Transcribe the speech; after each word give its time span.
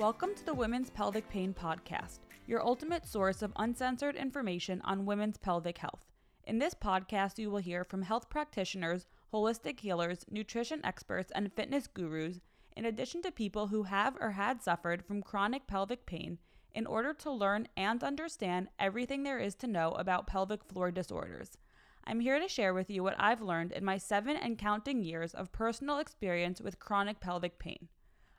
Welcome 0.00 0.34
to 0.34 0.46
the 0.46 0.54
Women's 0.54 0.88
Pelvic 0.88 1.28
Pain 1.28 1.52
Podcast, 1.52 2.20
your 2.46 2.64
ultimate 2.64 3.04
source 3.04 3.42
of 3.42 3.52
uncensored 3.56 4.16
information 4.16 4.80
on 4.82 5.04
women's 5.04 5.36
pelvic 5.36 5.76
health. 5.76 6.06
In 6.44 6.58
this 6.58 6.72
podcast, 6.72 7.38
you 7.38 7.50
will 7.50 7.58
hear 7.58 7.84
from 7.84 8.00
health 8.00 8.30
practitioners, 8.30 9.04
holistic 9.30 9.78
healers, 9.78 10.24
nutrition 10.30 10.80
experts, 10.86 11.30
and 11.34 11.52
fitness 11.52 11.86
gurus, 11.86 12.40
in 12.74 12.86
addition 12.86 13.20
to 13.20 13.30
people 13.30 13.66
who 13.66 13.82
have 13.82 14.16
or 14.18 14.30
had 14.30 14.62
suffered 14.62 15.04
from 15.04 15.22
chronic 15.22 15.66
pelvic 15.66 16.06
pain, 16.06 16.38
in 16.74 16.86
order 16.86 17.12
to 17.12 17.30
learn 17.30 17.68
and 17.76 18.02
understand 18.02 18.68
everything 18.78 19.22
there 19.22 19.38
is 19.38 19.54
to 19.56 19.66
know 19.66 19.90
about 19.92 20.26
pelvic 20.26 20.64
floor 20.64 20.90
disorders. 20.90 21.58
I'm 22.04 22.20
here 22.20 22.40
to 22.40 22.48
share 22.48 22.72
with 22.72 22.88
you 22.88 23.02
what 23.02 23.16
I've 23.18 23.42
learned 23.42 23.72
in 23.72 23.84
my 23.84 23.98
seven 23.98 24.38
and 24.38 24.56
counting 24.56 25.02
years 25.02 25.34
of 25.34 25.52
personal 25.52 25.98
experience 25.98 26.58
with 26.58 26.78
chronic 26.78 27.20
pelvic 27.20 27.58
pain. 27.58 27.88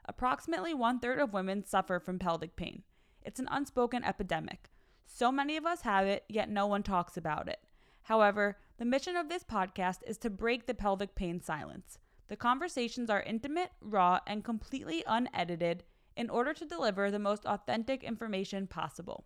Approximately 0.04 0.74
one 0.74 0.98
third 0.98 1.18
of 1.18 1.32
women 1.32 1.64
suffer 1.64 2.00
from 2.00 2.18
pelvic 2.18 2.56
pain. 2.56 2.82
It's 3.22 3.38
an 3.40 3.48
unspoken 3.50 4.02
epidemic. 4.04 4.70
So 5.06 5.30
many 5.30 5.56
of 5.56 5.66
us 5.66 5.82
have 5.82 6.06
it, 6.06 6.24
yet 6.28 6.48
no 6.48 6.66
one 6.66 6.82
talks 6.82 7.16
about 7.16 7.48
it. 7.48 7.60
However, 8.02 8.58
the 8.78 8.84
mission 8.84 9.16
of 9.16 9.28
this 9.28 9.44
podcast 9.44 9.98
is 10.06 10.18
to 10.18 10.30
break 10.30 10.66
the 10.66 10.74
pelvic 10.74 11.14
pain 11.14 11.40
silence. 11.40 11.98
The 12.28 12.36
conversations 12.36 13.10
are 13.10 13.22
intimate, 13.22 13.70
raw, 13.80 14.18
and 14.26 14.42
completely 14.42 15.04
unedited 15.06 15.84
in 16.16 16.30
order 16.30 16.52
to 16.54 16.64
deliver 16.64 17.10
the 17.10 17.18
most 17.18 17.44
authentic 17.46 18.02
information 18.02 18.66
possible. 18.66 19.24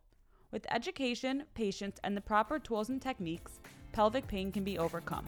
With 0.51 0.67
education, 0.71 1.45
patience, 1.55 1.99
and 2.05 2.17
the 2.17 2.21
proper 2.21 2.59
tools 2.59 2.89
and 2.89 3.01
techniques, 3.01 3.61
pelvic 3.93 4.27
pain 4.27 4.53
can 4.53 4.65
be 4.65 4.79
overcome. 4.79 5.25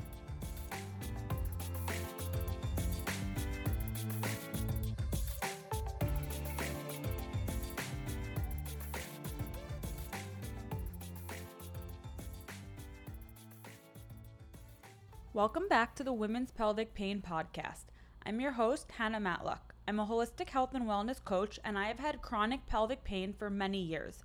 Welcome 15.39 15.69
back 15.69 15.95
to 15.95 16.03
the 16.03 16.13
Women's 16.13 16.51
Pelvic 16.51 16.95
Pain 16.95 17.23
Podcast. 17.25 17.85
I'm 18.27 18.41
your 18.41 18.51
host, 18.51 18.91
Hannah 18.91 19.21
Matlock. 19.21 19.73
I'm 19.87 20.01
a 20.01 20.05
holistic 20.05 20.49
health 20.49 20.75
and 20.75 20.85
wellness 20.85 21.23
coach, 21.25 21.61
and 21.65 21.79
I 21.79 21.87
have 21.87 22.01
had 22.01 22.23
chronic 22.23 22.67
pelvic 22.67 23.05
pain 23.05 23.33
for 23.33 23.49
many 23.49 23.79
years. 23.79 24.25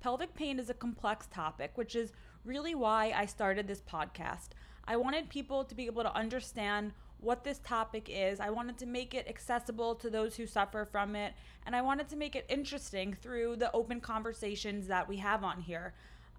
Pelvic 0.00 0.34
pain 0.34 0.58
is 0.58 0.68
a 0.68 0.74
complex 0.74 1.26
topic, 1.28 1.70
which 1.76 1.96
is 1.96 2.12
really 2.44 2.74
why 2.74 3.10
I 3.16 3.24
started 3.24 3.66
this 3.66 3.80
podcast. 3.80 4.50
I 4.84 4.98
wanted 4.98 5.30
people 5.30 5.64
to 5.64 5.74
be 5.74 5.86
able 5.86 6.02
to 6.02 6.14
understand 6.14 6.92
what 7.20 7.42
this 7.42 7.60
topic 7.60 8.10
is. 8.10 8.38
I 8.38 8.50
wanted 8.50 8.76
to 8.80 8.86
make 8.86 9.14
it 9.14 9.28
accessible 9.28 9.94
to 9.94 10.10
those 10.10 10.36
who 10.36 10.46
suffer 10.46 10.84
from 10.84 11.16
it, 11.16 11.32
and 11.64 11.74
I 11.74 11.80
wanted 11.80 12.10
to 12.10 12.16
make 12.16 12.36
it 12.36 12.44
interesting 12.50 13.14
through 13.14 13.56
the 13.56 13.72
open 13.72 14.02
conversations 14.02 14.88
that 14.88 15.08
we 15.08 15.16
have 15.16 15.42
on 15.42 15.62
here. 15.62 15.94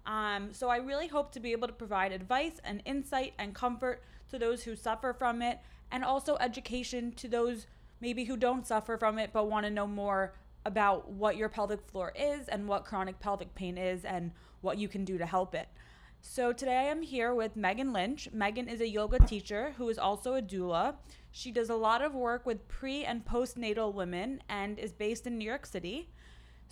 Um, 0.06 0.52
so 0.52 0.68
I 0.68 0.78
really 0.78 1.08
hope 1.08 1.32
to 1.32 1.40
be 1.40 1.52
able 1.52 1.68
to 1.68 1.74
provide 1.74 2.12
advice 2.12 2.60
and 2.64 2.82
insight 2.84 3.34
and 3.38 3.54
comfort 3.54 4.02
to 4.30 4.38
those 4.38 4.64
who 4.64 4.74
suffer 4.74 5.12
from 5.12 5.42
it, 5.42 5.60
and 5.90 6.04
also 6.04 6.36
education 6.40 7.12
to 7.12 7.28
those 7.28 7.66
maybe 8.00 8.24
who 8.24 8.36
don't 8.36 8.66
suffer 8.66 8.96
from 8.98 9.18
it 9.18 9.30
but 9.32 9.48
want 9.48 9.64
to 9.64 9.70
know 9.70 9.86
more 9.86 10.34
about 10.66 11.10
what 11.10 11.36
your 11.36 11.48
pelvic 11.48 11.80
floor 11.88 12.12
is 12.16 12.48
and 12.48 12.66
what 12.66 12.84
chronic 12.84 13.18
pelvic 13.20 13.54
pain 13.54 13.78
is 13.78 14.04
and 14.04 14.32
what 14.60 14.78
you 14.78 14.88
can 14.88 15.04
do 15.04 15.18
to 15.18 15.26
help 15.26 15.54
it. 15.54 15.68
So 16.20 16.52
today 16.52 16.76
I 16.76 16.84
am 16.84 17.02
here 17.02 17.34
with 17.34 17.56
Meghan 17.56 17.92
Lynch. 17.92 18.28
Meghan 18.34 18.72
is 18.72 18.80
a 18.80 18.88
yoga 18.88 19.18
teacher 19.18 19.74
who 19.76 19.88
is 19.88 19.98
also 19.98 20.34
a 20.34 20.42
doula. 20.42 20.94
She 21.32 21.50
does 21.50 21.68
a 21.68 21.74
lot 21.74 22.00
of 22.00 22.14
work 22.14 22.46
with 22.46 22.68
pre 22.68 23.04
and 23.04 23.24
postnatal 23.24 23.92
women 23.92 24.40
and 24.48 24.78
is 24.78 24.92
based 24.92 25.26
in 25.26 25.36
New 25.36 25.44
York 25.44 25.66
City. 25.66 26.08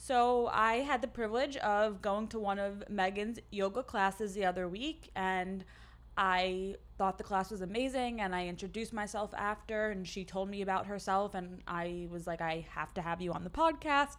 So 0.02 0.48
I 0.50 0.76
had 0.76 1.02
the 1.02 1.08
privilege 1.08 1.58
of 1.58 2.00
going 2.00 2.28
to 2.28 2.38
one 2.38 2.58
of 2.58 2.82
Meghan's 2.90 3.38
yoga 3.50 3.82
classes 3.82 4.32
the 4.32 4.46
other 4.46 4.66
week 4.66 5.10
and 5.14 5.62
I 6.16 6.76
thought 6.96 7.18
the 7.18 7.24
class 7.24 7.50
was 7.50 7.60
amazing 7.60 8.22
and 8.22 8.34
I 8.34 8.46
introduced 8.46 8.94
myself 8.94 9.34
after 9.36 9.90
and 9.90 10.08
she 10.08 10.24
told 10.24 10.48
me 10.48 10.62
about 10.62 10.86
herself 10.86 11.34
and 11.34 11.60
I 11.68 12.08
was 12.10 12.26
like 12.26 12.40
I 12.40 12.66
have 12.70 12.94
to 12.94 13.02
have 13.02 13.20
you 13.20 13.34
on 13.34 13.44
the 13.44 13.50
podcast. 13.50 14.16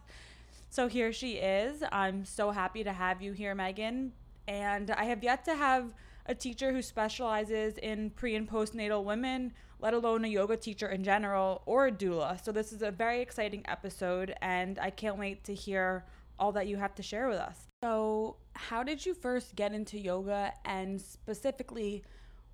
So 0.70 0.86
here 0.86 1.12
she 1.12 1.32
is. 1.32 1.82
I'm 1.90 2.24
so 2.24 2.52
happy 2.52 2.84
to 2.84 2.92
have 2.92 3.20
you 3.20 3.32
here 3.32 3.56
Meghan 3.56 4.10
and 4.46 4.88
I 4.88 5.06
have 5.06 5.24
yet 5.24 5.44
to 5.46 5.56
have 5.56 5.92
a 6.26 6.34
teacher 6.36 6.72
who 6.72 6.80
specializes 6.80 7.76
in 7.78 8.10
pre 8.10 8.36
and 8.36 8.48
postnatal 8.48 9.02
women, 9.02 9.52
let 9.82 9.92
alone 9.92 10.24
a 10.24 10.28
yoga 10.28 10.56
teacher 10.56 10.88
in 10.88 11.02
general 11.02 11.60
or 11.66 11.88
a 11.88 11.92
doula. 11.92 12.42
So 12.42 12.52
this 12.52 12.72
is 12.72 12.82
a 12.82 12.90
very 12.90 13.20
exciting 13.20 13.64
episode 13.66 14.34
and 14.40 14.78
I 14.78 14.90
can't 14.90 15.18
wait 15.18 15.44
to 15.44 15.54
hear 15.54 16.06
all 16.38 16.52
that 16.52 16.68
you 16.68 16.76
have 16.76 16.94
to 16.94 17.02
share 17.02 17.28
with 17.28 17.38
us. 17.38 17.66
So, 17.82 18.36
how 18.54 18.82
did 18.82 19.04
you 19.04 19.12
first 19.12 19.56
get 19.56 19.72
into 19.72 19.98
yoga 19.98 20.52
and 20.64 21.00
specifically 21.00 22.04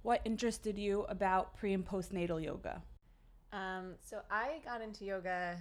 what 0.03 0.22
interested 0.25 0.78
you 0.78 1.03
about 1.09 1.56
pre 1.56 1.75
and 1.75 1.87
postnatal 1.87 2.43
yoga? 2.43 2.83
Um, 3.53 3.94
so, 4.00 4.21
I 4.31 4.61
got 4.65 4.81
into 4.81 5.05
yoga. 5.05 5.56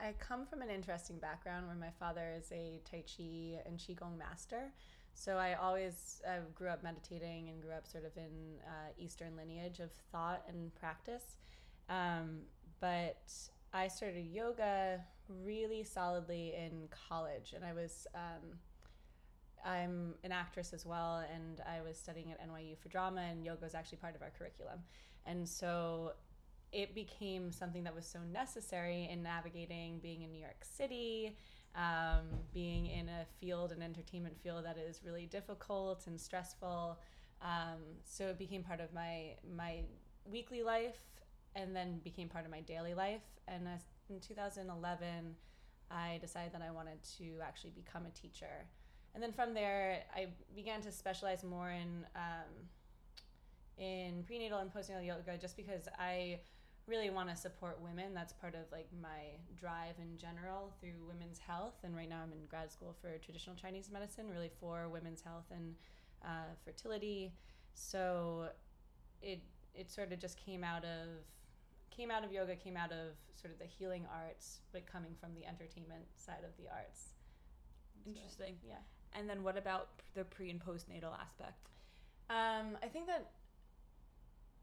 I 0.00 0.14
come 0.18 0.46
from 0.46 0.62
an 0.62 0.70
interesting 0.70 1.18
background 1.18 1.66
where 1.66 1.76
my 1.76 1.90
father 1.98 2.34
is 2.36 2.50
a 2.52 2.80
Tai 2.90 3.04
Chi 3.06 3.60
and 3.66 3.78
Qigong 3.78 4.18
master. 4.18 4.72
So, 5.14 5.36
I 5.36 5.54
always 5.54 6.20
uh, 6.26 6.40
grew 6.54 6.68
up 6.68 6.82
meditating 6.82 7.48
and 7.48 7.62
grew 7.62 7.72
up 7.72 7.86
sort 7.86 8.04
of 8.04 8.16
in 8.16 8.58
uh, 8.66 8.90
Eastern 8.98 9.36
lineage 9.36 9.80
of 9.80 9.90
thought 10.10 10.42
and 10.48 10.74
practice. 10.74 11.36
Um, 11.88 12.40
but 12.80 13.30
I 13.72 13.88
started 13.88 14.26
yoga 14.26 15.00
really 15.44 15.84
solidly 15.84 16.54
in 16.56 16.88
college, 17.08 17.52
and 17.54 17.64
I 17.64 17.72
was 17.72 18.06
um, 18.14 18.58
I'm 19.64 20.14
an 20.24 20.32
actress 20.32 20.72
as 20.72 20.84
well, 20.84 21.24
and 21.32 21.60
I 21.60 21.80
was 21.82 21.96
studying 21.96 22.32
at 22.32 22.40
NYU 22.40 22.76
for 22.78 22.88
drama, 22.88 23.22
and 23.30 23.44
yoga 23.44 23.64
was 23.64 23.74
actually 23.74 23.98
part 23.98 24.16
of 24.16 24.22
our 24.22 24.30
curriculum. 24.36 24.80
And 25.26 25.48
so 25.48 26.12
it 26.72 26.94
became 26.94 27.52
something 27.52 27.84
that 27.84 27.94
was 27.94 28.06
so 28.06 28.18
necessary 28.32 29.08
in 29.10 29.22
navigating 29.22 29.98
being 29.98 30.22
in 30.22 30.32
New 30.32 30.40
York 30.40 30.64
City, 30.64 31.36
um, 31.74 32.26
being 32.52 32.86
in 32.86 33.08
a 33.08 33.24
field, 33.40 33.72
an 33.72 33.82
entertainment 33.82 34.36
field 34.42 34.64
that 34.64 34.78
is 34.78 35.00
really 35.04 35.26
difficult 35.26 36.06
and 36.06 36.20
stressful. 36.20 36.98
Um, 37.40 37.80
so 38.04 38.28
it 38.28 38.38
became 38.38 38.62
part 38.62 38.80
of 38.80 38.92
my 38.92 39.36
my 39.56 39.80
weekly 40.24 40.62
life, 40.62 40.98
and 41.54 41.74
then 41.74 42.00
became 42.04 42.28
part 42.28 42.44
of 42.44 42.50
my 42.50 42.60
daily 42.60 42.94
life. 42.94 43.22
And 43.48 43.66
as, 43.66 43.80
in 44.08 44.20
2011, 44.20 45.34
I 45.90 46.18
decided 46.20 46.52
that 46.52 46.62
I 46.62 46.70
wanted 46.70 47.02
to 47.18 47.38
actually 47.42 47.70
become 47.70 48.06
a 48.06 48.10
teacher 48.10 48.66
and 49.14 49.22
then 49.22 49.32
from 49.32 49.54
there, 49.54 50.04
I 50.14 50.28
began 50.54 50.80
to 50.82 50.92
specialize 50.92 51.44
more 51.44 51.70
in 51.70 52.06
um, 52.16 52.52
in 53.78 54.22
prenatal 54.24 54.58
and 54.58 54.72
postnatal 54.72 55.06
yoga, 55.06 55.36
just 55.38 55.56
because 55.56 55.88
I 55.98 56.40
really 56.86 57.10
want 57.10 57.28
to 57.30 57.36
support 57.36 57.78
women. 57.80 58.14
That's 58.14 58.32
part 58.32 58.54
of 58.54 58.70
like 58.72 58.88
my 59.00 59.38
drive 59.56 59.94
in 60.00 60.18
general 60.18 60.72
through 60.80 61.06
women's 61.06 61.38
health. 61.38 61.74
And 61.84 61.94
right 61.94 62.08
now, 62.08 62.20
I'm 62.22 62.32
in 62.32 62.46
grad 62.48 62.72
school 62.72 62.94
for 63.00 63.16
traditional 63.18 63.56
Chinese 63.56 63.90
medicine, 63.92 64.26
really 64.28 64.50
for 64.60 64.88
women's 64.88 65.20
health 65.20 65.46
and 65.50 65.74
uh, 66.24 66.54
fertility. 66.64 67.32
So 67.74 68.48
it 69.20 69.40
it 69.74 69.90
sort 69.90 70.12
of 70.12 70.18
just 70.18 70.36
came 70.36 70.64
out 70.64 70.84
of 70.84 71.08
came 71.90 72.10
out 72.10 72.24
of 72.24 72.32
yoga, 72.32 72.56
came 72.56 72.76
out 72.76 72.90
of 72.90 73.14
sort 73.34 73.52
of 73.52 73.58
the 73.58 73.66
healing 73.66 74.06
arts, 74.12 74.60
but 74.72 74.86
coming 74.86 75.14
from 75.20 75.34
the 75.34 75.46
entertainment 75.46 76.04
side 76.16 76.44
of 76.44 76.56
the 76.56 76.70
arts. 76.70 77.10
Interesting. 78.06 78.56
So, 78.60 78.68
yeah. 78.68 78.82
And 79.14 79.28
then 79.28 79.42
what 79.42 79.56
about 79.56 79.88
the 80.14 80.24
pre 80.24 80.50
and 80.50 80.60
postnatal 80.60 81.12
aspect? 81.20 81.68
Um, 82.30 82.78
I 82.82 82.86
think 82.86 83.06
that 83.06 83.30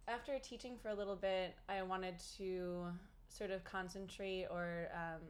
after 0.10 0.40
teaching 0.40 0.76
for 0.82 0.90
a 0.90 0.96
little 0.96 1.16
bit, 1.16 1.56
I 1.68 1.82
wanted 1.84 2.16
to 2.38 2.86
sort 3.30 3.52
of 3.52 3.64
concentrate 3.64 4.48
or 4.50 4.90
um, 4.94 5.22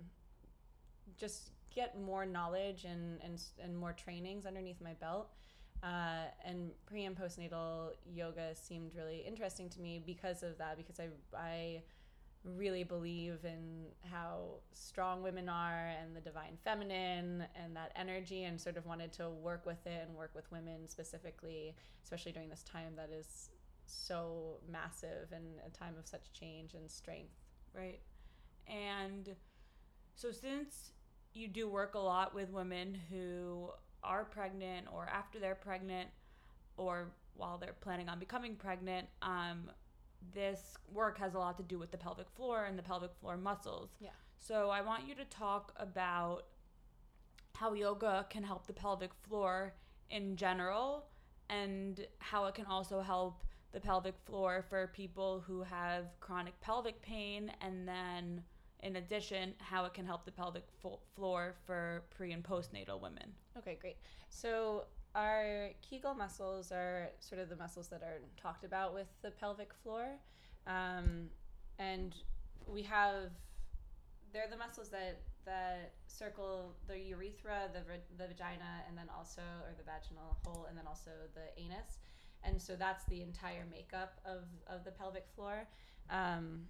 just 1.18 1.52
get 1.76 2.00
more 2.00 2.26
knowledge 2.26 2.86
and, 2.86 3.20
and, 3.24 3.42
and 3.62 3.78
more 3.78 3.94
trainings 3.94 4.46
underneath 4.46 4.82
my 4.82 4.94
belt. 4.94 5.30
Uh, 5.84 6.28
and 6.46 6.72
pre 6.86 7.06
and 7.06 7.18
postnatal 7.18 7.92
yoga 8.14 8.56
seemed 8.56 8.92
really 8.96 9.24
interesting 9.26 9.70
to 9.70 9.80
me 9.80 10.02
because 10.06 10.44
of 10.44 10.58
that, 10.58 10.78
because 10.78 11.00
I, 11.00 11.08
I 11.38 11.82
really 12.44 12.84
believe 12.84 13.40
in 13.44 13.86
how 14.10 14.46
strong 14.74 15.22
women 15.22 15.50
are 15.50 15.92
and 16.02 16.16
the 16.16 16.22
divine 16.22 16.58
feminine 16.64 17.44
and 17.62 17.76
that 17.76 17.92
energy 17.96 18.46
and 18.46 18.60
sort 18.60 18.78
of 18.78 18.86
wanted 18.86 19.12
to 19.12 19.30
work 19.30 19.66
with 19.66 19.86
it 19.86 20.06
and 20.08 20.18
work 20.18 20.32
with 20.34 20.50
women 20.50 20.88
specifically 20.88 21.76
especially 22.02 22.32
during 22.32 22.48
this 22.48 22.64
time 22.64 22.94
that 22.96 23.10
is 23.12 23.50
so 23.90 24.58
massive 24.72 25.32
and 25.32 25.46
a 25.66 25.70
time 25.70 25.96
of 25.98 26.08
such 26.08 26.32
change 26.34 26.74
and 26.74 26.90
strength 26.90 27.34
right 27.74 28.00
and 28.68 29.36
so 30.16 30.32
since 30.32 30.92
you 31.34 31.48
do 31.48 31.70
work 31.70 31.96
a 31.96 32.00
lot 32.00 32.34
with 32.34 32.50
women 32.50 32.98
who 33.10 33.70
are 34.04 34.26
pregnant 34.26 34.88
or 34.94 35.08
after 35.08 35.40
they're 35.40 35.56
pregnant 35.56 36.10
or 36.78 37.12
while 37.36 37.58
they're 37.58 37.76
planning 37.82 38.10
on 38.10 38.20
becoming 38.20 38.56
pregnant 38.56 39.08
um, 39.22 39.70
this 40.34 40.78
work 40.92 41.18
has 41.18 41.34
a 41.34 41.40
lot 41.40 41.58
to 41.58 41.64
do 41.64 41.80
with 41.80 41.92
the 41.92 41.98
pelvic 41.98 42.28
floor 42.36 42.66
and 42.66 42.78
the 42.78 42.84
pelvic 42.84 43.12
floor 43.20 43.38
muscles. 43.38 43.90
Yeah. 44.00 44.10
So 44.40 44.70
I 44.70 44.82
want 44.82 45.08
you 45.08 45.16
to 45.16 45.26
talk 45.26 45.74
about 45.78 46.46
how 47.56 47.74
yoga 47.74 48.26
can 48.30 48.44
help 48.44 48.68
the 48.68 48.74
pelvic 48.74 49.14
floor 49.28 49.74
in 50.10 50.36
general 50.36 51.08
and 51.50 52.06
how 52.20 52.46
it 52.46 52.56
can 52.56 52.66
also 52.66 53.02
help 53.02 53.44
the 53.72 53.80
pelvic 53.80 54.16
floor 54.26 54.66
for 54.70 54.88
people 54.88 55.44
who 55.46 55.62
have 55.62 56.06
chronic 56.20 56.60
pelvic 56.62 57.02
pain 57.02 57.52
and 57.62 57.88
then 57.88 58.44
in 58.82 58.96
addition 58.96 59.54
how 59.60 59.86
it 59.86 59.94
can 59.94 60.06
help 60.06 60.26
the 60.26 60.32
pelvic 60.32 60.64
fo- 60.82 61.00
floor 61.16 61.56
for 61.66 62.04
pre 62.10 62.32
and 62.32 62.44
postnatal 62.44 63.00
women. 63.00 63.34
Okay, 63.58 63.78
great. 63.80 63.98
So 64.30 64.86
our 65.16 65.70
Kegel 65.82 66.14
muscles 66.14 66.72
are 66.72 67.10
sort 67.20 67.42
of 67.42 67.50
the 67.50 67.56
muscles 67.56 67.88
that 67.90 68.02
are 68.02 68.22
talked 68.42 68.64
about 68.64 68.94
with 68.94 69.08
the 69.22 69.32
pelvic 69.32 69.74
floor, 69.84 70.06
um, 70.68 71.30
and 71.78 72.16
we 72.68 72.84
have 72.84 73.32
they're 74.32 74.48
the 74.50 74.58
muscles 74.58 74.90
that 74.90 75.22
that 75.46 75.94
circle 76.08 76.76
the 76.88 76.98
urethra, 76.98 77.70
the 77.74 77.82
the 78.18 78.28
vagina, 78.28 78.84
and 78.88 78.98
then 78.98 79.08
also 79.18 79.42
or 79.42 79.74
the 79.78 79.84
vaginal 79.84 80.38
hole, 80.46 80.68
and 80.70 80.78
then 80.78 80.86
also 80.88 81.12
the 81.34 81.62
anus, 81.62 81.98
and 82.44 82.62
so 82.62 82.76
that's 82.76 83.04
the 83.06 83.22
entire 83.22 83.66
makeup 83.72 84.20
of 84.26 84.44
of 84.68 84.84
the 84.84 84.92
pelvic 84.92 85.26
floor. 85.36 85.68
Um, 86.10 86.62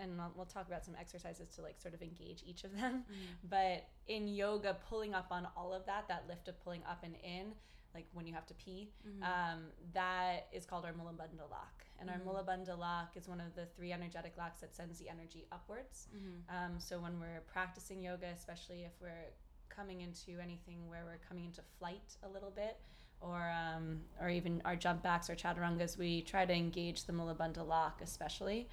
and 0.00 0.20
I'll, 0.20 0.32
we'll 0.36 0.46
talk 0.46 0.68
about 0.68 0.84
some 0.84 0.94
exercises 0.98 1.48
to 1.56 1.62
like 1.62 1.78
sort 1.80 1.92
of 1.94 2.02
engage 2.02 2.42
each 2.46 2.64
of 2.64 2.72
them. 2.76 3.04
But 3.48 3.88
in 4.06 4.28
yoga, 4.28 4.76
pulling 4.88 5.12
up 5.14 5.26
on 5.30 5.48
all 5.56 5.72
of 5.74 5.84
that, 5.86 6.06
that 6.08 6.24
lift 6.28 6.48
of 6.48 6.62
pulling 6.62 6.82
up 6.88 7.02
and 7.02 7.14
in, 7.24 7.52
like 7.94 8.06
when 8.12 8.26
you 8.26 8.34
have 8.34 8.46
to 8.46 8.54
pee, 8.54 8.90
um, 9.22 9.64
that 9.94 10.46
is 10.52 10.64
called 10.66 10.84
our 10.84 10.92
Mula 10.92 11.12
Bandha 11.12 11.50
lock. 11.50 11.84
And 12.00 12.08
our 12.10 12.18
Mula 12.24 12.44
Bandha 12.44 12.78
lock 12.78 13.16
is 13.16 13.26
one 13.28 13.40
of 13.40 13.54
the 13.56 13.66
three 13.74 13.92
energetic 13.92 14.34
locks 14.38 14.60
that 14.60 14.74
sends 14.74 14.98
the 15.00 15.08
energy 15.08 15.46
upwards. 15.50 16.06
Um, 16.48 16.78
so 16.78 17.00
when 17.00 17.18
we're 17.18 17.40
practicing 17.52 18.00
yoga, 18.02 18.26
especially 18.26 18.82
if 18.84 18.92
we're 19.00 19.32
coming 19.68 20.02
into 20.02 20.40
anything 20.40 20.88
where 20.88 21.02
we're 21.04 21.20
coming 21.28 21.44
into 21.44 21.62
flight 21.78 22.16
a 22.22 22.28
little 22.28 22.50
bit, 22.50 22.78
or 23.20 23.50
um, 23.50 24.00
or 24.20 24.28
even 24.28 24.62
our 24.64 24.76
jump 24.76 25.02
backs 25.02 25.28
or 25.28 25.34
chaturangas, 25.34 25.98
we 25.98 26.22
try 26.22 26.44
to 26.44 26.52
engage 26.52 27.04
the 27.04 27.12
Mula 27.12 27.34
Bandha 27.34 27.66
lock, 27.66 28.00
especially. 28.02 28.68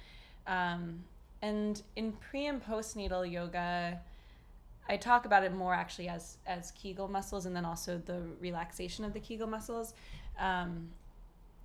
Um, 0.46 1.04
and 1.42 1.82
in 1.96 2.12
pre 2.12 2.46
and 2.46 2.64
postnatal 2.64 3.30
yoga, 3.30 4.00
I 4.88 4.96
talk 4.96 5.26
about 5.26 5.42
it 5.42 5.52
more 5.52 5.74
actually 5.74 6.08
as 6.08 6.38
as 6.46 6.70
Kegel 6.72 7.08
muscles, 7.08 7.46
and 7.46 7.54
then 7.54 7.64
also 7.64 8.00
the 8.04 8.22
relaxation 8.40 9.04
of 9.04 9.12
the 9.12 9.20
Kegel 9.20 9.46
muscles. 9.46 9.94
Um, 10.38 10.88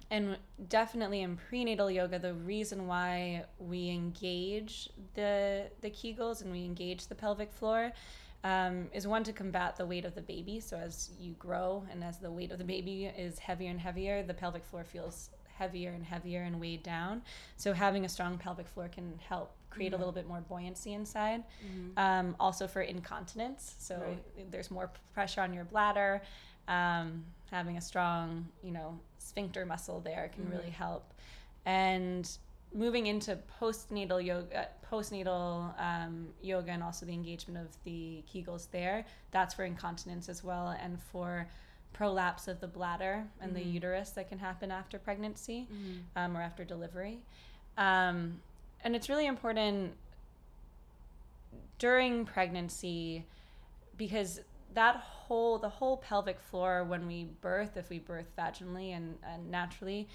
and 0.10 0.38
definitely 0.68 1.22
in 1.22 1.38
prenatal 1.38 1.90
yoga, 1.90 2.20
the 2.20 2.34
reason 2.34 2.86
why 2.86 3.46
we 3.60 3.90
engage 3.90 4.90
the 5.14 5.70
the 5.82 5.90
Kegels 5.90 6.42
and 6.42 6.52
we 6.52 6.66
engage 6.66 7.08
the 7.08 7.16
pelvic 7.16 7.54
floor 7.54 7.94
um, 8.44 8.88
is 8.94 9.06
one 9.08 9.24
to 9.24 9.34
combat 9.34 9.76
the 9.76 9.86
weight 9.86 10.06
of 10.06 10.16
the 10.16 10.22
baby. 10.22 10.60
So 10.60 10.78
as 10.78 11.12
you 11.20 11.34
grow 11.34 11.84
and 11.92 12.04
as 12.04 12.18
the 12.20 12.32
weight 12.32 12.52
of 12.52 12.58
the 12.58 12.64
baby 12.64 13.06
is 13.06 13.40
heavier 13.40 13.70
and 13.70 13.80
heavier, 13.80 14.24
the 14.24 14.34
pelvic 14.34 14.66
floor 14.66 14.84
feels 14.84 15.30
heavier 15.58 15.92
and 15.92 16.04
heavier 16.04 16.42
and 16.42 16.60
weighed 16.60 16.82
down. 16.82 17.22
So 17.58 17.72
having 17.74 18.06
a 18.06 18.10
strong 18.10 18.38
pelvic 18.38 18.68
floor 18.68 18.90
can 18.90 19.20
help 19.30 19.54
create 19.70 19.94
a 19.94 19.98
little 19.98 20.12
bit 20.12 20.28
more 20.28 20.42
buoyancy 20.42 20.94
inside. 20.94 21.44
Um, 21.98 22.36
also 22.40 22.68
for 22.68 22.82
incontinence, 22.82 23.76
so 23.80 23.96
Right. 24.00 24.52
there's 24.52 24.72
more 24.72 24.90
pressure 25.14 25.42
on 25.42 25.54
your 25.54 25.66
bladder. 25.66 26.22
Um, 26.68 27.26
having 27.52 27.78
a 27.78 27.82
strong, 27.82 28.48
you 28.64 28.72
know, 28.72 28.98
sphincter 29.20 29.66
muscle 29.66 30.00
there 30.00 30.32
can 30.34 30.50
really 30.50 30.70
help. 30.70 31.14
And 31.66 32.30
moving 32.74 33.08
into 33.08 33.38
postnatal 33.60 34.24
yoga, 34.24 34.68
postnatal 34.90 35.74
um, 35.80 36.28
yoga, 36.42 36.72
and 36.72 36.84
also 36.84 37.06
the 37.06 37.14
engagement 37.14 37.66
of 37.66 37.76
the 37.84 38.24
Kegels 38.34 38.68
there. 38.72 39.06
That's 39.32 39.54
for 39.54 39.66
incontinence 39.66 40.30
as 40.30 40.44
well, 40.44 40.76
and 40.82 41.00
for 41.02 41.48
prolapse 41.94 42.48
of 42.48 42.60
the 42.62 42.68
bladder 42.68 43.26
and 43.42 43.54
the 43.54 43.62
uterus 43.62 44.12
that 44.12 44.30
can 44.30 44.40
happen 44.40 44.72
after 44.72 44.98
pregnancy 44.98 45.68
um, 46.16 46.38
or 46.38 46.42
after 46.42 46.64
delivery. 46.64 47.20
Um, 47.78 48.40
and 48.84 48.96
it's 48.96 49.10
really 49.10 49.28
important 49.28 49.94
during 51.80 52.26
pregnancy 52.26 53.26
because 53.98 54.40
that 54.74 54.96
whole 54.96 55.58
the 55.58 55.70
whole 55.70 55.98
pelvic 55.98 56.40
floor 56.40 56.84
when 56.84 57.06
we 57.08 57.26
birth 57.42 57.76
if 57.76 57.90
we 57.90 58.00
birth 58.00 58.32
vaginally 58.38 58.96
and, 58.96 59.18
and 59.28 59.52
naturally 59.52 60.08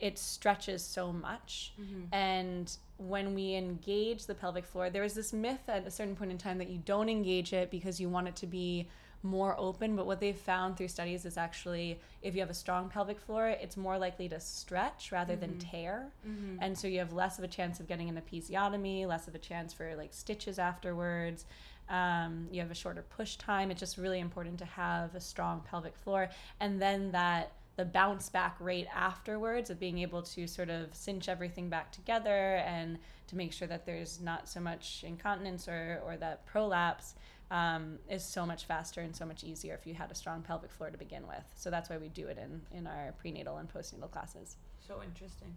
it 0.00 0.18
stretches 0.18 0.82
so 0.84 1.12
much. 1.12 1.72
Mm-hmm. 1.80 2.14
And 2.14 2.76
when 2.98 3.34
we 3.34 3.54
engage 3.54 4.26
the 4.26 4.34
pelvic 4.34 4.66
floor 4.66 4.90
there 4.90 5.04
is 5.04 5.14
this 5.14 5.32
myth 5.32 5.60
at 5.68 5.86
a 5.86 5.90
certain 5.90 6.16
point 6.16 6.32
in 6.32 6.38
time 6.38 6.58
that 6.58 6.68
you 6.68 6.78
don't 6.84 7.08
engage 7.08 7.52
it 7.52 7.70
because 7.70 8.00
you 8.00 8.08
want 8.08 8.26
it 8.26 8.34
to 8.34 8.46
be 8.46 8.88
more 9.22 9.54
open. 9.58 9.96
But 9.96 10.06
what 10.06 10.20
they've 10.20 10.36
found 10.36 10.76
through 10.76 10.88
studies 10.88 11.24
is 11.24 11.36
actually 11.36 12.00
if 12.22 12.34
you 12.34 12.40
have 12.40 12.50
a 12.50 12.54
strong 12.54 12.88
pelvic 12.88 13.20
floor 13.20 13.48
it's 13.48 13.76
more 13.76 13.98
likely 13.98 14.28
to 14.28 14.40
stretch 14.40 15.12
rather 15.12 15.36
than 15.36 15.50
mm-hmm. 15.50 15.70
tear. 15.70 16.06
Mm-hmm. 16.26 16.56
And 16.60 16.76
so 16.76 16.88
you 16.88 16.98
have 16.98 17.12
less 17.12 17.38
of 17.38 17.44
a 17.44 17.48
chance 17.48 17.80
of 17.80 17.88
getting 17.88 18.08
an 18.08 18.20
episiotomy 18.20 19.06
less 19.06 19.28
of 19.28 19.34
a 19.34 19.38
chance 19.38 19.72
for 19.72 19.94
like 19.96 20.12
stitches 20.12 20.58
afterwards. 20.58 21.46
Um, 21.88 22.48
you 22.52 22.60
have 22.60 22.70
a 22.70 22.74
shorter 22.74 23.02
push 23.02 23.36
time. 23.36 23.70
It's 23.70 23.80
just 23.80 23.96
really 23.96 24.20
important 24.20 24.58
to 24.58 24.66
have 24.66 25.14
a 25.14 25.20
strong 25.20 25.62
pelvic 25.68 25.96
floor. 25.96 26.28
And 26.60 26.82
then 26.82 27.12
that 27.12 27.52
the 27.78 27.84
bounce 27.84 28.28
back 28.28 28.56
rate 28.58 28.88
afterwards 28.92 29.70
of 29.70 29.78
being 29.78 29.98
able 29.98 30.20
to 30.20 30.48
sort 30.48 30.68
of 30.68 30.92
cinch 30.92 31.28
everything 31.28 31.68
back 31.68 31.92
together 31.92 32.56
and 32.56 32.98
to 33.28 33.36
make 33.36 33.52
sure 33.52 33.68
that 33.68 33.86
there's 33.86 34.20
not 34.20 34.48
so 34.48 34.58
much 34.58 35.04
incontinence 35.06 35.68
or, 35.68 36.02
or 36.04 36.16
that 36.16 36.44
prolapse 36.44 37.14
um, 37.52 38.00
is 38.10 38.24
so 38.24 38.44
much 38.44 38.64
faster 38.64 39.00
and 39.00 39.14
so 39.14 39.24
much 39.24 39.44
easier 39.44 39.74
if 39.74 39.86
you 39.86 39.94
had 39.94 40.10
a 40.10 40.14
strong 40.16 40.42
pelvic 40.42 40.72
floor 40.72 40.90
to 40.90 40.98
begin 40.98 41.24
with. 41.28 41.44
So 41.54 41.70
that's 41.70 41.88
why 41.88 41.98
we 41.98 42.08
do 42.08 42.26
it 42.26 42.36
in, 42.36 42.60
in 42.76 42.88
our 42.88 43.14
prenatal 43.20 43.58
and 43.58 43.72
postnatal 43.72 44.10
classes. 44.10 44.56
So 44.84 45.00
interesting. 45.04 45.54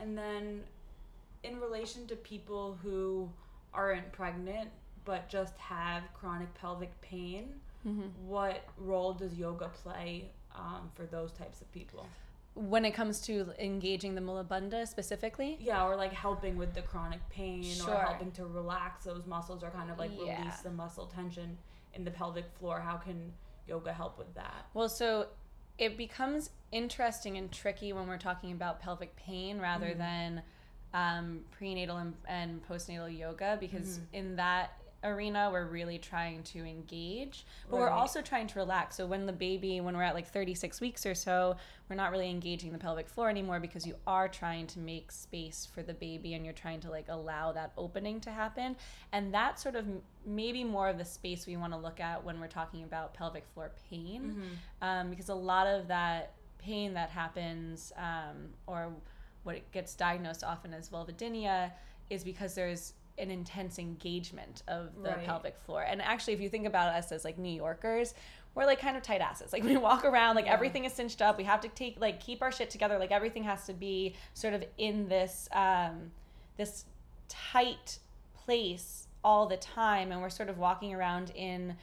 And 0.00 0.18
then, 0.18 0.64
in 1.44 1.60
relation 1.60 2.08
to 2.08 2.16
people 2.16 2.76
who 2.82 3.30
aren't 3.72 4.10
pregnant 4.10 4.70
but 5.04 5.28
just 5.28 5.56
have 5.58 6.02
chronic 6.12 6.52
pelvic 6.54 7.00
pain, 7.02 7.54
what 8.26 8.64
role 8.78 9.12
does 9.12 9.34
yoga 9.34 9.68
play 9.68 10.30
um, 10.54 10.90
for 10.94 11.06
those 11.06 11.32
types 11.32 11.60
of 11.60 11.70
people? 11.72 12.06
When 12.54 12.84
it 12.84 12.92
comes 12.92 13.20
to 13.22 13.52
engaging 13.58 14.14
the 14.14 14.20
Mula 14.20 14.44
Bandha 14.44 14.86
specifically, 14.86 15.56
Yeah, 15.60 15.84
or 15.86 15.96
like 15.96 16.12
helping 16.12 16.56
with 16.56 16.72
the 16.72 16.82
chronic 16.82 17.20
pain 17.28 17.64
or 17.86 17.96
helping 17.96 18.30
to 18.32 18.46
relax 18.46 19.04
those 19.04 19.26
muscles 19.26 19.64
or 19.64 19.70
kind 19.70 19.90
of 19.90 19.98
like 19.98 20.12
Yeah. 20.16 20.38
release 20.38 20.60
the 20.60 20.70
muscle 20.70 21.06
tension 21.06 21.58
in 21.94 22.04
the 22.04 22.10
pelvic 22.10 22.44
floor. 22.58 22.80
How 22.80 22.96
can 22.96 23.32
yoga 23.66 23.92
help 23.92 24.18
with 24.18 24.32
that? 24.34 24.66
Well, 24.72 24.88
so 24.88 25.28
it 25.78 25.96
becomes 25.96 26.50
interesting 26.70 27.36
and 27.36 27.50
tricky 27.50 27.92
when 27.92 28.06
we're 28.06 28.18
talking 28.18 28.52
about 28.52 28.80
pelvic 28.80 29.16
pain 29.16 29.58
rather 29.58 29.94
than 29.94 30.42
um, 30.92 31.40
prenatal 31.50 31.96
and, 31.96 32.14
and 32.28 32.66
postnatal 32.68 33.16
yoga 33.16 33.56
because 33.58 34.00
in 34.12 34.36
that 34.36 34.80
arena 35.04 35.50
we're 35.52 35.66
really 35.66 35.98
trying 35.98 36.42
to 36.42 36.64
engage 36.64 37.46
but 37.70 37.78
we're 37.78 37.90
also 37.90 38.22
trying 38.22 38.46
to 38.46 38.58
relax. 38.58 38.96
So 38.96 39.06
when 39.06 39.26
the 39.26 39.32
baby 39.32 39.80
when 39.80 39.96
we're 39.96 40.02
at 40.02 40.14
like 40.14 40.28
36 40.28 40.80
weeks 40.80 41.06
or 41.06 41.14
so 41.14 41.56
we're 41.88 41.96
not 41.96 42.10
really 42.10 42.30
engaging 42.30 42.72
the 42.72 42.78
pelvic 42.78 43.08
floor 43.08 43.28
anymore 43.28 43.60
because 43.60 43.86
you 43.86 43.94
are 44.06 44.28
trying 44.28 44.66
to 44.68 44.78
make 44.78 45.12
space 45.12 45.68
for 45.72 45.82
the 45.82 45.94
baby 45.94 46.34
and 46.34 46.44
you're 46.44 46.54
trying 46.54 46.80
to 46.80 46.90
like 46.90 47.06
allow 47.08 47.52
that 47.52 47.72
opening 47.76 48.20
to 48.20 48.30
happen. 48.30 48.76
And 49.12 49.32
that's 49.32 49.62
sort 49.62 49.76
of 49.76 49.86
maybe 50.26 50.64
more 50.64 50.88
of 50.88 50.98
the 50.98 51.04
space 51.04 51.46
we 51.46 51.56
want 51.56 51.72
to 51.72 51.78
look 51.78 52.00
at 52.00 52.24
when 52.24 52.40
we're 52.40 52.46
talking 52.46 52.84
about 52.84 53.14
pelvic 53.14 53.44
floor 53.52 53.72
pain 53.90 54.42
um, 54.82 55.10
because 55.10 55.28
a 55.28 55.34
lot 55.34 55.66
of 55.66 55.88
that 55.88 56.34
pain 56.58 56.94
that 56.94 57.10
happens 57.10 57.92
um, 57.98 58.48
or 58.66 58.90
what 59.42 59.70
gets 59.72 59.94
diagnosed 59.94 60.42
often 60.42 60.72
as 60.72 60.88
vulvodynia 60.88 61.70
is 62.08 62.24
because 62.24 62.54
there's 62.54 62.94
an 63.18 63.30
intense 63.30 63.78
engagement 63.78 64.62
of 64.68 64.94
the 65.02 65.10
Right. 65.10 65.24
pelvic 65.24 65.56
floor 65.58 65.82
and 65.82 66.02
actually 66.02 66.34
if 66.34 66.40
you 66.40 66.48
think 66.48 66.66
about 66.66 66.94
us 66.94 67.12
as 67.12 67.24
like 67.24 67.38
new 67.38 67.54
yorkers 67.54 68.14
we're 68.54 68.66
like 68.66 68.80
kind 68.80 68.96
of 68.96 69.02
tight 69.02 69.20
asses 69.20 69.52
like 69.52 69.62
we 69.70 69.76
walk 69.76 70.04
around 70.04 70.34
like 70.36 70.46
Yeah. 70.46 70.52
everything 70.54 70.84
is 70.84 70.92
cinched 70.92 71.22
up 71.22 71.38
we 71.38 71.44
have 71.44 71.60
to 71.62 71.68
take 71.68 72.00
like 72.00 72.20
keep 72.20 72.42
our 72.42 72.50
shit 72.52 72.70
together 72.70 72.98
like 72.98 73.12
everything 73.12 73.44
has 73.44 73.66
to 73.66 73.72
be 73.72 74.14
sort 74.34 74.54
of 74.54 74.64
in 74.78 75.08
this 75.08 75.48
um, 75.52 76.10
this 76.56 76.84
tight 77.28 77.98
place 78.34 79.06
all 79.24 79.46
the 79.46 79.56
time 79.56 80.12
and 80.12 80.20
we're 80.20 80.28
sort 80.30 80.48
of 80.48 80.58
walking 80.58 80.92
around 80.94 81.30
in 81.34 81.76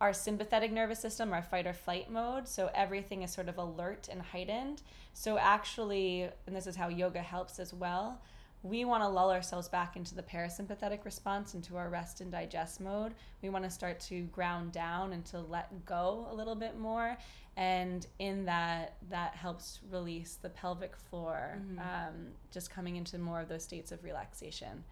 our 0.00 0.14
sympathetic 0.14 0.72
nervous 0.72 0.98
system, 0.98 1.30
our 1.30 1.42
fight 1.42 1.66
or 1.66 1.74
flight 1.74 2.10
mode. 2.10 2.48
So 2.48 2.70
everything 2.74 3.22
is 3.22 3.30
sort 3.30 3.50
of 3.50 3.58
alert 3.58 4.08
and 4.10 4.22
heightened. 4.22 4.80
So 5.12 5.36
actually, 5.36 6.30
and 6.46 6.56
this 6.56 6.66
is 6.66 6.74
how 6.76 6.88
yoga 6.88 7.20
helps 7.20 7.58
as 7.58 7.74
well, 7.74 8.18
we 8.62 8.84
want 8.84 9.02
to 9.02 9.08
lull 9.08 9.30
ourselves 9.30 9.68
back 9.68 9.96
into 9.96 10.14
the 10.14 10.22
parasympathetic 10.22 11.04
response, 11.04 11.54
into 11.54 11.76
our 11.76 11.88
rest 11.88 12.20
and 12.20 12.30
digest 12.30 12.80
mode. 12.80 13.14
We 13.42 13.48
want 13.48 13.64
to 13.64 13.70
start 13.70 14.00
to 14.00 14.22
ground 14.24 14.72
down 14.72 15.12
and 15.14 15.24
to 15.26 15.40
let 15.40 15.86
go 15.86 16.26
a 16.30 16.34
little 16.34 16.54
bit 16.54 16.78
more. 16.78 17.16
And 17.56 18.06
in 18.18 18.44
that, 18.44 18.96
that 19.08 19.34
helps 19.34 19.80
release 19.90 20.38
the 20.40 20.50
pelvic 20.50 20.94
floor, 20.96 21.58
um, 21.78 22.28
just 22.50 22.70
coming 22.70 22.96
into 22.96 23.18
more 23.18 23.40
of 23.40 23.48
those 23.48 23.62
states 23.64 23.92
of 23.92 24.04
relaxation. 24.04 24.84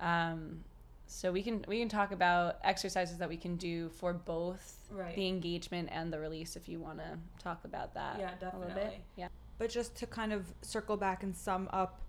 Um, 0.00 0.64
So 1.06 1.30
we 1.30 1.42
can 1.42 1.62
we 1.68 1.78
can 1.80 1.90
talk 1.90 2.10
about 2.12 2.56
exercises 2.64 3.18
that 3.18 3.28
we 3.28 3.36
can 3.36 3.56
do 3.56 3.90
for 3.90 4.14
both 4.14 4.78
Right. 4.90 5.14
the 5.14 5.28
engagement 5.28 5.90
and 5.92 6.10
the 6.10 6.18
release 6.18 6.56
if 6.56 6.68
you 6.68 6.80
want 6.80 6.98
to 6.98 7.18
talk 7.38 7.64
about 7.66 7.92
that 7.94 8.18
Yeah, 8.18 8.30
a 8.40 8.44
little 8.44 8.60
bit. 8.60 8.68
definitely. 8.74 9.04
Yeah. 9.16 9.28
But 9.58 9.68
just 9.68 9.94
to 9.96 10.06
kind 10.06 10.32
of 10.32 10.52
circle 10.62 10.96
back 10.96 11.22
and 11.22 11.36
sum 11.36 11.68
up 11.72 12.00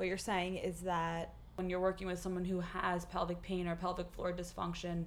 what 0.00 0.08
you're 0.08 0.16
saying 0.16 0.56
is 0.56 0.80
that 0.80 1.34
when 1.56 1.68
you're 1.68 1.78
working 1.78 2.06
with 2.06 2.18
someone 2.18 2.42
who 2.46 2.58
has 2.60 3.04
pelvic 3.04 3.42
pain 3.42 3.68
or 3.68 3.76
pelvic 3.76 4.10
floor 4.12 4.32
dysfunction, 4.32 5.04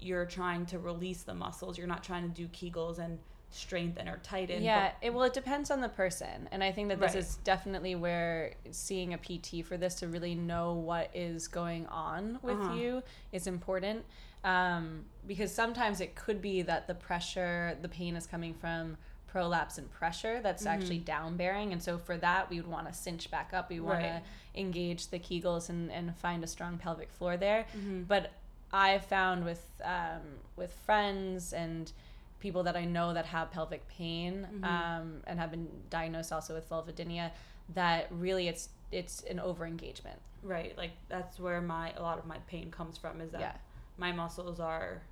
you're 0.00 0.26
trying 0.26 0.66
to 0.66 0.80
release 0.80 1.22
the 1.22 1.32
muscles. 1.32 1.78
You're 1.78 1.86
not 1.86 2.02
trying 2.02 2.24
to 2.24 2.28
do 2.28 2.48
Kegels 2.48 2.98
and 2.98 3.20
strengthen 3.50 4.08
or 4.08 4.18
tighten. 4.24 4.64
Yeah, 4.64 4.90
it 5.00 5.14
well 5.14 5.22
it 5.22 5.32
depends 5.32 5.70
on 5.70 5.80
the 5.80 5.88
person. 5.88 6.48
And 6.50 6.64
I 6.64 6.72
think 6.72 6.88
that 6.88 6.98
this 6.98 7.14
Right. 7.14 7.22
is 7.22 7.36
definitely 7.44 7.94
where 7.94 8.54
seeing 8.72 9.14
a 9.14 9.18
PT 9.18 9.64
for 9.64 9.76
this 9.76 9.94
to 10.00 10.08
really 10.08 10.34
know 10.34 10.72
what 10.74 11.08
is 11.14 11.46
going 11.46 11.86
on 11.86 12.40
with 12.42 12.58
Uh-huh. 12.58 12.74
you 12.74 13.02
is 13.30 13.46
important. 13.46 14.04
Um, 14.42 15.04
because 15.24 15.54
sometimes 15.54 16.00
it 16.00 16.16
could 16.16 16.42
be 16.42 16.62
that 16.62 16.88
the 16.88 16.94
pressure, 16.96 17.78
the 17.80 17.88
pain 17.88 18.16
is 18.16 18.26
coming 18.26 18.54
from 18.54 18.96
prolapse 19.26 19.78
and 19.78 19.90
pressure 19.90 20.40
that's 20.42 20.64
Mm-hmm. 20.64 20.72
actually 20.80 20.98
down 20.98 21.36
bearing. 21.36 21.72
And 21.72 21.82
so 21.82 21.98
for 21.98 22.16
that, 22.18 22.48
we 22.50 22.60
would 22.60 22.70
want 22.70 22.86
to 22.88 22.92
cinch 22.94 23.30
back 23.30 23.52
up. 23.52 23.68
We 23.70 23.80
want 23.80 24.00
Right. 24.02 24.22
to 24.54 24.60
engage 24.60 25.08
the 25.08 25.18
Kegels 25.18 25.68
and, 25.68 25.90
and 25.92 26.16
find 26.16 26.42
a 26.44 26.46
strong 26.46 26.78
pelvic 26.78 27.10
floor 27.12 27.36
there. 27.36 27.66
Mm-hmm. 27.76 28.02
But 28.04 28.32
I've 28.72 29.04
found 29.04 29.44
with 29.44 29.64
um, 29.84 30.22
with 30.56 30.72
friends 30.86 31.52
and 31.52 31.92
people 32.40 32.62
that 32.64 32.76
I 32.76 32.84
know 32.84 33.14
that 33.14 33.26
have 33.26 33.50
pelvic 33.50 33.86
pain 33.88 34.46
Mm-hmm. 34.52 34.64
um, 34.64 35.22
and 35.26 35.38
have 35.38 35.50
been 35.50 35.68
diagnosed 35.90 36.32
also 36.32 36.54
with 36.54 36.68
vulvodynia 36.68 37.30
that 37.74 38.06
really 38.10 38.48
it's 38.48 38.68
it's 38.92 39.22
an 39.24 39.40
over 39.40 39.66
engagement. 39.66 40.20
right. 40.42 40.76
Like 40.78 40.92
that's 41.08 41.38
where 41.40 41.60
my 41.60 41.92
a 41.96 42.02
lot 42.02 42.18
of 42.18 42.26
my 42.26 42.38
pain 42.46 42.70
comes 42.70 42.96
from 42.96 43.20
is 43.20 43.30
that 43.32 43.40
Yeah. 43.40 43.56
my 43.98 44.12
muscles 44.12 44.60
are 44.60 45.02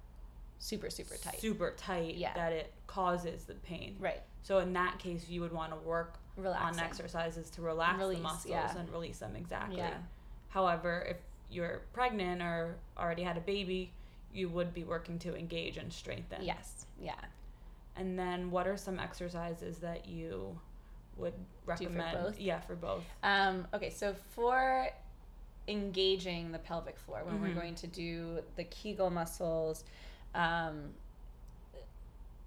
Super 0.59 0.89
super 0.91 1.17
tight. 1.17 1.41
super 1.41 1.73
tight 1.77 2.15
Yeah. 2.17 2.33
that 2.35 2.53
it 2.53 2.73
causes 2.87 3.45
the 3.45 3.55
pain. 3.55 3.97
Right. 3.99 4.23
So 4.43 4.59
in 4.59 4.73
that 4.75 4.99
case, 4.99 5.29
you 5.29 5.41
would 5.41 5.53
want 5.53 5.73
to 5.73 5.79
work 5.89 6.15
Relaxing. 6.37 6.81
on 6.81 6.87
exercises 6.87 7.51
to 7.51 7.63
relax 7.63 7.99
Release, 7.99 8.17
the 8.19 8.23
muscles 8.23 8.47
yeah. 8.51 8.79
and 8.79 8.91
release 8.91 9.19
them 9.19 9.37
exactly. 9.37 9.77
Yeah. 9.79 9.95
However, 10.49 11.05
if 11.09 11.17
you're 11.51 11.83
pregnant 11.93 12.43
or 12.43 12.77
already 12.99 13.23
had 13.23 13.37
a 13.37 13.41
baby, 13.41 13.93
you 14.33 14.49
would 14.49 14.75
be 14.75 14.85
working 14.85 15.19
to 15.21 15.37
engage 15.37 15.77
and 15.77 15.93
strengthen. 15.93 16.43
Yes. 16.43 16.87
Yeah. 17.01 17.15
And 17.97 18.19
then 18.19 18.51
what 18.51 18.67
are 18.67 18.77
some 18.77 18.99
exercises 18.99 19.79
that 19.79 20.09
you 20.09 20.59
would 21.17 21.35
for 21.65 21.71
recommend? 21.71 22.19
both? 22.19 22.41
Yeah, 22.41 22.61
for 22.61 22.75
both. 22.75 23.05
Um, 23.23 23.67
okay, 23.73 23.91
so 23.91 24.15
for 24.31 24.89
engaging 25.69 26.53
the 26.53 26.59
pelvic 26.59 26.99
floor, 26.99 27.23
when 27.25 27.41
we're 27.41 27.49
Mhm. 27.49 27.55
going 27.55 27.75
to 27.77 27.87
do 27.87 28.43
the 28.57 28.65
Kegel 28.65 29.11
muscles, 29.11 29.85
um, 30.35 30.91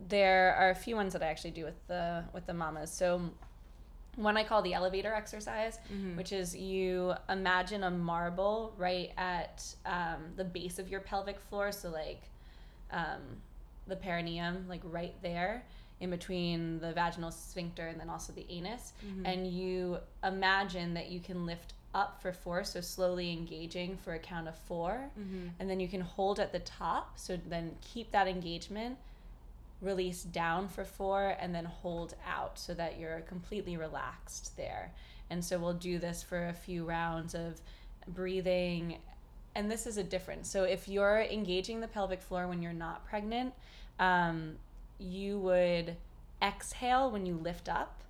there 0.08 0.56
are 0.56 0.70
a 0.70 0.76
few 0.76 0.96
ones 0.96 1.14
that 1.14 1.24
I 1.24 1.28
actually 1.28 1.52
do 1.52 1.64
with 1.66 1.88
the 1.88 2.24
with 2.34 2.46
the 2.46 2.54
mamas. 2.54 2.92
So 2.92 3.22
one 4.16 4.36
I 4.36 4.44
call 4.44 4.62
the 4.62 4.74
elevator 4.74 5.14
exercise, 5.14 5.78
Mm-hmm. 5.94 6.18
which 6.18 6.32
is 6.32 6.56
you 6.56 7.14
imagine 7.30 7.84
a 7.84 7.92
marble 7.92 8.74
right 8.78 9.12
at 9.18 9.64
um, 9.86 10.24
the 10.36 10.44
base 10.44 10.80
of 10.80 10.90
your 10.90 11.02
pelvic 11.02 11.40
floor, 11.40 11.72
so 11.72 11.90
like 11.90 12.24
um, 12.92 13.22
the 13.88 13.96
perineum, 13.96 14.66
like 14.68 14.82
right 14.84 15.16
there 15.22 15.64
in 16.00 16.12
between 16.12 16.80
the 16.80 16.94
vaginal 16.94 17.32
sphincter 17.32 17.88
and 17.88 18.00
then 18.00 18.10
also 18.10 18.32
the 18.34 18.46
anus. 18.50 18.94
Mm-hmm. 19.06 19.26
And 19.26 19.48
you 19.48 19.98
imagine 20.24 20.94
that 20.94 21.10
you 21.10 21.20
can 21.20 21.46
lift 21.46 21.74
up 21.98 22.22
for 22.22 22.32
four, 22.32 22.64
so 22.64 22.80
slowly 22.80 23.32
engaging 23.32 23.98
for 23.98 24.14
a 24.14 24.20
count 24.20 24.48
of 24.48 24.56
4 24.56 25.10
Mm-hmm. 25.20 25.48
And 25.60 25.70
then 25.70 25.80
you 25.80 25.88
can 25.88 26.02
hold 26.02 26.40
at 26.40 26.52
the 26.52 26.60
top, 26.60 27.18
so 27.18 27.38
then 27.50 27.76
keep 27.82 28.12
that 28.12 28.28
engagement, 28.28 28.98
release 29.82 30.24
down 30.24 30.68
for 30.68 30.86
four, 30.86 31.36
and 31.40 31.54
then 31.54 31.66
hold 31.66 32.16
out 32.28 32.60
so 32.60 32.74
that 32.76 33.00
you're 33.00 33.22
completely 33.22 33.78
relaxed 33.78 34.56
there. 34.58 34.92
And 35.30 35.44
so 35.44 35.58
we'll 35.58 35.74
do 35.74 35.98
this 35.98 36.22
for 36.24 36.48
a 36.48 36.54
few 36.54 36.86
rounds 36.86 37.34
of 37.34 37.60
breathing. 38.08 39.00
And 39.56 39.70
this 39.72 39.88
is 39.88 39.98
a 39.98 40.04
difference. 40.04 40.50
So 40.50 40.64
if 40.64 40.88
you're 40.88 41.22
engaging 41.22 41.82
the 41.82 41.88
pelvic 41.88 42.22
floor 42.22 42.48
when 42.48 42.62
you're 42.62 42.74
not 42.74 43.06
pregnant, 43.06 43.54
um, 44.00 44.58
you 45.00 45.40
would 45.40 45.96
exhale 46.42 47.10
when 47.12 47.26
you 47.26 47.36
lift 47.36 47.68
up 47.68 48.04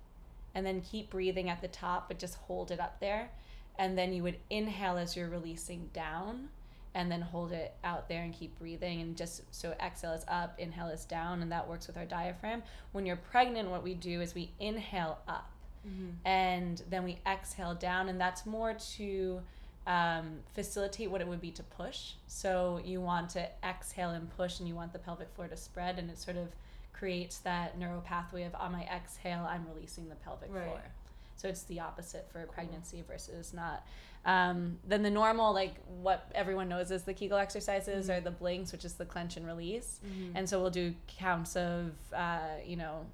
and 0.54 0.66
then 0.66 0.80
keep 0.80 1.10
breathing 1.10 1.48
at 1.48 1.60
the 1.60 1.68
top, 1.68 2.08
but 2.08 2.18
just 2.18 2.36
hold 2.36 2.70
it 2.70 2.80
up 2.80 3.00
there. 3.00 3.30
And 3.78 3.96
then 3.96 4.12
you 4.12 4.22
would 4.24 4.38
inhale 4.50 4.96
as 4.98 5.16
you're 5.16 5.28
releasing 5.28 5.88
down 5.92 6.48
and 6.94 7.12
then 7.12 7.20
hold 7.20 7.52
it 7.52 7.74
out 7.84 8.08
there 8.08 8.22
and 8.22 8.32
keep 8.34 8.58
breathing. 8.58 9.00
And 9.00 9.16
just 9.16 9.42
so 9.54 9.74
exhale 9.80 10.12
is 10.12 10.24
up, 10.26 10.58
inhale 10.58 10.88
is 10.88 11.04
down, 11.04 11.42
and 11.42 11.52
that 11.52 11.68
works 11.68 11.86
with 11.86 11.96
our 11.96 12.04
diaphragm. 12.06 12.62
When 12.92 13.06
you're 13.06 13.16
pregnant, 13.16 13.70
what 13.70 13.84
we 13.84 13.94
do 13.94 14.20
is 14.20 14.34
we 14.34 14.50
inhale 14.60 15.18
up 15.28 15.50
Mm-hmm. 15.86 16.08
and 16.26 16.82
then 16.90 17.04
we 17.04 17.18
exhale 17.24 17.72
down, 17.74 18.08
and 18.08 18.20
that's 18.20 18.44
more 18.44 18.74
to 18.96 19.40
um, 19.86 20.40
facilitate 20.52 21.08
what 21.08 21.20
it 21.20 21.28
would 21.28 21.40
be 21.40 21.52
to 21.52 21.62
push. 21.62 22.14
So 22.26 22.80
you 22.84 23.00
want 23.00 23.30
to 23.30 23.48
exhale 23.64 24.10
and 24.10 24.28
push, 24.36 24.58
and 24.58 24.68
you 24.68 24.74
want 24.74 24.92
the 24.92 24.98
pelvic 24.98 25.28
floor 25.36 25.46
to 25.46 25.56
spread, 25.56 25.98
and 26.00 26.10
it 26.10 26.18
sort 26.18 26.36
of 26.36 26.48
creates 26.92 27.38
that 27.38 27.78
neural 27.78 28.00
pathway 28.00 28.42
of 28.42 28.54
on 28.56 28.72
my 28.72 28.82
exhale, 28.92 29.46
I'm 29.48 29.64
releasing 29.72 30.08
the 30.08 30.16
pelvic 30.16 30.50
Right. 30.52 30.64
floor. 30.64 30.80
So 31.38 31.48
it's 31.48 31.62
the 31.62 31.80
opposite 31.80 32.28
for 32.30 32.44
pregnancy 32.46 33.02
versus 33.06 33.54
not. 33.54 33.86
Um, 34.26 34.78
then 34.86 35.02
the 35.02 35.10
normal, 35.10 35.54
like 35.54 35.76
what 35.86 36.30
everyone 36.34 36.68
knows 36.68 36.90
is 36.90 37.04
the 37.04 37.14
Kegel 37.14 37.38
exercises 37.38 38.08
Mhm. 38.08 38.16
are 38.16 38.20
the 38.20 38.32
blinks, 38.32 38.72
which 38.72 38.84
is 38.84 38.94
the 38.94 39.06
clench 39.06 39.36
and 39.36 39.46
release. 39.46 40.00
Mm-hmm. 40.04 40.36
And 40.36 40.48
so 40.48 40.60
we'll 40.60 40.70
do 40.70 40.94
counts 41.06 41.56
of, 41.56 41.92
uh, 42.12 42.56
you 42.66 42.74
know, 42.76 43.06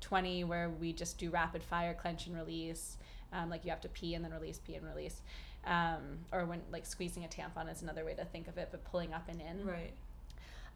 20 0.00 0.44
where 0.44 0.70
we 0.70 0.92
just 0.92 1.18
do 1.18 1.28
rapid 1.28 1.62
fire 1.62 1.92
clench 1.92 2.26
and 2.28 2.36
release. 2.36 2.96
Um, 3.32 3.50
like 3.50 3.64
you 3.64 3.70
have 3.70 3.80
to 3.80 3.88
pee 3.88 4.14
and 4.14 4.24
then 4.24 4.32
release, 4.32 4.58
pee 4.58 4.76
and 4.76 4.86
release. 4.86 5.20
Um, 5.64 6.20
or 6.32 6.44
when 6.46 6.62
like 6.70 6.86
squeezing 6.86 7.24
a 7.24 7.28
tampon 7.28 7.70
is 7.70 7.82
another 7.82 8.04
way 8.04 8.14
to 8.14 8.24
think 8.24 8.46
of 8.46 8.58
it, 8.58 8.68
but 8.70 8.84
pulling 8.84 9.12
up 9.12 9.28
and 9.28 9.40
in. 9.40 9.66
right. 9.66 9.92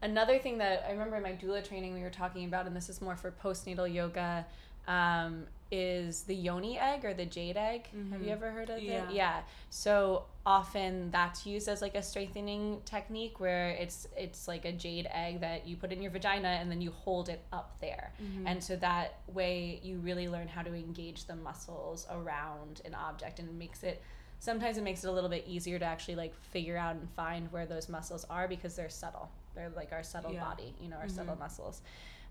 Another 0.01 0.37
thing 0.37 0.59
that 0.59 0.85
I 0.87 0.91
remember 0.91 1.15
in 1.15 1.23
my 1.23 1.31
doula 1.31 1.67
training 1.67 1.95
we 1.95 2.01
were 2.01 2.11
talking 2.11 2.45
about, 2.45 2.67
and 2.67 2.75
this 2.75 2.87
is 2.87 3.01
more 3.01 3.15
for 3.15 3.31
postnatal 3.31 3.91
yoga, 3.91 4.45
um, 4.87 5.45
is 5.69 6.23
the 6.23 6.33
yoni 6.33 6.79
egg 6.79 7.03
or 7.03 7.13
the 7.13 7.25
jade 7.25 7.57
egg. 7.57 7.87
Have 8.11 8.21
you 8.21 8.27
Mhm. 8.29 8.31
ever 8.31 8.51
heard 8.51 8.69
of 8.69 8.81
Yeah. 8.81 9.09
it? 9.09 9.11
Yeah. 9.15 9.41
So 9.69 10.25
often 10.45 11.11
that's 11.11 11.45
used 11.45 11.67
as 11.67 11.81
like 11.81 11.93
a 11.95 12.01
strengthening 12.01 12.81
technique 12.85 13.41
where 13.41 13.71
it's 13.71 14.07
it's 14.15 14.47
like 14.47 14.63
a 14.63 14.71
jade 14.71 15.07
egg 15.11 15.41
that 15.41 15.67
you 15.67 15.75
put 15.75 15.91
in 15.91 16.01
your 16.01 16.09
vagina 16.11 16.47
and 16.47 16.71
then 16.71 16.79
you 16.81 16.91
hold 16.91 17.27
it 17.27 17.43
up 17.51 17.77
there. 17.81 18.13
Mm-hmm. 18.23 18.47
And 18.47 18.63
so 18.63 18.77
that 18.77 19.15
way 19.27 19.81
you 19.83 19.97
really 19.99 20.29
learn 20.29 20.47
how 20.47 20.61
to 20.61 20.73
engage 20.73 21.25
the 21.25 21.35
muscles 21.35 22.07
around 22.09 22.81
an 22.85 22.95
object 22.95 23.39
and 23.39 23.49
it 23.49 23.55
makes 23.55 23.83
it 23.83 24.01
sometimes 24.39 24.77
it 24.77 24.83
makes 24.83 25.03
it 25.03 25.07
a 25.07 25.11
little 25.11 25.29
bit 25.29 25.43
easier 25.47 25.77
to 25.79 25.83
actually 25.85 26.15
like 26.15 26.33
figure 26.35 26.77
out 26.77 26.95
and 26.95 27.09
find 27.09 27.51
where 27.51 27.65
those 27.65 27.89
muscles 27.89 28.23
are 28.29 28.47
because 28.47 28.75
they're 28.77 28.87
subtle. 28.89 29.29
They're 29.53 29.69
like 29.75 29.91
our 29.91 30.03
subtle 30.03 30.31
Yeah. 30.31 30.45
body, 30.45 30.75
you 30.79 30.87
know, 30.87 30.95
our 30.97 31.07
Mhm. 31.07 31.11
subtle 31.11 31.35
muscles. 31.35 31.81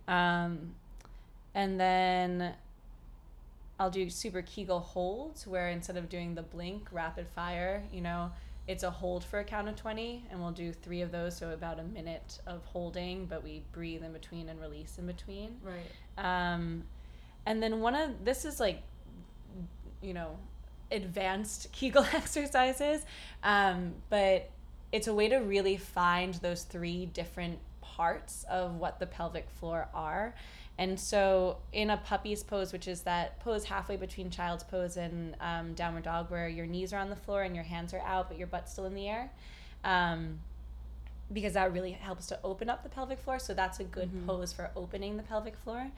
Um, 0.08 0.74
and 1.56 1.80
then 1.80 2.54
I'll 3.80 3.90
do 3.90 4.08
super 4.10 4.42
Kegel 4.42 4.78
holds 4.78 5.46
where 5.46 5.68
instead 5.68 5.96
of 5.96 6.08
doing 6.08 6.34
the 6.34 6.42
blink 6.42 6.88
rapid 6.92 7.26
fire, 7.28 7.82
you 7.90 8.02
know, 8.02 8.30
it's 8.68 8.82
a 8.82 8.90
hold 8.90 9.24
for 9.24 9.38
a 9.38 9.44
count 9.44 9.68
of 9.68 9.76
20 9.76 10.24
and 10.30 10.40
we'll 10.40 10.50
do 10.50 10.72
three 10.72 11.00
of 11.00 11.10
those 11.10 11.36
so 11.36 11.50
about 11.50 11.78
a 11.78 11.82
minute 11.82 12.40
of 12.46 12.64
holding 12.64 13.24
but 13.26 13.42
we 13.42 13.62
breathe 13.72 14.02
in 14.02 14.12
between 14.12 14.48
and 14.48 14.60
release 14.60 14.98
in 14.98 15.06
between 15.06 15.56
right. 15.62 16.52
um, 16.52 16.82
and 17.46 17.62
then 17.62 17.80
one 17.80 17.94
of 17.94 18.24
this 18.24 18.44
is 18.44 18.58
like 18.58 18.82
you 20.02 20.12
know 20.12 20.36
advanced 20.90 21.70
kegel 21.72 22.04
exercises 22.12 23.02
um, 23.44 23.94
but 24.10 24.50
it's 24.90 25.06
a 25.06 25.14
way 25.14 25.28
to 25.28 25.36
really 25.36 25.76
find 25.76 26.34
those 26.34 26.62
three 26.62 27.06
different 27.06 27.58
parts 27.96 28.44
of 28.50 28.74
what 28.76 28.98
the 28.98 29.06
pelvic 29.06 29.48
floor 29.50 29.88
are 29.94 30.34
and 30.78 30.98
so 31.00 31.56
in 31.72 31.88
a 31.90 31.96
puppy's 31.96 32.42
pose 32.42 32.72
which 32.72 32.86
is 32.88 33.02
that 33.02 33.38
pose 33.40 33.64
halfway 33.64 33.96
between 33.96 34.28
child's 34.30 34.62
pose 34.64 34.96
and 34.96 35.34
um, 35.40 35.72
downward 35.74 36.02
dog 36.04 36.30
where 36.30 36.48
your 36.48 36.66
knees 36.66 36.92
are 36.92 36.98
on 37.00 37.08
the 37.08 37.16
floor 37.16 37.42
and 37.42 37.54
your 37.54 37.64
hands 37.64 37.94
are 37.94 38.00
out 38.00 38.28
but 38.28 38.36
your 38.36 38.46
butt's 38.46 38.72
still 38.72 38.86
in 38.86 38.94
the 38.94 39.08
air 39.08 39.30
um, 39.84 40.38
because 41.32 41.54
that 41.54 41.72
really 41.72 41.92
helps 41.92 42.26
to 42.26 42.38
open 42.44 42.68
up 42.70 42.82
the 42.82 42.88
pelvic 42.88 43.18
floor. 43.18 43.38
So 43.38 43.52
that's 43.54 43.80
a 43.80 43.84
good 43.84 44.10
Mhm. 44.12 44.26
pose 44.26 44.52
for 44.52 44.70
opening 44.76 45.16
the 45.16 45.22
pelvic 45.24 45.56
floor. 45.56 45.90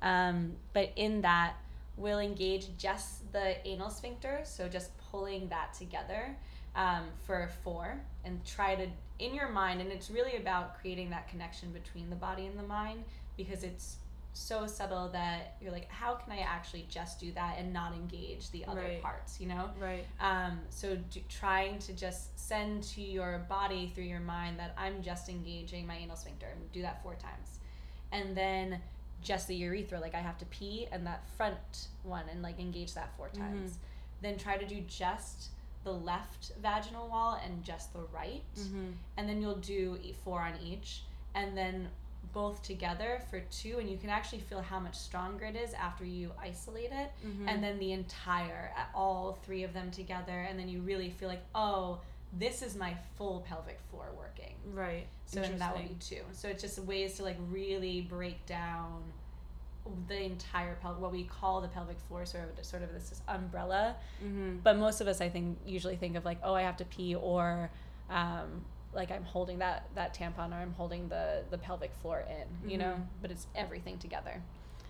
Um, 0.00 0.56
but 0.72 0.92
in 0.96 1.22
that, 1.22 1.54
we'll 1.96 2.20
engage 2.20 2.76
just 2.76 3.32
the 3.32 3.66
anal 3.66 3.90
sphincter, 3.90 4.40
so 4.44 4.68
just 4.68 4.90
pulling 5.10 5.48
that 5.48 5.74
together 5.74 6.36
um, 6.76 7.08
for 7.26 7.48
four, 7.64 8.00
and 8.24 8.44
try 8.44 8.74
to 8.76 8.86
in 9.18 9.34
your 9.34 9.48
mind. 9.48 9.80
And 9.80 9.90
it's 9.90 10.10
really 10.10 10.36
about 10.36 10.78
creating 10.80 11.10
that 11.10 11.28
connection 11.28 11.70
between 11.72 12.10
the 12.10 12.16
body 12.16 12.46
and 12.46 12.58
the 12.58 12.62
mind 12.62 13.04
because 13.36 13.62
it's 13.62 13.96
so 14.32 14.66
subtle 14.66 15.08
that 15.08 15.56
you're 15.62 15.72
like, 15.72 15.90
how 15.90 16.14
can 16.14 16.30
I 16.32 16.40
actually 16.40 16.86
just 16.90 17.18
do 17.18 17.32
that 17.32 17.56
and 17.58 17.72
not 17.72 17.94
engage 17.94 18.50
the 18.50 18.66
other 18.66 18.82
Right. 18.82 19.02
parts, 19.02 19.40
you 19.40 19.48
know? 19.48 19.70
Right. 19.80 20.04
Um, 20.20 20.60
so 20.68 20.96
do, 21.10 21.20
trying 21.30 21.78
to 21.80 21.94
just 21.94 22.38
send 22.38 22.82
to 22.84 23.00
your 23.00 23.46
body 23.48 23.90
through 23.94 24.04
your 24.04 24.20
mind 24.20 24.58
that 24.58 24.74
I'm 24.76 25.02
just 25.02 25.30
engaging 25.30 25.86
my 25.86 25.96
anal 25.96 26.16
sphincter 26.16 26.48
and 26.54 26.70
do 26.72 26.82
that 26.82 27.02
four 27.02 27.14
times. 27.14 27.60
And 28.12 28.36
then 28.36 28.80
just 29.22 29.48
the 29.48 29.56
urethra, 29.56 29.98
like 30.00 30.14
I 30.14 30.20
have 30.20 30.36
to 30.38 30.44
pee 30.46 30.86
and 30.92 31.06
that 31.06 31.26
front 31.38 31.88
one 32.02 32.24
and 32.30 32.42
like 32.42 32.60
engage 32.60 32.92
that 32.94 33.16
four 33.16 33.30
times. 33.30 33.78
Then 34.20 34.36
try 34.36 34.58
to 34.58 34.66
do 34.66 34.80
just 34.82 35.48
the 35.86 35.92
left 35.92 36.52
vaginal 36.60 37.08
wall 37.08 37.40
and 37.44 37.62
just 37.64 37.92
the 37.92 38.00
right. 38.12 38.42
Mm-hmm. 38.58 38.86
And 39.16 39.28
then 39.28 39.40
you'll 39.40 39.54
do 39.76 39.98
four 40.24 40.40
on 40.42 40.52
each. 40.62 41.02
And 41.34 41.56
then 41.56 41.88
both 42.32 42.60
together 42.62 43.22
for 43.30 43.40
two. 43.50 43.78
And 43.78 43.88
you 43.88 43.96
can 43.96 44.10
actually 44.10 44.40
feel 44.40 44.60
how 44.60 44.80
much 44.80 44.96
stronger 44.96 45.44
it 45.46 45.54
is 45.56 45.72
after 45.74 46.04
you 46.04 46.32
isolate 46.42 46.90
it 46.92 47.10
Mm-hmm. 47.26 47.48
and 47.48 47.62
then 47.62 47.78
the 47.78 47.92
entire 47.92 48.72
all 48.94 49.38
three 49.44 49.62
of 49.62 49.72
them 49.72 49.90
together 49.92 50.38
and 50.48 50.58
then 50.58 50.68
you 50.68 50.80
really 50.80 51.10
feel 51.10 51.28
like 51.28 51.44
oh 51.54 52.00
this 52.38 52.60
is 52.62 52.74
my 52.76 52.94
full 53.16 53.44
pelvic 53.48 53.78
floor 53.90 54.06
working 54.18 54.54
Right. 54.74 55.06
so 55.26 55.40
that 55.58 55.76
would 55.76 55.88
be 55.88 55.94
two 56.00 56.22
so 56.32 56.48
it's 56.48 56.62
just 56.62 56.78
ways 56.80 57.14
to 57.16 57.22
like 57.22 57.36
really 57.50 58.00
break 58.02 58.44
down 58.46 59.02
the 60.08 60.22
entire 60.24 60.74
pelvic 60.76 61.00
what 61.00 61.12
we 61.12 61.24
call 61.24 61.60
the 61.60 61.68
pelvic 61.68 61.98
floor 62.08 62.24
sort 62.26 62.44
of 62.58 62.64
sort 62.64 62.82
of 62.82 62.92
this 62.92 63.20
umbrella 63.28 63.96
Mm-hmm. 64.24 64.58
but 64.62 64.76
most 64.76 65.00
of 65.00 65.08
us 65.08 65.20
i 65.20 65.28
think 65.28 65.58
usually 65.66 65.96
think 65.96 66.16
of 66.16 66.24
like 66.24 66.38
oh 66.42 66.54
i 66.54 66.62
have 66.62 66.76
to 66.78 66.84
pee 66.84 67.14
or 67.14 67.70
um, 68.10 68.64
like 68.94 69.10
i'm 69.10 69.24
holding 69.24 69.58
that 69.58 69.88
that 69.94 70.14
tampon 70.14 70.52
or 70.52 70.56
i'm 70.56 70.72
holding 70.72 71.08
the 71.08 71.42
the 71.50 71.58
pelvic 71.58 71.92
floor 72.02 72.24
in 72.28 72.70
you 72.70 72.78
know 72.78 72.94
Mhm. 72.94 73.06
but 73.22 73.30
it's 73.30 73.46
everything 73.54 73.98
together 73.98 74.42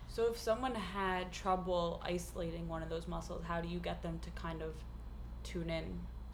So 0.09 0.31
if 0.31 0.37
someone 0.39 0.73
had 0.75 1.31
trouble 1.33 2.01
isolating 2.03 2.67
one 2.69 2.81
of 2.81 2.89
those 2.89 3.07
muscles, 3.07 3.43
how 3.43 3.59
do 3.61 3.67
you 3.67 3.79
get 3.79 4.01
them 4.01 4.19
to 4.25 4.29
kind 4.31 4.61
of 4.61 4.71
tune 5.43 5.69
in 5.69 5.85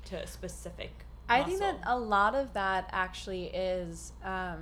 to 0.09 0.15
a 0.23 0.27
specific? 0.27 0.91
I 1.27 1.41
think 1.43 1.59
that 1.59 1.77
a 1.85 1.97
lot 1.97 2.33
of 2.35 2.53
that 2.53 2.83
actually 2.91 3.45
is 3.47 4.13
um, 4.23 4.61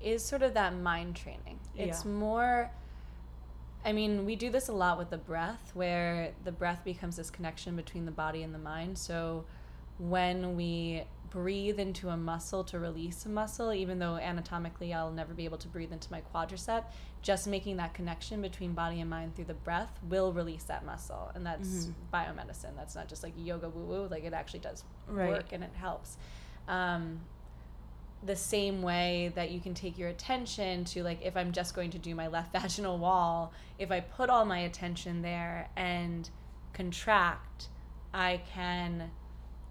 is 0.00 0.24
sort 0.24 0.42
of 0.42 0.54
that 0.54 0.74
mind 0.74 1.16
training. 1.16 1.58
It's 1.76 2.04
Yeah. 2.04 2.10
more. 2.10 2.70
I 3.84 3.92
mean, 3.92 4.26
we 4.26 4.36
do 4.36 4.50
this 4.50 4.68
a 4.68 4.72
lot 4.72 4.98
with 4.98 5.08
the 5.10 5.16
breath, 5.18 5.70
where 5.74 6.32
the 6.44 6.52
breath 6.52 6.84
becomes 6.84 7.16
this 7.16 7.30
connection 7.30 7.76
between 7.76 8.04
the 8.04 8.10
body 8.12 8.42
and 8.42 8.54
the 8.54 8.58
mind. 8.58 8.98
So 8.98 9.44
when 9.98 10.54
we 10.56 11.04
breathe 11.30 11.78
into 11.78 12.08
a 12.08 12.16
muscle 12.16 12.64
to 12.64 12.78
release 12.78 13.24
a 13.24 13.28
muscle, 13.28 13.72
even 13.72 13.98
though 14.00 14.16
anatomically 14.16 14.92
I'll 14.92 15.12
never 15.12 15.32
be 15.32 15.44
able 15.44 15.58
to 15.58 15.68
breathe 15.68 15.92
into 15.92 16.10
my 16.10 16.22
quadricep, 16.34 16.84
just 17.22 17.46
making 17.46 17.76
that 17.76 17.94
connection 17.94 18.42
between 18.42 18.72
body 18.72 19.00
and 19.00 19.08
mind 19.08 19.36
through 19.36 19.44
the 19.44 19.54
breath 19.54 19.98
will 20.08 20.32
release 20.32 20.64
that 20.64 20.84
muscle. 20.84 21.30
And 21.34 21.46
that's 21.46 21.86
Mhm. 21.86 21.94
biomedicine. 22.12 22.74
That's 22.76 22.94
not 22.96 23.08
just 23.08 23.22
like 23.22 23.32
yoga 23.36 23.68
woo 23.70 23.84
woo. 23.84 24.08
Like 24.08 24.24
it 24.24 24.32
actually 24.32 24.60
does 24.60 24.84
Right. 25.06 25.28
work 25.30 25.52
and 25.52 25.62
it 25.62 25.72
helps. 25.74 26.18
Um, 26.66 27.20
the 28.22 28.36
same 28.36 28.82
way 28.82 29.32
that 29.34 29.50
you 29.50 29.60
can 29.60 29.72
take 29.72 29.96
your 29.96 30.08
attention 30.10 30.84
to 30.84 31.02
like 31.02 31.22
if 31.22 31.36
I'm 31.36 31.52
just 31.52 31.74
going 31.74 31.90
to 31.92 31.98
do 31.98 32.14
my 32.14 32.28
left 32.28 32.52
vaginal 32.58 32.98
wall, 32.98 33.52
if 33.78 33.90
I 33.90 34.00
put 34.00 34.28
all 34.30 34.44
my 34.44 34.58
attention 34.58 35.22
there 35.22 35.70
and 35.76 36.28
contract, 36.72 37.68
I 38.12 38.42
can 38.52 39.10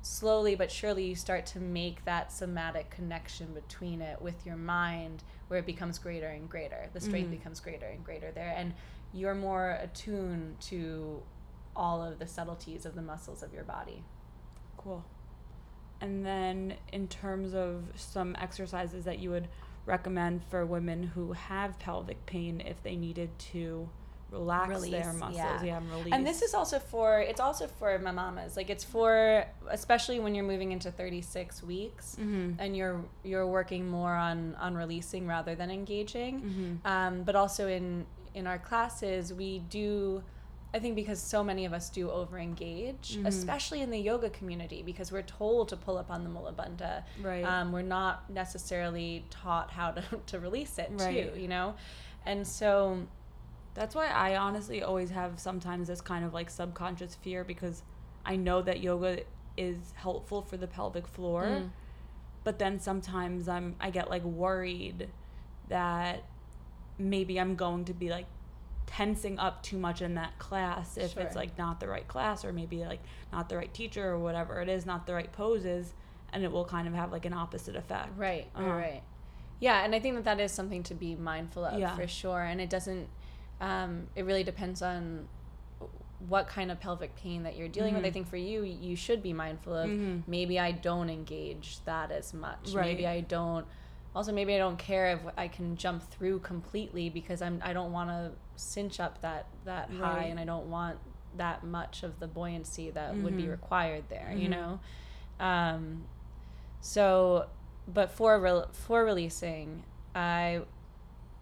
slowly 0.01 0.55
but 0.55 0.71
surely 0.71 1.05
you 1.05 1.15
start 1.15 1.45
to 1.45 1.59
make 1.59 2.05
that 2.05 2.31
somatic 2.31 2.89
connection 2.89 3.53
between 3.53 4.01
it 4.01 4.21
with 4.21 4.45
your 4.45 4.55
mind 4.55 5.23
where 5.49 5.59
it 5.59 5.65
becomes 5.65 5.99
greater 5.99 6.27
and 6.27 6.49
greater. 6.49 6.89
The 6.93 7.01
strength 7.01 7.27
Mhm. 7.27 7.31
becomes 7.31 7.59
greater 7.59 7.85
and 7.85 8.03
greater 8.03 8.31
there 8.31 8.53
and 8.55 8.73
you're 9.13 9.35
more 9.35 9.71
attuned 9.81 10.59
to 10.62 11.21
all 11.75 12.01
of 12.03 12.17
the 12.19 12.27
subtleties 12.27 12.85
of 12.85 12.95
the 12.95 13.01
muscles 13.01 13.43
of 13.43 13.53
your 13.53 13.63
body. 13.63 14.03
Cool. 14.77 15.03
And 16.01 16.25
then 16.25 16.75
in 16.93 17.07
terms 17.07 17.53
of 17.53 17.83
some 17.95 18.35
exercises 18.39 19.05
that 19.05 19.19
you 19.19 19.29
would 19.31 19.47
recommend 19.85 20.43
for 20.49 20.65
women 20.65 21.03
who 21.03 21.33
have 21.33 21.77
pelvic 21.79 22.25
pain 22.25 22.62
if 22.62 22.81
they 22.83 22.95
needed 22.95 23.29
to 23.53 23.89
relax 24.31 24.69
Release, 24.69 24.91
their 24.91 25.13
muscles, 25.13 25.38
yeah. 25.38 25.63
yeah, 25.63 25.77
and 25.77 25.89
release. 25.89 26.13
And 26.13 26.25
this 26.27 26.43
is 26.43 26.53
also 26.53 26.77
for 26.77 27.19
it's 27.19 27.39
also 27.41 27.65
for 27.65 27.97
my 27.97 28.12
mamas. 28.12 28.55
Like 28.55 28.69
it's 28.69 28.83
for 28.83 29.43
especially 29.69 30.19
when 30.19 30.35
you're 30.35 30.45
moving 30.45 30.71
into 30.71 30.91
36 30.91 31.63
weeks 31.63 32.15
Mhm. 32.19 32.55
and 32.59 32.77
you're 32.77 33.03
you're 33.23 33.47
working 33.47 33.89
more 33.89 34.13
on 34.13 34.55
on 34.59 34.75
releasing 34.75 35.25
rather 35.25 35.55
than 35.55 35.71
engaging. 35.71 36.79
Mhm. 36.85 36.89
Um, 36.89 37.23
but 37.23 37.35
also 37.35 37.67
in 37.67 38.05
in 38.35 38.45
our 38.45 38.59
classes 38.59 39.33
we 39.33 39.59
do 39.59 40.23
I 40.73 40.77
think 40.79 40.95
because 40.95 41.19
so 41.19 41.43
many 41.43 41.65
of 41.65 41.73
us 41.73 41.89
do 41.89 42.12
over 42.12 42.38
engage, 42.38 43.17
Mhm. 43.17 43.25
especially 43.25 43.82
in 43.82 43.89
the 43.89 43.97
yoga 43.97 44.29
community, 44.29 44.84
because 44.84 45.12
we're 45.12 45.23
told 45.23 45.69
to 45.69 45.77
pull 45.77 45.97
up 45.97 46.12
on 46.12 46.23
the 46.23 46.29
mula 46.29 46.53
bandha. 46.53 47.03
Right. 47.21 47.43
Um, 47.43 47.71
we're 47.71 47.82
not 47.82 48.29
necessarily 48.29 49.25
taught 49.32 49.71
how 49.71 49.91
to, 49.91 50.03
to 50.27 50.39
release 50.39 50.77
it 50.77 50.91
Right. 50.93 51.34
too, 51.34 51.39
you 51.39 51.47
know? 51.47 51.75
And 52.25 52.45
so 52.47 53.08
That's 53.75 53.95
why 53.95 54.08
I 54.08 54.36
honestly 54.36 54.82
always 54.84 55.12
have 55.12 55.39
sometimes 55.39 55.88
this 55.88 56.01
kind 56.01 56.25
of 56.25 56.34
like 56.34 56.49
subconscious 56.49 57.15
fear 57.15 57.43
because 57.45 57.84
I 58.25 58.36
know 58.36 58.62
that 58.63 58.82
yoga 58.82 59.21
is 59.55 59.93
helpful 59.95 60.41
for 60.41 60.58
the 60.58 60.67
pelvic 60.67 61.08
floor, 61.08 61.43
Mm. 61.45 61.69
but 62.43 62.60
then 62.60 62.79
sometimes 62.79 63.47
I'm 63.47 63.75
I 63.79 63.89
get 63.91 64.10
like 64.10 64.23
worried 64.23 65.10
that 65.69 66.23
maybe 66.97 67.39
I'm 67.39 67.55
going 67.55 67.86
to 67.86 67.93
be 67.93 68.10
like 68.10 68.25
tensing 68.93 69.38
up 69.38 69.62
too 69.62 69.78
much 69.78 70.02
in 70.02 70.15
that 70.15 70.38
class 70.39 70.97
if 70.97 71.15
it's 71.15 71.36
like 71.36 71.56
not 71.60 71.80
the 71.80 71.88
right 71.88 72.08
class 72.08 72.43
or 72.43 72.52
maybe 72.52 72.84
like 72.84 72.99
not 73.32 73.47
the 73.47 73.56
right 73.56 73.71
teacher 73.71 74.10
or 74.10 74.17
whatever 74.17 74.62
it 74.62 74.67
is, 74.67 74.84
not 74.84 75.06
the 75.06 75.13
right 75.13 75.32
poses 75.32 75.93
and 76.34 76.43
it 76.43 76.52
will 76.52 76.65
kind 76.65 76.88
of 76.88 76.95
have 76.95 77.12
like 77.12 77.23
an 77.25 77.34
opposite 77.34 77.75
effect. 77.75 78.10
Right, 78.17 78.47
Uh-huh. 78.56 78.67
right. 78.67 79.04
Yeah, 79.60 79.84
and 79.86 79.93
I 79.93 79.99
think 79.99 80.15
that 80.15 80.23
that 80.23 80.39
is 80.39 80.52
something 80.52 80.82
to 80.84 80.95
be 80.95 81.15
mindful 81.15 81.65
of 81.65 81.80
Yeah. 81.80 81.95
for 81.95 82.08
sure. 82.08 82.41
And 82.41 82.60
it 82.60 82.69
doesn't, 82.71 83.08
um, 83.62 84.08
it 84.15 84.23
really 84.25 84.43
depends 84.43 84.82
on 84.82 85.28
what 86.28 86.47
kind 86.47 86.71
of 86.71 86.80
pelvic 86.80 87.15
pain 87.15 87.43
that 87.43 87.56
you're 87.58 87.67
dealing 87.67 87.93
with. 87.93 88.04
I 88.04 88.10
Mhm. 88.10 88.13
think 88.13 88.28
for 88.28 88.38
you, 88.38 88.63
you 88.63 88.95
should 88.95 89.21
be 89.21 89.34
mindful 89.34 89.73
of 89.75 89.89
Mhm. 89.89 90.23
maybe 90.25 90.60
I 90.60 90.71
don't 90.71 91.10
engage 91.12 91.80
that 91.86 92.12
as 92.12 92.34
much. 92.34 92.73
Right. 92.73 92.86
Maybe 92.88 93.06
I 93.06 93.21
don't. 93.21 93.67
Also, 94.19 94.34
maybe 94.34 94.53
I 94.53 94.58
don't 94.58 94.77
care 94.77 95.12
if 95.13 95.21
I 95.38 95.47
can 95.47 95.77
jump 95.77 96.03
through 96.03 96.39
completely 96.39 97.10
because 97.10 97.41
I'm. 97.41 97.62
I 97.63 97.71
don't 97.71 97.93
want 97.93 98.10
to 98.10 98.32
cinch 98.58 98.99
up 98.99 99.21
that 99.21 99.45
that 99.63 99.89
high, 99.91 100.17
Right. 100.17 100.23
and 100.25 100.38
I 100.38 100.43
don't 100.43 100.69
want 100.69 100.97
that 101.38 101.63
much 101.63 102.03
of 102.03 102.19
the 102.19 102.27
buoyancy 102.27 102.89
that 102.91 103.15
would 103.15 103.38
be 103.38 103.43
Mhm. 103.43 103.51
required 103.51 104.03
there. 104.10 104.34
You 104.36 104.49
Mhm. 104.49 104.51
know, 104.51 104.79
um, 105.39 106.03
so, 106.82 107.47
but 107.88 108.12
for 108.12 108.38
re- 108.41 108.65
for 108.73 109.05
releasing, 109.05 109.84
I 110.13 110.63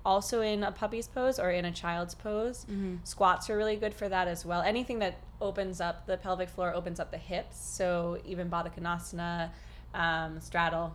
also 0.05 0.41
in 0.41 0.63
a 0.63 0.71
puppy's 0.71 1.07
pose 1.07 1.39
or 1.39 1.49
in 1.49 1.65
a 1.65 1.71
child's 1.71 2.13
pose. 2.13 2.63
Mhm. 2.69 2.99
Squats 3.03 3.49
are 3.49 3.57
really 3.57 3.77
good 3.77 3.95
for 3.95 4.07
that 4.07 4.27
as 4.27 4.45
well. 4.45 4.61
Anything 4.61 4.99
that 4.99 5.15
opens 5.41 5.81
up 5.81 6.05
the 6.05 6.15
pelvic 6.17 6.47
floor 6.49 6.75
opens 6.75 6.99
up 6.99 7.09
the 7.09 7.17
hips. 7.17 7.57
So 7.57 8.21
even 8.23 8.51
Baddha 8.51 8.71
Konasana, 8.71 9.49
um, 9.95 10.39
straddle. 10.41 10.93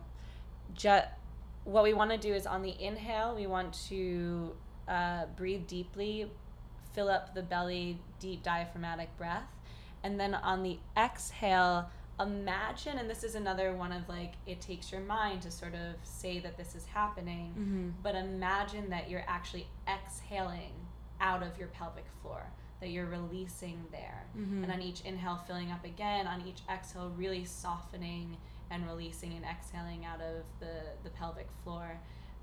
Ju- 0.73 1.01
what 1.65 1.83
we 1.83 1.93
want 1.93 2.11
to 2.11 2.17
do 2.17 2.33
is 2.33 2.45
on 2.45 2.61
the 2.61 2.75
inhale, 2.81 3.35
we 3.35 3.47
want 3.47 3.73
to 3.89 4.53
uh, 4.87 5.25
breathe 5.37 5.65
deeply, 5.67 6.29
fill 6.93 7.09
up 7.09 7.33
the 7.33 7.41
belly, 7.41 7.97
deep 8.19 8.43
diaphragmatic 8.43 9.15
breath. 9.17 9.47
And 10.03 10.19
then 10.19 10.35
on 10.35 10.63
the 10.63 10.77
exhale, 10.97 11.89
imagine, 12.19 12.97
and 12.97 13.09
this 13.09 13.23
is 13.23 13.35
another 13.35 13.73
one 13.73 13.91
of 13.91 14.07
like, 14.09 14.33
it 14.45 14.61
takes 14.61 14.91
your 14.91 15.01
mind 15.01 15.41
to 15.43 15.51
sort 15.51 15.73
of 15.73 15.95
say 16.03 16.39
that 16.39 16.57
this 16.57 16.75
is 16.75 16.85
happening 16.85 17.53
Mhm. 17.57 18.03
but 18.03 18.13
imagine 18.15 18.89
that 18.91 19.09
you're 19.09 19.23
actually 19.27 19.67
exhaling 19.87 20.73
out 21.19 21.41
of 21.41 21.57
your 21.57 21.69
pelvic 21.69 22.05
floor 22.21 22.43
that 22.81 22.89
you're 22.89 23.07
releasing 23.07 23.83
there 23.91 24.25
Mhm. 24.37 24.63
and 24.63 24.71
on 24.71 24.81
each 24.81 25.01
inhale 25.01 25.37
filling 25.47 25.71
up 25.71 25.83
again 25.85 26.27
on 26.27 26.41
each 26.45 26.61
exhale 26.69 27.09
really 27.11 27.45
softening 27.45 28.37
and 28.71 28.85
releasing 28.87 29.33
and 29.33 29.43
exhaling 29.45 30.05
out 30.05 30.21
of 30.21 30.43
the 30.59 30.73
the 31.03 31.09
pelvic 31.11 31.47
floor 31.63 31.97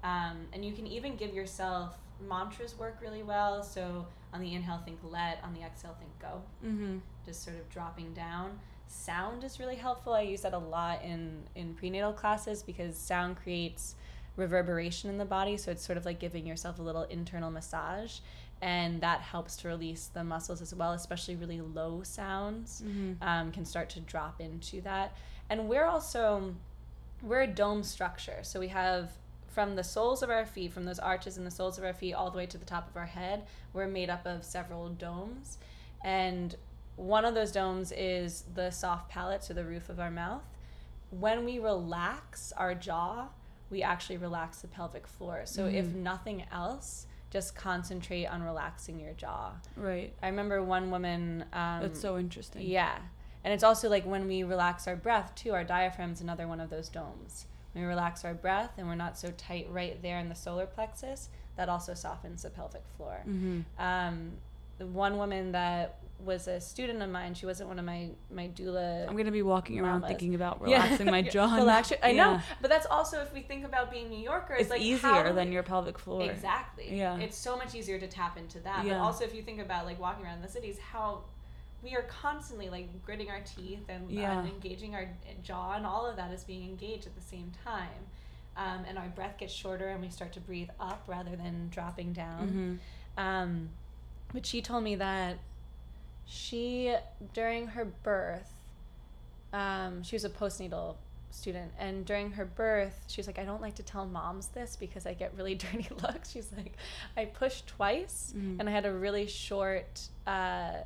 um, 0.04 0.46
and 0.52 0.64
you 0.64 0.72
can 0.72 0.86
even 0.86 1.16
give 1.16 1.34
yourself 1.34 1.96
mantras 2.28 2.78
work 2.78 2.98
really 3.00 3.22
well 3.22 3.62
so 3.62 4.06
on 4.32 4.40
the 4.40 4.54
inhale 4.54 4.80
think 4.84 4.98
let 5.02 5.38
on 5.42 5.52
the 5.54 5.60
exhale 5.60 5.96
think 5.98 6.10
go 6.20 6.40
Mhm. 6.64 7.00
just 7.26 7.42
sort 7.42 7.56
of 7.56 7.68
dropping 7.70 8.12
down. 8.14 8.58
Sound 8.86 9.44
is 9.44 9.58
really 9.60 9.76
helpful. 9.76 10.14
I 10.14 10.22
use 10.22 10.42
that 10.42 10.52
a 10.52 10.58
lot 10.58 11.02
in 11.04 11.44
in 11.54 11.74
prenatal 11.74 12.12
classes 12.12 12.62
because 12.62 12.96
sound 12.96 13.36
creates 13.36 13.94
reverberation 14.40 15.08
in 15.10 15.18
the 15.18 15.24
body, 15.24 15.56
so 15.56 15.70
it's 15.70 15.84
sort 15.84 15.96
of 15.98 16.04
like 16.04 16.18
giving 16.18 16.46
yourself 16.46 16.78
a 16.78 16.82
little 16.82 17.04
internal 17.04 17.50
massage, 17.50 18.18
and 18.62 19.00
that 19.00 19.20
helps 19.20 19.56
to 19.58 19.68
release 19.68 20.06
the 20.06 20.24
muscles 20.24 20.60
as 20.60 20.74
well. 20.74 20.92
Especially 20.92 21.36
really 21.36 21.60
low 21.60 22.02
sounds 22.02 22.82
Mhm. 22.84 23.16
um, 23.22 23.52
can 23.52 23.64
start 23.64 23.88
to 23.90 24.00
drop 24.00 24.40
into 24.40 24.80
that. 24.82 25.12
And 25.48 25.68
we're 25.68 25.86
also 25.86 26.54
we're 27.22 27.42
a 27.42 27.46
dome 27.46 27.82
structure, 27.82 28.38
so 28.42 28.58
we 28.58 28.68
have 28.68 29.10
from 29.46 29.76
the 29.76 29.84
soles 29.84 30.22
of 30.22 30.30
our 30.30 30.46
feet, 30.46 30.72
from 30.72 30.84
those 30.86 30.98
arches 30.98 31.36
in 31.36 31.44
the 31.44 31.50
soles 31.50 31.76
of 31.76 31.84
our 31.84 31.92
feet, 31.92 32.14
all 32.14 32.30
the 32.30 32.36
way 32.38 32.46
to 32.46 32.56
the 32.56 32.64
top 32.64 32.88
of 32.88 32.96
our 32.96 33.06
head, 33.06 33.44
we're 33.74 33.86
made 33.86 34.08
up 34.08 34.24
of 34.24 34.42
several 34.44 34.88
domes, 34.88 35.58
and 36.02 36.56
one 36.96 37.24
of 37.26 37.34
those 37.34 37.52
domes 37.52 37.92
is 37.92 38.44
the 38.54 38.70
soft 38.70 39.10
palate, 39.10 39.42
so 39.44 39.52
the 39.52 39.64
roof 39.64 39.88
of 39.90 39.98
our 40.00 40.10
mouth. 40.10 40.42
When 41.10 41.44
we 41.44 41.58
relax 41.58 42.52
our 42.52 42.74
jaw, 42.74 43.28
we 43.70 43.82
actually 43.82 44.16
relax 44.16 44.60
the 44.60 44.68
pelvic 44.68 45.06
floor. 45.06 45.42
So 45.44 45.66
if 45.66 45.86
nothing 45.86 46.44
else, 46.52 47.06
just 47.30 47.54
concentrate 47.54 48.26
on 48.26 48.42
relaxing 48.42 48.98
your 48.98 49.12
jaw. 49.12 49.52
Right. 49.76 50.12
I 50.22 50.28
remember 50.28 50.62
one 50.62 50.90
woman. 50.90 51.44
Um, 51.52 51.82
That's 51.82 52.00
so 52.00 52.18
interesting. 52.18 52.62
yeah. 52.62 52.98
And 53.44 53.54
it's 53.54 53.64
also 53.64 53.88
like 53.88 54.04
when 54.04 54.26
we 54.26 54.42
relax 54.42 54.86
our 54.86 54.96
breath 54.96 55.34
too, 55.34 55.52
our 55.52 55.64
diaphragm's 55.64 56.20
another 56.20 56.46
one 56.46 56.60
of 56.60 56.68
those 56.68 56.88
domes. 56.88 57.46
When 57.72 57.84
we 57.84 57.88
relax 57.88 58.24
our 58.24 58.34
breath 58.34 58.72
and 58.76 58.86
we're 58.86 58.96
not 58.96 59.16
so 59.16 59.30
tight 59.36 59.68
right 59.70 60.00
there 60.02 60.18
in 60.18 60.28
the 60.28 60.34
solar 60.34 60.66
plexus, 60.66 61.28
that 61.56 61.68
also 61.68 61.94
softens 61.94 62.42
the 62.42 62.50
pelvic 62.50 62.82
floor. 62.96 63.22
Mm-hmm. 63.26 63.60
Um, 63.78 64.32
the 64.78 64.86
one 64.86 65.16
woman 65.16 65.52
that 65.52 65.99
was 66.24 66.48
a 66.48 66.60
student 66.60 67.02
of 67.02 67.10
mine, 67.10 67.34
she 67.34 67.46
wasn't 67.46 67.68
one 67.68 67.78
of 67.78 67.84
my, 67.84 68.10
my 68.30 68.48
doula. 68.48 69.08
I'm 69.08 69.16
gonna 69.16 69.30
be 69.30 69.42
walking 69.42 69.80
around 69.80 70.02
thinking 70.02 70.34
about 70.34 70.60
Yeah. 70.66 70.82
relaxing 70.82 71.06
my 71.06 71.22
jaw. 71.34 71.54
Relax 71.56 71.92
I 72.02 72.12
know. 72.12 72.32
Yeah. 72.32 72.40
But 72.60 72.70
that's 72.70 72.86
also 72.86 73.20
if 73.20 73.32
we 73.32 73.40
think 73.42 73.64
about 73.64 73.90
being 73.90 74.08
New 74.10 74.18
Yorkers, 74.18 74.60
It's 74.62 74.70
like 74.70 74.80
easier 74.80 75.32
than 75.32 75.52
your 75.52 75.62
pelvic 75.62 75.98
floor. 75.98 76.22
Exactly. 76.30 76.96
Yeah. 76.96 77.16
It's 77.18 77.36
so 77.36 77.56
much 77.56 77.74
easier 77.74 77.98
to 77.98 78.06
tap 78.06 78.36
into 78.38 78.60
that. 78.60 78.84
But 78.84 78.94
also 78.96 79.24
if 79.24 79.34
you 79.34 79.42
think 79.42 79.60
about 79.60 79.86
like 79.86 79.98
walking 80.00 80.24
around 80.24 80.42
the 80.42 80.48
cities, 80.48 80.78
how 80.78 81.22
we 81.82 81.94
are 81.96 82.02
constantly 82.02 82.68
like 82.68 83.02
gritting 83.04 83.30
our 83.30 83.40
teeth 83.40 83.84
and, 83.88 84.10
Yeah. 84.10 84.38
and 84.40 84.48
engaging 84.48 84.94
our 84.94 85.08
jaw 85.42 85.74
and 85.76 85.86
all 85.86 86.04
of 86.06 86.16
that 86.16 86.30
is 86.32 86.44
being 86.44 86.64
engaged 86.68 87.06
at 87.06 87.14
the 87.14 87.22
same 87.22 87.52
time. 87.64 87.88
Um, 88.56 88.84
and 88.86 88.98
our 88.98 89.08
breath 89.08 89.38
gets 89.38 89.52
shorter 89.52 89.88
and 89.88 90.02
we 90.02 90.10
start 90.10 90.32
to 90.34 90.40
breathe 90.40 90.68
up 90.78 91.02
rather 91.06 91.36
than 91.36 91.68
dropping 91.70 92.12
down. 92.12 92.80
Mhm. 93.16 93.22
Um, 93.22 93.70
but 94.34 94.44
she 94.44 94.60
told 94.60 94.84
me 94.84 94.94
that 94.96 95.38
she, 96.26 96.94
during 97.34 97.68
her 97.68 97.84
birth, 97.84 98.52
um, 99.52 100.02
she 100.02 100.14
was 100.16 100.24
a 100.24 100.30
postnatal 100.30 100.96
student, 101.30 101.72
and 101.78 102.04
during 102.04 102.32
her 102.32 102.44
birth, 102.44 103.04
she 103.08 103.20
was 103.20 103.26
like, 103.26 103.38
I 103.38 103.44
don't 103.44 103.60
like 103.62 103.74
to 103.76 103.82
tell 103.82 104.06
moms 104.06 104.48
this 104.48 104.76
because 104.76 105.06
I 105.06 105.14
get 105.14 105.32
really 105.36 105.54
dirty 105.56 105.88
looks. 106.02 106.30
She's 106.30 106.50
like, 106.56 106.76
I 107.16 107.24
pushed 107.26 107.66
twice, 107.66 108.32
Mhm. 108.36 108.60
and 108.60 108.68
I 108.68 108.72
had 108.72 108.86
a 108.86 108.92
really 108.92 109.26
short 109.26 110.08
uh, 110.26 110.78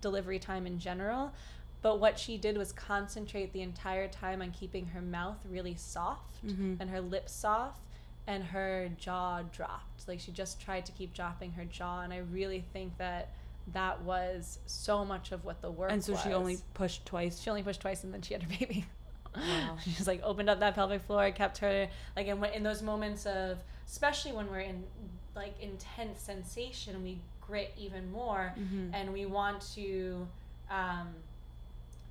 delivery 0.00 0.38
time 0.38 0.66
in 0.66 0.78
general. 0.78 1.32
But 1.80 1.98
what 1.98 2.16
she 2.18 2.38
did 2.38 2.56
was 2.56 2.70
concentrate 2.72 3.52
the 3.52 3.62
entire 3.62 4.06
time 4.06 4.40
on 4.40 4.52
keeping 4.52 4.86
her 4.86 5.00
mouth 5.02 5.38
really 5.48 5.74
soft 5.74 6.44
Mhm. 6.44 6.76
and 6.80 6.90
her 6.90 7.00
lips 7.00 7.32
soft 7.32 7.80
and 8.28 8.44
her 8.44 8.88
jaw 8.98 9.42
dropped. 9.42 10.06
Like 10.06 10.20
she 10.20 10.30
just 10.30 10.60
tried 10.60 10.86
to 10.86 10.92
keep 10.92 11.12
dropping 11.12 11.52
her 11.52 11.64
jaw. 11.64 12.02
And 12.02 12.12
I 12.12 12.18
really 12.18 12.64
think 12.72 12.98
that 12.98 13.30
that 13.72 14.02
was 14.02 14.58
so 14.66 15.04
much 15.04 15.32
of 15.32 15.44
what 15.44 15.60
the 15.62 15.70
work 15.70 15.90
And 15.92 16.02
so 16.02 16.16
she 16.16 16.32
only 16.32 16.58
pushed 16.74 17.06
twice. 17.06 17.40
she 17.40 17.48
only 17.50 17.62
pushed 17.62 17.80
twice 17.80 18.02
and 18.04 18.12
then 18.12 18.20
she 18.22 18.34
had 18.34 18.42
her 18.42 18.48
baby. 18.58 18.84
Wow. 19.36 19.76
she 19.84 19.90
just 19.92 20.06
like 20.06 20.20
opened 20.22 20.50
up 20.50 20.60
that 20.60 20.74
pelvic 20.74 21.02
floor, 21.02 21.30
kept 21.30 21.58
her 21.58 21.88
like 22.16 22.26
in, 22.26 22.42
in 22.46 22.62
those 22.62 22.82
moments 22.82 23.24
of, 23.26 23.58
especially 23.86 24.32
when 24.32 24.50
we're 24.50 24.60
in 24.60 24.82
like 25.34 25.54
intense 25.60 26.20
sensation, 26.20 27.02
we 27.02 27.18
grit 27.40 27.72
even 27.78 28.10
more 28.12 28.54
Mhm. 28.58 28.90
and 28.92 29.12
we 29.12 29.26
want 29.26 29.60
to 29.74 30.26
um, 30.70 31.08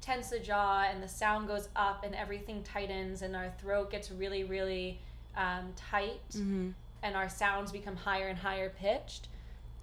tense 0.02 0.30
the 0.30 0.40
jaw 0.40 0.84
and 0.92 1.02
the 1.04 1.08
sound 1.08 1.48
goes 1.48 1.70
up 1.76 2.04
and 2.04 2.16
everything 2.16 2.64
tightens 2.64 3.22
and 3.22 3.36
our 3.36 3.52
throat 3.60 3.92
gets 3.92 4.12
really 4.12 4.44
really 4.44 5.00
um, 5.38 5.72
tight 5.76 6.20
Mhm. 6.32 6.74
and 7.04 7.16
our 7.16 7.30
sounds 7.30 7.72
become 7.72 7.96
higher 7.96 8.28
and 8.28 8.38
higher 8.40 8.70
pitched 8.70 9.28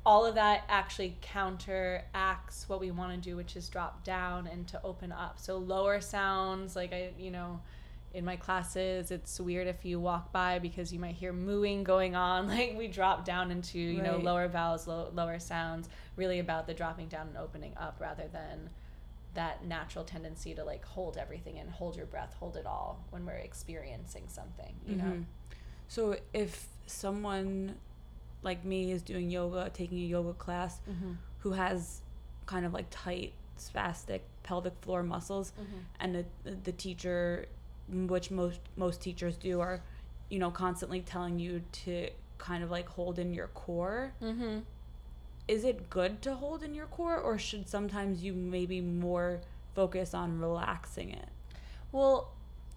all 0.09 0.25
of 0.25 0.37
that 0.37 0.65
actually 0.71 1.15
counteracts 1.21 2.67
what 2.67 2.81
we 2.81 2.91
want 2.91 3.13
to 3.13 3.19
do 3.19 3.37
which 3.37 3.57
is 3.57 3.69
drop 3.69 4.03
down 4.05 4.47
and 4.47 4.67
to 4.67 4.81
open 4.83 5.13
up. 5.13 5.39
So 5.39 5.59
lower 5.59 6.01
sounds 6.01 6.75
like 6.75 6.95
i 6.95 7.11
you 7.19 7.31
know 7.31 7.61
in 8.15 8.25
my 8.25 8.37
classes 8.37 9.11
it's 9.11 9.39
weird 9.39 9.67
if 9.67 9.85
you 9.85 10.01
walk 10.01 10.33
by 10.33 10.59
because 10.61 10.95
you 10.95 10.99
might 10.99 11.15
hear 11.15 11.35
mooing 11.35 11.85
going 11.85 12.17
on. 12.17 12.49
Like 12.57 12.75
we 12.79 12.89
drop 12.89 13.27
down 13.27 13.51
into 13.51 13.79
you 13.79 14.01
know 14.01 14.17
lower 14.17 14.49
vowels 14.49 14.87
low, 14.87 15.11
lower 15.15 15.39
sounds 15.39 15.91
really 16.17 16.39
about 16.39 16.67
the 16.67 16.73
dropping 16.73 17.09
down 17.09 17.29
and 17.29 17.37
opening 17.37 17.75
up 17.77 17.99
rather 18.01 18.29
than 18.33 18.71
that 19.35 19.67
natural 19.67 20.07
tendency 20.07 20.55
to 20.55 20.65
like 20.65 20.87
hold 20.87 21.19
everything 21.19 21.59
and 21.59 21.69
hold 21.69 21.97
your 21.97 22.07
breath 22.07 22.35
hold 22.41 22.57
it 22.57 22.65
all 22.65 23.05
when 23.11 23.27
we're 23.27 23.33
experiencing 23.51 24.25
something 24.27 24.75
you 24.87 24.97
know? 24.97 25.05
Mhm. 25.05 25.25
So 25.89 26.17
if 26.33 26.67
someone 26.87 27.77
like 28.43 28.65
me 28.65 28.93
is 28.93 29.03
doing 29.03 29.31
yoga, 29.31 29.71
taking 29.73 29.99
a 29.99 30.07
yoga 30.07 30.33
class, 30.33 30.81
mm-hmm. 30.89 31.13
who 31.41 31.53
has 31.53 32.01
kind 32.47 32.65
of 32.65 32.73
like 32.73 32.87
tight, 32.91 33.33
spastic 33.59 34.21
pelvic 34.43 34.75
floor 34.83 35.03
muscles, 35.03 35.53
Mm-hmm. 35.61 35.79
and 36.01 36.15
the, 36.45 36.51
the 36.65 36.73
teacher, 36.73 37.47
which 37.93 38.31
most 38.31 38.61
most 38.77 39.01
teachers 39.01 39.37
do, 39.37 39.61
are, 39.61 39.81
you 40.31 40.39
know, 40.39 40.51
constantly 40.51 41.01
telling 41.01 41.39
you 41.39 41.63
to 41.73 42.09
kind 42.39 42.63
of 42.63 42.71
like 42.71 42.89
hold 42.89 43.19
in 43.19 43.35
your 43.35 43.49
core. 43.49 44.13
Mm-hmm. 44.23 44.61
Is 45.49 45.65
it 45.65 45.89
good 45.91 46.21
to 46.23 46.35
hold 46.35 46.63
in 46.63 46.75
your 46.75 46.87
core, 46.87 47.19
or 47.19 47.39
should 47.39 47.69
sometimes 47.69 48.23
you 48.23 48.35
maybe 48.35 48.81
more 48.81 49.41
focus 49.75 50.13
on 50.15 50.39
relaxing 50.39 51.11
it, 51.11 51.29
well 51.93 52.33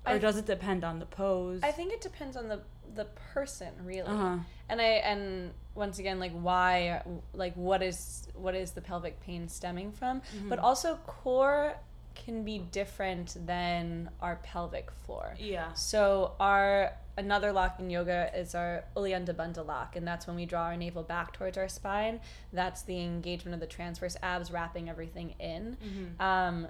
or 0.06 0.14
I- 0.14 0.18
does 0.18 0.38
it 0.38 0.46
depend 0.46 0.84
on 0.84 1.00
the 1.00 1.06
pose? 1.06 1.60
I 1.64 1.72
think 1.72 1.92
it 1.94 2.02
depends 2.02 2.36
on 2.38 2.48
the 2.48 2.62
the 2.96 3.06
person 3.34 3.70
really. 3.84 4.08
Uh 4.08 4.16
huh. 4.18 4.38
And 4.72 4.82
I 4.82 4.86
and 5.12 5.52
once 5.76 6.00
again 6.00 6.20
like 6.20 6.32
why 6.32 7.04
like 7.34 7.54
what 7.56 7.84
is 7.84 8.28
what 8.34 8.56
is 8.56 8.72
the 8.72 8.82
pelvic 8.82 9.20
pain 9.22 9.48
stemming 9.48 9.92
from? 9.92 10.22
But 10.50 10.60
Mhm. 10.60 10.64
also 10.64 10.96
core 11.06 11.76
can 12.16 12.44
be 12.44 12.60
different 12.60 13.38
than 13.46 14.10
our 14.22 14.38
pelvic 14.44 14.90
floor. 14.92 15.36
Yeah. 15.38 15.74
So 15.74 16.34
our 16.40 16.94
another 17.18 17.52
lock 17.52 17.80
in 17.80 17.90
yoga 17.90 18.32
is 18.36 18.56
our 18.56 18.84
Uddiyana 18.96 19.34
Bandha 19.34 19.66
lock, 19.66 19.96
and 19.96 20.08
that's 20.08 20.26
when 20.28 20.36
we 20.36 20.46
draw 20.46 20.64
our 20.64 20.78
navel 20.78 21.04
back 21.04 21.34
towards 21.34 21.58
our 21.58 21.68
spine. 21.68 22.20
That's 22.54 22.82
the 22.84 23.00
engagement 23.02 23.54
of 23.54 23.60
the 23.60 23.68
transverse 23.68 24.16
abs, 24.24 24.52
wrapping 24.52 24.90
everything 24.90 25.36
in. 25.40 25.78
Mm-hmm. 25.84 26.22
Um, 26.22 26.68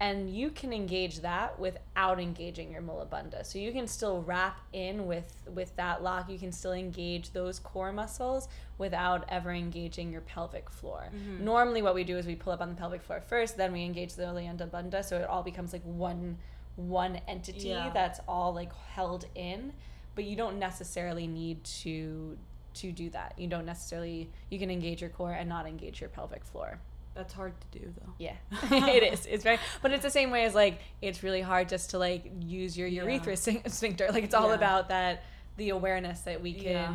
and 0.00 0.28
you 0.28 0.50
can 0.50 0.72
engage 0.72 1.20
that 1.20 1.58
without 1.58 2.18
engaging 2.20 2.72
your 2.72 2.82
mula 2.82 3.06
bandha. 3.06 3.46
So 3.46 3.58
you 3.58 3.72
can 3.72 3.86
still 3.86 4.22
wrap 4.22 4.60
in 4.72 5.06
with 5.06 5.32
with 5.54 5.74
that 5.76 6.02
lock. 6.02 6.28
You 6.28 6.38
can 6.38 6.52
still 6.52 6.72
engage 6.72 7.30
those 7.32 7.58
core 7.60 7.92
muscles 7.92 8.48
without 8.76 9.24
ever 9.28 9.52
engaging 9.52 10.10
your 10.10 10.20
pelvic 10.22 10.68
floor. 10.68 11.10
Mhm. 11.14 11.40
Normally, 11.40 11.80
what 11.80 11.94
we 11.94 12.02
do 12.04 12.18
is 12.18 12.26
we 12.26 12.34
pull 12.34 12.52
up 12.52 12.60
on 12.60 12.68
the 12.70 12.74
pelvic 12.74 13.02
floor 13.02 13.20
first, 13.20 13.56
then 13.56 13.72
we 13.72 13.84
engage 13.84 14.14
the 14.14 14.24
Uddiyana 14.24 14.68
bandha, 14.68 15.04
so 15.04 15.16
it 15.16 15.24
all 15.28 15.42
becomes 15.42 15.72
like 15.72 15.82
one 15.84 16.38
one 16.76 17.16
entity 17.28 17.68
Yeah. 17.68 17.90
that's 17.90 18.18
all 18.26 18.52
like 18.52 18.74
held 18.74 19.26
in. 19.36 19.72
But 20.16 20.24
you 20.24 20.34
don't 20.34 20.58
necessarily 20.58 21.26
need 21.28 21.62
to 21.82 22.36
to 22.74 22.90
do 22.90 23.08
that. 23.10 23.38
You 23.38 23.46
don't 23.46 23.64
necessarily 23.64 24.28
you 24.50 24.58
can 24.58 24.68
engage 24.72 25.00
your 25.00 25.10
core 25.10 25.30
and 25.32 25.48
not 25.48 25.66
engage 25.68 26.00
your 26.00 26.10
pelvic 26.10 26.44
floor. 26.44 26.80
That's 27.14 27.32
hard 27.32 27.52
to 27.60 27.78
do 27.78 27.94
though. 28.00 28.12
Yeah, 28.18 28.34
it 28.70 29.12
is. 29.12 29.26
It's 29.26 29.44
very, 29.44 29.58
but 29.82 29.92
it's 29.92 30.02
the 30.02 30.10
same 30.10 30.30
way 30.30 30.44
as 30.44 30.54
like 30.54 30.80
it's 31.00 31.22
really 31.22 31.40
hard 31.42 31.68
just 31.68 31.90
to 31.90 31.98
like 31.98 32.24
use 32.40 32.76
your 32.76 32.88
Yeah. 32.88 33.02
urethra 33.04 33.34
sphin- 33.34 33.70
sphincter. 33.70 34.08
Like 34.10 34.24
it's 34.24 34.34
all 34.34 34.48
Yeah. 34.48 34.54
about 34.56 34.88
that 34.88 35.22
the 35.56 35.70
awareness 35.70 36.20
that 36.22 36.42
we 36.42 36.52
can, 36.54 36.64
Yeah. 36.64 36.92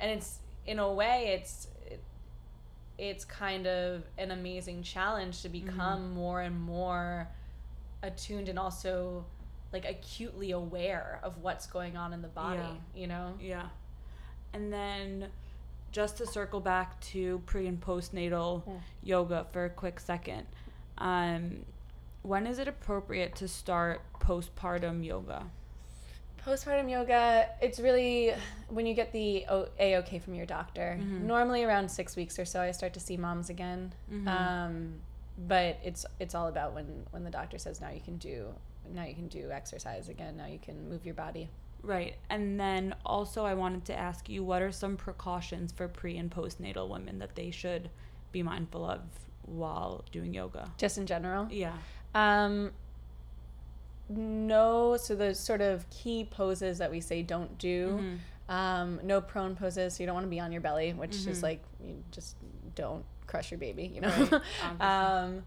and 0.00 0.10
it's 0.10 0.38
in 0.66 0.78
a 0.78 0.90
way 0.90 1.38
it's 1.38 1.68
it, 1.86 2.00
it's 2.98 3.24
kind 3.26 3.66
of 3.66 4.04
an 4.16 4.30
amazing 4.30 4.82
challenge 4.82 5.42
to 5.42 5.48
Mm-hmm. 5.50 5.66
become 5.66 6.14
more 6.14 6.40
and 6.40 6.58
more 6.58 7.28
attuned 8.02 8.48
and 8.48 8.58
also 8.58 9.26
like 9.72 9.84
acutely 9.84 10.52
aware 10.52 11.20
of 11.22 11.42
what's 11.42 11.66
going 11.66 11.96
on 11.98 12.12
in 12.14 12.22
the 12.22 12.28
body. 12.28 12.58
Yeah. 12.94 13.00
You 13.00 13.06
know. 13.08 13.34
Yeah. 13.38 13.66
And 14.54 14.72
then 14.72 15.26
just 15.96 16.18
to 16.18 16.26
circle 16.26 16.60
back 16.60 17.00
to 17.00 17.38
pre 17.46 17.66
and 17.66 17.80
postnatal 17.80 18.62
Mm. 18.64 18.80
yoga 19.02 19.46
for 19.50 19.64
a 19.64 19.70
quick 19.70 19.98
second. 19.98 20.46
Um, 20.98 21.64
when 22.20 22.46
is 22.46 22.58
it 22.58 22.68
appropriate 22.68 23.34
to 23.36 23.48
start 23.48 24.02
postpartum 24.20 25.02
yoga? 25.02 25.46
Postpartum 26.44 26.90
yoga, 26.90 27.48
it's 27.62 27.80
really 27.80 28.34
when 28.68 28.84
you 28.84 28.92
get 28.92 29.10
the 29.12 29.46
o- 29.48 29.70
A-OK 29.78 30.18
from 30.18 30.34
your 30.34 30.44
doctor. 30.44 30.98
Mhm. 31.00 31.22
Normally 31.22 31.64
around 31.64 31.90
six 31.90 32.14
weeks 32.14 32.38
or 32.38 32.44
so, 32.44 32.60
I 32.60 32.72
start 32.72 32.92
to 32.92 33.00
see 33.00 33.16
moms 33.16 33.48
again. 33.48 33.94
Mhm. 34.12 34.28
Um, 34.28 35.00
but 35.38 35.78
it's 35.82 36.04
it's 36.20 36.34
all 36.34 36.48
about 36.48 36.74
when 36.74 37.06
when 37.10 37.24
the 37.24 37.30
doctor 37.30 37.56
says 37.58 37.80
now 37.80 37.88
you 37.90 38.00
can 38.00 38.18
do 38.18 38.54
now 38.92 39.04
you 39.04 39.14
can 39.14 39.28
do 39.28 39.50
exercise 39.50 40.08
again. 40.10 40.36
Now 40.36 40.46
you 40.46 40.58
can 40.58 40.88
move 40.90 41.06
your 41.06 41.14
body. 41.14 41.48
Right. 41.82 42.16
And 42.30 42.58
then 42.58 42.94
also, 43.04 43.44
I 43.44 43.54
wanted 43.54 43.84
to 43.86 43.96
ask 43.98 44.28
you 44.28 44.42
what 44.42 44.60
are 44.62 44.72
some 44.72 44.96
precautions 44.96 45.72
for 45.72 45.86
pre 45.88 46.16
and 46.16 46.30
postnatal 46.30 46.88
women 46.88 47.18
that 47.20 47.34
they 47.36 47.50
should 47.50 47.90
be 48.32 48.42
mindful 48.42 48.84
of 48.84 49.00
while 49.42 50.04
doing 50.10 50.34
yoga? 50.34 50.70
Just 50.78 50.98
in 50.98 51.06
general. 51.06 51.46
Yeah. 51.50 51.74
Um, 52.14 52.72
no. 54.08 54.96
So 54.96 55.14
the 55.14 55.34
sort 55.34 55.60
of 55.60 55.88
key 55.90 56.26
poses 56.30 56.78
that 56.78 56.90
we 56.90 57.00
say 57.00 57.22
don't 57.22 57.56
do. 57.58 57.88
Mm-hmm. 58.00 58.16
Um, 58.48 59.00
no 59.02 59.20
prone 59.20 59.56
poses. 59.56 59.94
So 59.94 60.02
you 60.02 60.06
don't 60.06 60.14
want 60.14 60.26
to 60.26 60.30
be 60.30 60.40
on 60.40 60.52
your 60.52 60.60
belly, 60.60 60.92
which 60.92 61.12
Mhm. 61.12 61.28
is 61.28 61.42
like 61.42 61.62
you 61.84 62.02
just 62.12 62.36
don't 62.74 63.04
crush 63.26 63.50
your 63.50 63.58
baby. 63.58 63.90
You 63.94 64.00
know. 64.02 64.40
Right, 64.80 65.22
um, 65.24 65.42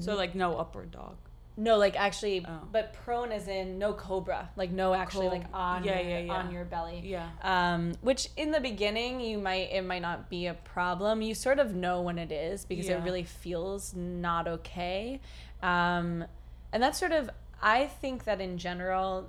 So 0.00 0.14
like 0.14 0.34
no 0.34 0.56
upward 0.56 0.90
dog. 0.90 1.16
No, 1.56 1.76
like 1.76 1.96
actually, 2.00 2.44
Oh. 2.48 2.60
but 2.72 2.94
prone 2.94 3.30
is 3.30 3.46
in 3.46 3.78
no 3.78 3.92
cobra. 3.92 4.50
Like 4.56 4.70
no, 4.70 4.94
actually, 4.94 5.28
like 5.28 5.44
on 5.52 5.84
yeah, 5.84 6.00
your, 6.00 6.10
yeah, 6.10 6.18
yeah. 6.20 6.32
on 6.32 6.50
your 6.50 6.64
belly. 6.64 7.02
Yeah. 7.04 7.28
um, 7.42 7.92
which 8.00 8.28
in 8.36 8.50
the 8.52 8.60
beginning 8.60 9.20
you 9.20 9.38
might 9.38 9.70
it 9.70 9.82
might 9.84 10.02
not 10.02 10.30
be 10.30 10.46
a 10.46 10.54
problem 10.54 11.20
you 11.22 11.34
sort 11.34 11.58
of 11.58 11.74
know 11.74 12.00
when 12.00 12.18
it 12.18 12.32
is 12.32 12.64
because 12.64 12.88
it 12.88 13.00
really 13.04 13.24
feels 13.24 13.94
not 13.94 14.48
okay 14.48 15.20
um, 15.62 16.24
and 16.72 16.82
that's 16.82 16.98
sort 16.98 17.12
of 17.12 17.28
i 17.62 17.86
think 17.86 18.24
that 18.24 18.40
in 18.40 18.56
general 18.58 19.28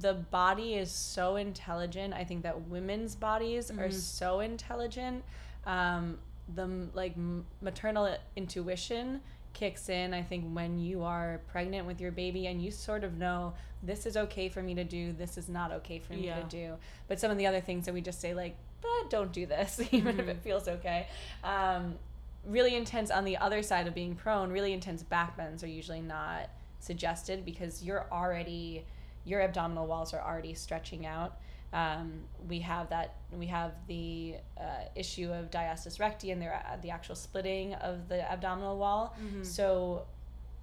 the 0.00 0.14
body 0.14 0.74
is 0.74 0.90
so 0.90 1.36
intelligent 1.36 2.14
i 2.14 2.22
think 2.24 2.42
that 2.42 2.68
women's 2.68 3.14
bodies 3.16 3.70
are 3.70 3.88
Mhm. 3.88 3.92
so 3.92 4.40
intelligent 4.40 5.24
um, 5.66 6.18
the 6.54 6.66
like 6.94 7.14
maternal 7.60 8.16
intuition 8.36 9.20
kicks 9.52 9.88
in 9.88 10.14
i 10.14 10.22
think 10.22 10.44
when 10.54 10.78
you 10.78 11.02
are 11.02 11.40
pregnant 11.50 11.86
with 11.86 12.00
your 12.00 12.10
baby 12.12 12.46
and 12.46 12.62
you 12.62 12.70
sort 12.70 13.04
of 13.04 13.18
know 13.18 13.52
this 13.82 14.06
is 14.06 14.16
okay 14.16 14.48
for 14.48 14.62
me 14.62 14.74
to 14.74 14.84
do 14.84 15.12
this 15.12 15.36
is 15.36 15.48
not 15.48 15.72
okay 15.72 15.98
for 15.98 16.12
me 16.14 16.26
Yeah. 16.26 16.40
to 16.40 16.48
do 16.48 16.74
but 17.08 17.20
some 17.20 17.30
of 17.30 17.38
the 17.38 17.46
other 17.46 17.60
things 17.60 17.84
that 17.86 17.94
we 17.94 18.00
just 18.00 18.20
say 18.20 18.34
like 18.34 18.56
but 18.80 19.10
don't 19.10 19.32
do 19.32 19.46
this 19.46 19.80
even 19.92 20.18
if 20.18 20.26
Mhm. 20.26 20.30
it 20.30 20.36
feels 20.42 20.68
okay 20.68 21.06
um, 21.44 21.94
really 22.46 22.74
intense 22.74 23.10
on 23.10 23.24
the 23.24 23.36
other 23.36 23.62
side 23.62 23.86
of 23.86 23.94
being 23.94 24.14
prone 24.14 24.50
really 24.50 24.72
intense 24.72 25.02
back 25.02 25.36
bends 25.36 25.62
are 25.62 25.68
usually 25.68 26.00
not 26.00 26.48
suggested 26.80 27.44
because 27.44 27.82
you're 27.84 28.06
already 28.10 28.84
your 29.24 29.40
abdominal 29.42 29.86
walls 29.86 30.12
are 30.12 30.20
already 30.20 30.52
stretching 30.54 31.06
out 31.06 31.36
um, 31.72 32.12
we 32.48 32.58
have 32.60 32.90
that 32.90 33.14
we 33.32 33.46
have 33.46 33.72
the 33.86 34.34
uh, 34.60 34.62
issue 34.94 35.30
of 35.32 35.50
diastasis 35.50 35.98
recti 36.00 36.30
and 36.30 36.40
the, 36.42 36.50
the 36.82 36.90
actual 36.90 37.14
splitting 37.14 37.74
of 37.74 38.08
the 38.08 38.20
abdominal 38.30 38.76
wall. 38.78 39.14
Mhm. 39.22 39.44
so 39.46 40.06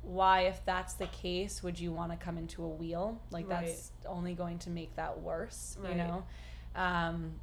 why 0.01 0.41
if 0.43 0.63
that's 0.65 0.93
the 0.93 1.07
case 1.07 1.61
would 1.61 1.77
you 1.79 1.91
want 1.91 2.11
to 2.11 2.17
come 2.17 2.37
into 2.37 2.63
a 2.63 2.67
wheel? 2.69 3.19
Like 3.31 3.49
Right. 3.49 3.65
that's 3.65 3.91
only 4.05 4.33
going 4.33 4.59
to 4.59 4.69
make 4.69 4.95
that 4.95 5.19
worse 5.19 5.77
you 5.83 5.95
know? 5.95 6.23
Um, 6.75 7.39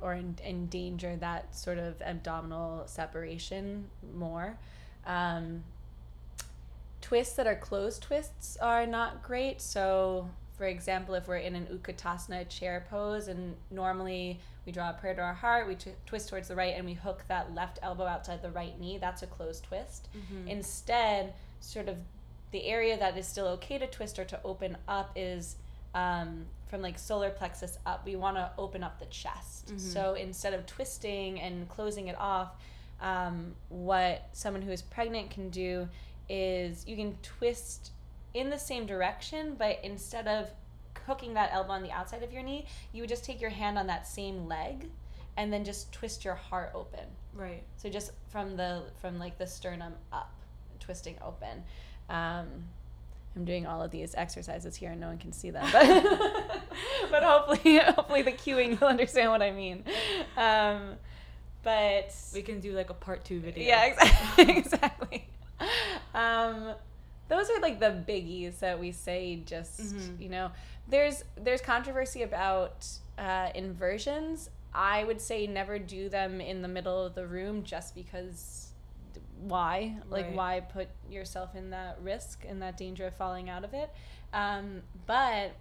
or 0.00 0.14
en- 0.14 0.38
endanger 0.42 1.16
that 1.16 1.54
sort 1.54 1.76
of 1.78 2.00
abdominal 2.00 2.86
separation 2.86 3.90
more. 4.14 4.56
Um, 5.04 5.64
twists 7.02 7.34
that 7.36 7.46
are 7.46 7.56
closed 7.56 8.02
twists 8.02 8.56
are 8.58 8.86
not 8.86 9.22
great 9.22 9.60
so 9.60 10.28
for 10.60 10.66
example 10.66 11.14
if 11.14 11.26
we're 11.26 11.38
in 11.38 11.54
an 11.54 11.66
utkatasana 11.74 12.46
chair 12.50 12.84
pose 12.90 13.28
and 13.28 13.56
normally 13.70 14.38
we 14.66 14.72
draw 14.72 14.90
a 14.90 14.92
prayer 14.92 15.14
to 15.14 15.22
our 15.22 15.32
heart 15.32 15.66
we 15.66 15.74
t- 15.74 15.92
twist 16.04 16.28
towards 16.28 16.48
the 16.48 16.54
right 16.54 16.74
and 16.76 16.84
we 16.84 16.92
hook 16.92 17.22
that 17.28 17.54
left 17.54 17.78
elbow 17.82 18.04
outside 18.04 18.42
the 18.42 18.50
right 18.50 18.78
knee 18.78 18.98
that's 18.98 19.22
a 19.22 19.26
closed 19.26 19.64
twist 19.64 20.08
Mhm. 20.14 20.46
Instead, 20.48 21.32
sort 21.60 21.88
of 21.88 21.96
the 22.50 22.66
area 22.66 22.98
that 22.98 23.16
is 23.16 23.26
still 23.26 23.46
okay 23.56 23.78
to 23.78 23.86
twist 23.86 24.18
or 24.18 24.26
to 24.26 24.38
open 24.44 24.76
up 24.86 25.10
is 25.16 25.56
um, 25.94 26.44
from 26.68 26.82
like 26.82 26.98
solar 26.98 27.30
plexus 27.30 27.78
up. 27.86 28.04
We 28.04 28.14
want 28.16 28.36
to 28.36 28.52
open 28.58 28.82
up 28.84 28.98
the 29.00 29.06
chest. 29.06 29.68
Mhm. 29.68 29.80
So 29.80 30.14
instead 30.14 30.52
of 30.54 30.66
twisting 30.66 31.40
and 31.40 31.68
closing 31.68 32.06
it 32.08 32.16
off, 32.18 32.50
um, 33.00 33.56
what 33.70 34.28
someone 34.32 34.62
who 34.62 34.70
is 34.72 34.82
pregnant 34.82 35.30
can 35.30 35.48
do 35.50 35.88
is 36.28 36.86
you 36.86 36.96
can 36.96 37.16
twist 37.22 37.90
in 38.34 38.50
the 38.50 38.58
same 38.58 38.86
direction, 38.86 39.54
but 39.58 39.78
instead 39.82 40.26
of 40.28 40.50
hooking 41.06 41.34
that 41.34 41.50
elbow 41.52 41.72
on 41.72 41.82
the 41.82 41.90
outside 41.90 42.22
of 42.22 42.32
your 42.32 42.42
knee, 42.42 42.66
you 42.92 43.02
would 43.02 43.08
just 43.08 43.24
take 43.24 43.40
your 43.40 43.50
hand 43.50 43.78
on 43.78 43.86
that 43.88 44.06
same 44.06 44.46
leg 44.46 44.88
and 45.36 45.52
then 45.52 45.64
just 45.64 45.92
twist 45.92 46.24
your 46.24 46.34
heart 46.34 46.70
open. 46.74 47.06
right. 47.34 47.62
So 47.76 47.88
just 47.88 48.12
from 48.28 48.56
the 48.56 48.82
from 49.00 49.18
like 49.18 49.38
the 49.38 49.46
sternum 49.46 49.94
up, 50.12 50.32
twisting 50.80 51.16
open. 51.24 51.62
Um, 52.08 52.46
I'm 53.36 53.44
doing 53.44 53.64
all 53.66 53.80
of 53.80 53.90
these 53.92 54.14
exercises 54.16 54.74
here, 54.74 54.90
and 54.90 55.00
no 55.00 55.06
one 55.06 55.18
can 55.18 55.32
see 55.32 55.50
them, 55.50 55.64
but 55.72 55.84
but 57.10 57.22
hopefully 57.22 57.78
hopefully 57.78 58.22
the 58.22 58.32
cueing 58.32 58.78
you'll 58.78 58.88
understand 58.90 59.30
what 59.30 59.40
I 59.42 59.52
mean. 59.52 59.84
Um, 60.36 60.96
but 61.62 62.12
We 62.34 62.42
can 62.42 62.60
do 62.60 62.72
like 62.72 62.90
a 62.90 62.94
part 62.94 63.24
two 63.24 63.40
video. 63.40 63.64
yeah, 63.66 63.84
exactly. 63.84 64.56
exactly. 64.58 65.28
Um, 66.14 66.72
those 67.30 67.48
are 67.48 67.58
like 67.60 67.80
the 67.80 68.04
biggies 68.06 68.58
that 68.58 68.78
we 68.78 68.92
say. 68.92 69.36
Just 69.46 69.80
Mhm. 69.96 70.20
you 70.20 70.28
know, 70.28 70.50
there's 70.88 71.24
there's 71.36 71.62
controversy 71.62 72.22
about 72.22 72.86
uh, 73.16 73.48
inversions. 73.54 74.50
I 74.74 75.04
would 75.04 75.20
say 75.20 75.46
never 75.46 75.78
do 75.78 76.08
them 76.10 76.40
in 76.40 76.60
the 76.62 76.68
middle 76.68 77.02
of 77.06 77.14
the 77.14 77.26
room, 77.26 77.64
just 77.64 77.94
because. 77.94 78.66
Why? 79.40 79.96
Like, 80.10 80.26
Right. 80.26 80.34
why 80.36 80.60
put 80.60 80.88
yourself 81.10 81.54
in 81.54 81.70
that 81.70 81.98
risk 82.02 82.44
and 82.46 82.60
that 82.60 82.76
danger 82.76 83.06
of 83.06 83.14
falling 83.14 83.48
out 83.48 83.64
of 83.64 83.72
it? 83.72 83.90
Um, 84.34 84.82
but 85.06 85.52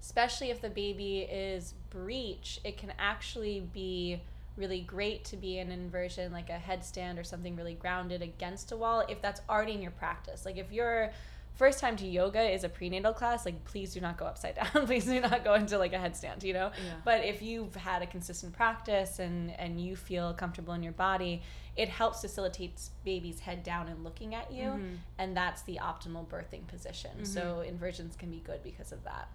especially 0.00 0.50
if 0.50 0.60
the 0.60 0.70
baby 0.70 1.20
is 1.20 1.74
breech, 1.90 2.60
it 2.64 2.78
can 2.78 2.92
actually 2.98 3.60
be 3.60 4.20
really 4.60 4.80
great 4.82 5.24
to 5.24 5.36
be 5.36 5.58
an 5.58 5.72
inversion, 5.72 6.30
like 6.32 6.50
a 6.50 6.58
headstand 6.58 7.18
or 7.18 7.24
something 7.24 7.56
really 7.56 7.74
grounded 7.74 8.22
against 8.22 8.70
a 8.70 8.76
wall, 8.76 9.02
if 9.08 9.20
that's 9.20 9.40
already 9.48 9.72
in 9.72 9.82
your 9.82 9.90
practice. 9.90 10.44
Like 10.44 10.56
if 10.58 10.70
your 10.70 11.10
first 11.54 11.80
time 11.80 11.96
to 11.96 12.06
yoga 12.06 12.40
is 12.40 12.62
a 12.62 12.68
prenatal 12.68 13.12
class, 13.12 13.44
like 13.44 13.64
please 13.64 13.92
do 13.92 14.00
not 14.00 14.16
go 14.16 14.26
upside 14.26 14.54
down. 14.60 14.86
please 14.86 15.06
do 15.06 15.20
not 15.20 15.42
go 15.42 15.54
into 15.54 15.76
like 15.78 15.92
a 15.92 15.96
headstand, 15.96 16.44
you 16.44 16.52
know? 16.52 16.70
Yeah. 16.76 16.92
But 17.04 17.24
if 17.24 17.42
you've 17.42 17.74
had 17.74 18.02
a 18.02 18.06
consistent 18.06 18.52
practice 18.52 19.18
and 19.18 19.50
and 19.58 19.80
you 19.80 19.96
feel 19.96 20.32
comfortable 20.34 20.74
in 20.74 20.82
your 20.82 20.92
body, 20.92 21.42
it 21.76 21.88
helps 21.88 22.20
facilitate 22.20 22.80
baby's 23.04 23.40
head 23.40 23.62
down 23.62 23.88
and 23.88 24.04
looking 24.04 24.34
at 24.34 24.52
you, 24.52 24.64
Mhm. 24.70 24.96
and 25.18 25.36
that's 25.36 25.62
the 25.62 25.78
optimal 25.82 26.26
birthing 26.26 26.66
position. 26.66 27.10
Mhm. 27.20 27.26
So 27.26 27.60
inversions 27.62 28.16
can 28.16 28.30
be 28.30 28.40
good 28.40 28.62
because 28.62 28.92
of 28.92 29.02
that. 29.04 29.28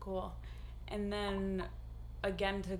Cool. 0.00 0.34
And 0.88 1.12
then 1.12 1.64
again 2.22 2.62
to 2.62 2.78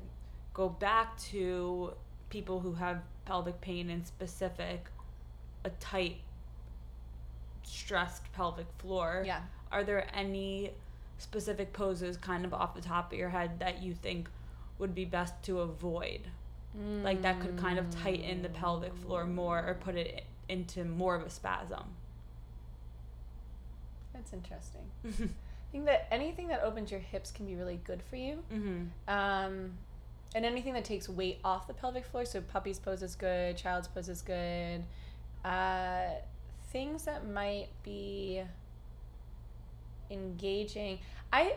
go 0.55 0.69
back 0.69 1.19
to 1.19 1.93
people 2.31 2.61
who 2.61 2.73
have 2.75 3.03
pelvic 3.27 3.61
pain 3.61 3.90
in 3.90 4.05
specific, 4.05 4.87
a 5.64 5.71
tight, 5.71 6.17
stressed 7.64 8.33
pelvic 8.33 8.67
floor. 8.79 9.23
Yeah. 9.27 9.40
Are 9.71 9.85
there 9.85 10.09
any 10.14 10.71
specific 11.19 11.73
poses 11.73 12.17
kind 12.17 12.45
of 12.45 12.55
off 12.55 12.75
the 12.75 12.81
top 12.81 13.12
of 13.12 13.19
your 13.19 13.29
head 13.29 13.59
that 13.59 13.83
you 13.83 13.95
think 13.95 14.29
would 14.79 14.95
be 14.95 15.05
best 15.05 15.35
to 15.45 15.61
avoid? 15.61 16.21
Like 16.77 17.23
that 17.23 17.40
could 17.40 17.57
kind 17.57 17.79
of 17.79 17.88
tighten 17.90 18.43
the 18.43 18.49
pelvic 18.49 18.97
floor 18.97 19.27
more 19.27 19.64
or 19.64 19.75
put 19.75 19.95
it 19.95 20.25
into 20.49 20.85
more 20.85 21.14
of 21.14 21.23
a 21.23 21.31
spasm. 21.31 21.85
That's 24.12 24.33
interesting. 24.33 24.83
I 25.05 25.71
think 25.71 25.85
that 25.85 26.09
anything 26.11 26.49
that 26.49 26.62
opens 26.62 26.90
your 26.90 26.99
hips 26.99 27.31
can 27.31 27.47
be 27.47 27.55
really 27.55 27.81
good 27.85 28.03
for 28.03 28.17
you. 28.17 28.43
mm-hmm. 28.53 28.83
Um, 29.09 29.73
and 30.35 30.44
anything 30.44 30.73
that 30.75 30.85
takes 30.85 31.09
weight 31.09 31.38
off 31.44 31.66
the 31.66 31.75
pelvic 31.75 32.05
floor, 32.05 32.25
so 32.25 32.40
puppy's 32.40 32.79
pose 32.79 33.03
is 33.03 33.14
good, 33.14 33.57
child's 33.57 33.88
pose 33.88 34.09
is 34.09 34.20
good. 34.23 34.85
Uh, 35.44 36.07
things 36.73 37.05
that 37.05 37.29
might 37.29 37.68
be 37.85 38.42
engaging. 40.11 40.99
I 41.33 41.57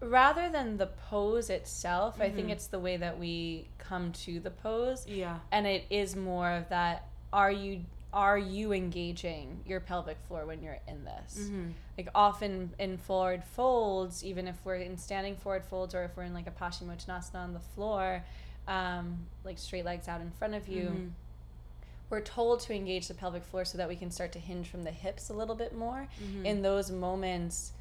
rather 0.00 0.50
than 0.50 0.76
the 0.76 0.86
pose 0.86 1.48
itself, 1.48 2.20
I 2.20 2.28
think 2.30 2.48
Mhm. 2.48 2.52
it's 2.52 2.66
the 2.66 2.78
way 2.78 2.96
that 2.98 3.18
we 3.18 3.68
come 3.78 4.12
to 4.12 4.38
the 4.40 4.50
pose 4.50 5.06
Yeah. 5.06 5.38
and 5.50 5.66
it 5.66 5.84
is 5.88 6.14
more 6.14 6.50
of 6.50 6.68
that 6.68 7.06
are 7.32 7.50
you 7.50 7.84
are 8.14 8.38
you 8.38 8.72
engaging 8.72 9.60
your 9.66 9.80
pelvic 9.80 10.16
floor 10.28 10.46
when 10.46 10.62
you're 10.62 10.78
in 10.88 11.04
this 11.04 11.36
Mm-hmm. 11.40 11.70
like 11.98 12.08
often 12.14 12.70
in 12.78 12.96
forward 12.96 13.42
folds 13.44 14.24
even 14.24 14.46
if 14.48 14.56
we're 14.64 14.76
in 14.76 14.96
standing 14.96 15.36
forward 15.36 15.64
folds 15.64 15.94
or 15.94 16.04
if 16.04 16.16
we're 16.16 16.22
in 16.22 16.32
like 16.32 16.46
a 16.46 16.50
paschimottanasana 16.52 17.34
on 17.34 17.52
the 17.52 17.60
floor 17.74 18.24
um, 18.68 19.18
like 19.44 19.58
straight 19.58 19.84
legs 19.84 20.06
out 20.08 20.20
in 20.20 20.30
front 20.30 20.54
of 20.54 20.68
you 20.68 20.84
Mhm. 20.84 21.10
we're 22.08 22.20
told 22.20 22.60
to 22.60 22.74
engage 22.74 23.08
the 23.08 23.14
pelvic 23.14 23.42
floor 23.44 23.64
so 23.64 23.76
that 23.78 23.88
we 23.88 23.96
can 23.96 24.10
start 24.10 24.30
to 24.32 24.38
hinge 24.38 24.68
from 24.68 24.84
the 24.84 24.90
hips 24.92 25.28
a 25.30 25.34
little 25.34 25.56
bit 25.56 25.74
more 25.76 26.06
Mhm. 26.22 26.44
in 26.46 26.62
those 26.62 26.90
moments 26.92 27.72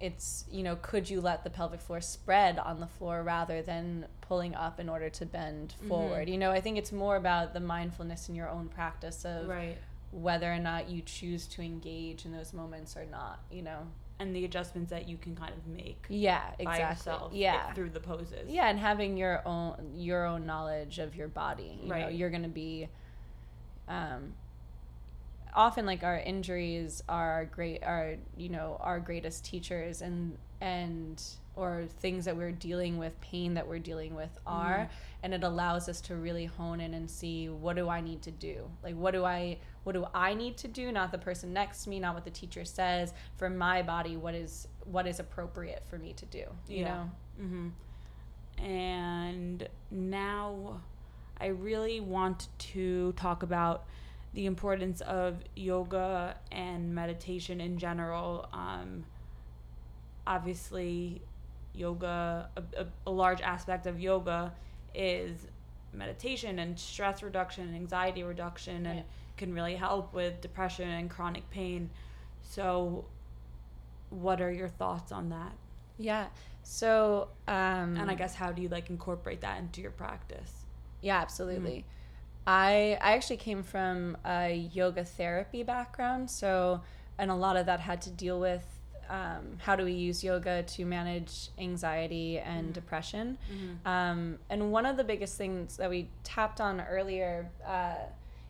it's 0.00 0.44
you 0.50 0.62
know 0.62 0.76
could 0.76 1.08
you 1.08 1.20
let 1.20 1.42
the 1.42 1.48
pelvic 1.50 1.80
floor 1.80 2.00
spread 2.02 2.58
on 2.58 2.80
the 2.80 2.86
floor 2.86 3.22
rather 3.22 3.62
than 3.62 4.06
pulling 4.20 4.54
up 4.54 4.78
in 4.78 4.88
order 4.88 5.08
to 5.08 5.24
bend 5.24 5.74
Mm-hmm. 5.78 5.88
forward 5.88 6.28
you 6.28 6.36
know 6.36 6.50
i 6.50 6.60
think 6.60 6.76
it's 6.76 6.92
more 6.92 7.16
about 7.16 7.54
the 7.54 7.60
mindfulness 7.60 8.28
in 8.28 8.34
your 8.34 8.48
own 8.50 8.68
practice 8.68 9.24
of 9.24 9.48
right. 9.48 9.78
whether 10.10 10.52
or 10.52 10.58
not 10.58 10.90
you 10.90 11.00
choose 11.02 11.46
to 11.46 11.62
engage 11.62 12.24
in 12.26 12.32
those 12.32 12.52
moments 12.52 12.94
or 12.96 13.06
not 13.10 13.40
you 13.50 13.62
know 13.62 13.86
And 14.18 14.34
the 14.36 14.44
adjustments 14.44 14.90
that 14.90 15.08
you 15.08 15.16
can 15.16 15.34
kind 15.34 15.52
of 15.54 15.66
make 15.66 16.04
yeah 16.10 16.42
by 16.62 16.72
exactly 16.76 16.84
yourself 17.12 17.32
yeah 17.34 17.72
through 17.72 17.90
the 17.90 18.00
poses. 18.00 18.48
yeah 18.48 18.68
and 18.68 18.78
having 18.78 19.16
your 19.16 19.40
own 19.46 19.92
your 19.96 20.26
own 20.26 20.44
knowledge 20.44 20.98
of 20.98 21.16
your 21.16 21.28
body 21.28 21.78
you 21.82 21.88
know 21.88 22.08
you're 22.08 22.30
going 22.30 22.42
to 22.42 22.48
be 22.66 22.88
um 23.88 24.34
often 25.54 25.86
like 25.86 26.02
our 26.02 26.18
injuries 26.18 27.02
are 27.08 27.46
great 27.46 27.82
are 27.82 28.16
you 28.36 28.48
know 28.48 28.76
our 28.80 29.00
greatest 29.00 29.44
teachers 29.44 30.02
and 30.02 30.36
and 30.60 31.22
or 31.56 31.84
things 32.00 32.26
that 32.26 32.36
we're 32.36 32.52
dealing 32.52 32.98
with 32.98 33.18
pain 33.20 33.54
that 33.54 33.66
we're 33.66 33.78
dealing 33.78 34.14
with 34.14 34.28
are 34.46 34.80
mm-hmm. 34.80 34.92
and 35.22 35.34
it 35.34 35.42
allows 35.42 35.88
us 35.88 36.00
to 36.02 36.14
really 36.14 36.44
hone 36.44 36.80
in 36.80 36.94
and 36.94 37.10
see 37.10 37.48
what 37.48 37.76
do 37.76 37.88
i 37.88 38.00
need 38.00 38.20
to 38.22 38.30
do 38.30 38.68
like 38.82 38.94
what 38.94 39.12
do 39.12 39.24
i 39.24 39.56
what 39.84 39.92
do 39.92 40.06
i 40.14 40.34
need 40.34 40.56
to 40.56 40.68
do 40.68 40.92
not 40.92 41.10
the 41.10 41.18
person 41.18 41.52
next 41.52 41.84
to 41.84 41.90
me 41.90 41.98
not 41.98 42.14
what 42.14 42.24
the 42.24 42.30
teacher 42.30 42.64
says 42.64 43.14
for 43.36 43.48
my 43.48 43.82
body 43.82 44.16
what 44.16 44.34
is 44.34 44.68
what 44.84 45.06
is 45.06 45.18
appropriate 45.18 45.82
for 45.88 45.98
me 45.98 46.12
to 46.12 46.26
do 46.26 46.44
you 46.68 46.80
yeah. 46.80 46.84
know 46.84 47.10
mm-hmm. 47.42 48.64
and 48.64 49.68
now 49.90 50.80
i 51.40 51.46
really 51.46 52.00
want 52.00 52.48
to 52.58 53.12
talk 53.12 53.42
about 53.42 53.86
the 54.36 54.44
importance 54.44 55.00
of 55.00 55.38
yoga 55.56 56.36
and 56.52 56.94
meditation 56.94 57.58
in 57.58 57.78
general. 57.78 58.46
Um, 58.52 59.06
obviously, 60.26 61.22
yoga, 61.74 62.50
a, 62.54 62.82
a, 62.82 62.86
a, 63.06 63.10
large 63.10 63.40
aspect 63.40 63.86
of 63.86 63.98
yoga 63.98 64.52
is 64.94 65.46
meditation 65.94 66.58
and 66.58 66.78
stress 66.78 67.22
reduction 67.22 67.66
and 67.66 67.74
anxiety 67.74 68.24
reduction 68.24 68.84
and 68.84 69.04
can 69.38 69.54
really 69.54 69.74
help 69.74 70.12
with 70.12 70.42
depression 70.42 70.86
and 70.86 71.08
chronic 71.08 71.48
pain. 71.48 71.88
So, 72.42 73.06
what 74.10 74.42
are 74.42 74.52
your 74.52 74.68
thoughts 74.68 75.12
on 75.12 75.30
that? 75.30 75.52
Yeah. 75.96 76.26
So, 76.62 77.28
um, 77.48 77.96
and 77.96 78.10
I 78.10 78.14
guess 78.14 78.34
how 78.34 78.52
do 78.52 78.60
you 78.60 78.68
like 78.68 78.90
incorporate 78.90 79.40
that 79.40 79.58
into 79.60 79.80
your 79.80 79.92
practice? 79.92 80.52
Yeah, 81.00 81.22
absolutely. 81.22 81.70
Mm-hmm. 81.70 81.88
I 82.46 82.98
I 83.00 83.14
actually 83.14 83.38
came 83.38 83.62
from 83.62 84.16
a 84.24 84.70
yoga 84.72 85.04
therapy 85.04 85.62
background, 85.62 86.30
so 86.30 86.80
and 87.18 87.30
a 87.30 87.34
lot 87.34 87.56
of 87.56 87.66
that 87.66 87.80
had 87.80 88.02
to 88.02 88.10
deal 88.10 88.38
with 88.38 88.64
um, 89.08 89.58
how 89.58 89.76
do 89.76 89.84
we 89.84 89.92
use 89.92 90.24
yoga 90.24 90.62
to 90.64 90.84
manage 90.84 91.50
anxiety 91.58 92.38
and 92.38 92.64
mm-hmm. 92.64 92.72
depression. 92.72 93.38
Mm-hmm. 93.52 93.88
Um, 93.88 94.38
and 94.50 94.72
one 94.72 94.86
of 94.86 94.96
the 94.96 95.04
biggest 95.04 95.38
things 95.38 95.76
that 95.76 95.88
we 95.88 96.08
tapped 96.24 96.60
on 96.60 96.80
earlier 96.80 97.48
uh, 97.66 97.94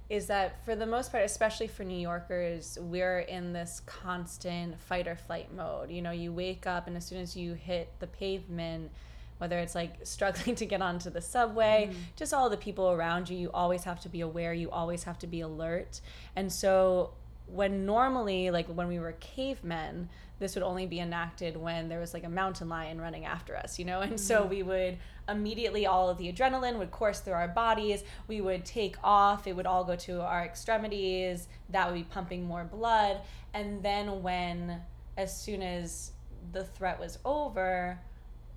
is 0.09 0.26
that 0.26 0.64
for 0.64 0.76
the 0.76 0.87
most 0.87 1.11
part, 1.11 1.24
especially 1.24 1.66
for 1.66 1.85
New 1.85 1.98
Yorkers, 1.98 2.78
we're 2.80 3.20
in 3.20 3.52
this 3.52 3.82
constant 3.87 4.80
fight 4.80 5.09
or 5.09 5.16
flight 5.16 5.52
mode. 5.54 5.90
You 5.90 6.00
know, 6.00 6.12
you 6.12 6.32
wake 6.32 6.66
up 6.66 6.87
and 6.87 6.96
as 6.96 7.04
soon 7.04 7.20
as 7.20 7.37
you 7.37 7.54
hit 7.54 7.90
the 7.98 8.06
pavement, 8.06 8.90
whether 9.38 9.59
it's 9.59 9.75
like 9.75 9.94
struggling 10.05 10.55
to 10.57 10.66
get 10.66 10.83
onto 10.83 11.11
the 11.11 11.20
subway, 11.20 11.88
mm-hmm. 11.90 11.99
just 12.16 12.33
all 12.33 12.49
the 12.49 12.57
people 12.57 12.90
around 12.90 13.29
you, 13.29 13.37
you 13.37 13.51
always 13.53 13.85
have 13.85 14.01
to 14.01 14.09
be 14.09 14.20
aware, 14.20 14.53
you 14.53 14.70
always 14.70 15.05
have 15.05 15.18
to 15.18 15.27
be 15.27 15.40
alert. 15.40 16.01
And 16.35 16.53
so 16.53 17.12
when 17.46 17.87
normally 17.87 18.51
like 18.51 18.66
when 18.66 18.88
we 18.88 18.99
were 18.99 19.12
cavemen, 19.12 20.09
this 20.38 20.55
would 20.55 20.64
only 20.64 20.87
be 20.87 21.01
enacted 21.01 21.57
when 21.57 21.88
there 21.88 21.99
was 21.99 22.12
like 22.12 22.25
a 22.25 22.29
mountain 22.29 22.68
lion 22.68 23.01
running 23.01 23.25
after 23.25 23.57
us, 23.57 23.79
you 23.79 23.85
know? 23.85 24.01
And 24.01 24.12
mm-hmm. 24.12 24.18
so 24.18 24.44
we 24.44 24.62
would 24.62 24.99
immediately 25.29 25.87
all 25.87 26.11
of 26.11 26.18
the 26.18 26.31
adrenaline 26.33 26.79
would 26.79 26.90
course 26.90 27.20
through 27.20 27.33
our 27.33 27.49
bodies. 27.49 28.05
We 28.29 28.40
would 28.40 28.64
take 28.64 28.96
off. 29.03 29.46
It 29.46 29.57
would 29.57 29.66
all 29.66 29.85
go 29.85 29.96
to 29.96 30.20
our 30.22 30.44
extremities. 30.44 31.49
That 31.70 31.87
would 31.87 31.94
be 31.94 32.05
pumping 32.05 32.44
more 32.44 32.64
blood. 32.64 33.20
And 33.55 33.83
then 33.83 34.22
when 34.22 34.83
as 35.16 35.38
soon 35.40 35.62
as 35.62 36.12
the 36.53 36.64
threat 36.64 37.01
was 37.01 37.18
over, 37.25 37.99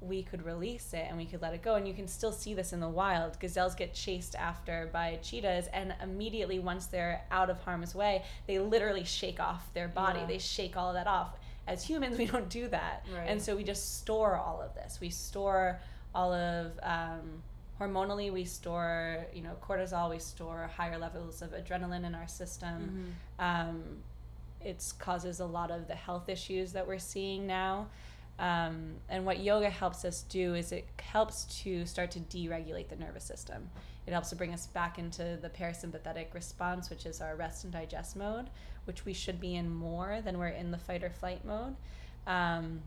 we 0.02 0.24
could 0.24 0.46
release 0.46 0.94
it 0.94 1.06
and 1.08 1.18
we 1.18 1.26
could 1.26 1.42
let 1.42 1.54
it 1.54 1.62
go. 1.62 1.76
And 1.76 1.88
you 1.88 1.94
can 1.94 2.08
still 2.08 2.32
see 2.32 2.54
this 2.54 2.72
in 2.72 2.80
the 2.80 2.88
wild. 2.88 3.40
Gazelles 3.40 3.76
get 3.76 3.94
chased 3.94 4.36
after 4.36 4.90
by 4.94 5.20
cheetahs, 5.22 5.68
and 5.68 5.94
immediately, 6.02 6.60
once 6.60 6.86
they're 6.86 7.24
out 7.32 7.50
of 7.50 7.60
harm's 7.62 7.94
way, 7.94 8.24
they 8.48 8.60
literally 8.60 9.04
shake 9.04 9.40
off 9.40 9.74
their 9.74 9.88
body. 9.88 10.20
Yeah. 10.22 10.28
They 10.28 10.38
shake 10.38 10.78
all 10.78 10.90
of 10.90 10.96
that 10.96 11.08
off. 11.08 11.38
As 11.68 11.84
humans, 11.84 12.18
we 12.20 12.26
don't 12.26 12.50
do 12.50 12.68
that. 12.70 13.06
Right. 13.14 13.28
And 13.28 13.42
so 13.42 13.56
we 13.56 13.64
just 13.64 14.00
store 14.00 14.36
all 14.36 14.62
of 14.62 14.74
this. 14.76 15.00
We 15.02 15.10
store 15.10 15.80
all 16.16 16.34
of. 16.34 16.80
Um, 16.84 17.44
hormonally 17.80 18.30
we 18.30 18.44
store 18.44 19.26
you 19.34 19.42
know 19.42 19.56
cortisol 19.66 20.10
we 20.10 20.20
store 20.20 20.70
higher 20.76 20.98
levels 20.98 21.42
of 21.42 21.52
adrenaline 21.52 22.06
in 22.06 22.14
our 22.14 22.28
system 22.28 23.16
mm-hmm. 23.40 23.70
um, 23.70 23.82
it 24.60 24.84
causes 25.00 25.40
a 25.40 25.46
lot 25.46 25.72
of 25.72 25.88
the 25.88 25.96
health 25.96 26.28
issues 26.28 26.74
that 26.74 26.86
we're 26.86 27.00
seeing 27.00 27.48
now 27.48 27.88
um, 28.40 28.96
and 29.10 29.26
what 29.26 29.42
yoga 29.42 29.70
helps 29.70 30.06
us 30.06 30.24
do 30.24 30.56
is 30.56 30.72
it 30.72 30.88
helps 31.00 31.44
to 31.64 31.86
start 31.86 32.12
to 32.12 32.20
deregulate 32.20 32.88
the 32.88 32.96
nervous 32.96 33.26
system. 33.26 33.70
It 34.08 34.14
helps 34.14 34.30
to 34.30 34.38
bring 34.38 34.54
us 34.54 34.66
back 34.68 34.98
into 34.98 35.38
the 35.42 35.50
parasympathetic 35.50 36.34
response, 36.34 36.90
which 36.90 37.06
is 37.06 37.20
our 37.20 37.36
rest 37.36 37.66
and 37.66 37.74
digest 37.74 38.16
mode, 38.16 38.50
which 38.86 39.04
we 39.06 39.14
should 39.14 39.42
be 39.42 39.56
in 39.56 39.70
more 39.70 40.22
than 40.24 40.40
we're 40.40 40.48
in 40.48 40.72
the 40.72 40.78
fight 40.78 41.04
or 41.04 41.10
flight 41.10 41.44
mode. 41.44 41.76
Um, 42.26 42.82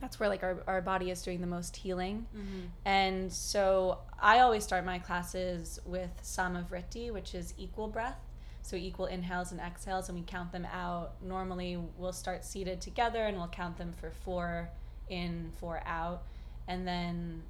that's 0.00 0.18
where 0.18 0.30
like 0.30 0.42
our, 0.42 0.62
our 0.66 0.80
body 0.80 1.10
is 1.10 1.22
doing 1.22 1.42
the 1.42 1.46
most 1.46 1.76
healing. 1.76 2.26
Mm-hmm. 2.34 2.60
And 2.86 3.30
so 3.32 3.98
I 4.20 4.40
always 4.40 4.64
start 4.64 4.86
my 4.86 4.98
classes 4.98 5.78
with 5.84 6.10
Samavriti, 6.22 7.12
which 7.12 7.34
is 7.34 7.52
equal 7.58 7.88
breath. 7.88 8.18
So 8.62 8.74
equal 8.74 9.06
inhales 9.06 9.52
and 9.52 9.60
exhales, 9.60 10.08
and 10.08 10.18
we 10.18 10.24
count 10.26 10.50
them 10.50 10.66
out. 10.72 11.12
Normally, 11.22 11.78
we'll 11.96 12.12
start 12.12 12.44
seated 12.44 12.80
together 12.80 13.20
and 13.20 13.36
we'll 13.36 13.46
count 13.46 13.78
them 13.78 13.92
for 13.92 14.10
four 14.10 14.70
in, 15.08 15.52
four 15.58 15.82
out. 15.86 16.22
And 16.68 16.86
then 16.86 17.42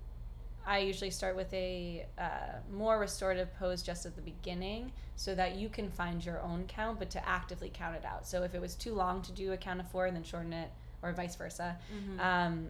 I 0.66 0.79
usually 0.79 1.11
start 1.11 1.37
with 1.37 1.53
a 1.55 2.07
uh, 2.19 2.59
more 2.73 2.99
restorative 2.99 3.55
pose 3.59 3.83
just 3.83 4.05
at 4.05 4.16
the 4.16 4.23
beginning 4.23 4.92
so 5.14 5.35
that 5.35 5.57
you 5.57 5.69
can 5.69 5.90
find 5.90 6.25
your 6.25 6.40
own 6.42 6.64
count, 6.66 6.99
but 6.99 7.11
to 7.11 7.29
actively 7.29 7.71
count 7.73 7.97
it 7.97 8.05
out. 8.05 8.27
So 8.27 8.42
if 8.42 8.55
it 8.55 8.61
was 8.61 8.75
too 8.75 8.95
long 8.95 9.23
to 9.23 9.33
do 9.33 9.53
a 9.53 9.57
count 9.57 9.81
of 9.81 9.88
four 9.88 10.07
and 10.07 10.16
then 10.16 10.25
shorten 10.25 10.53
it, 10.53 10.71
or 11.03 11.12
vice 11.12 11.37
versa. 11.37 11.77
Mm-hmm. 11.95 12.21
Um, 12.21 12.69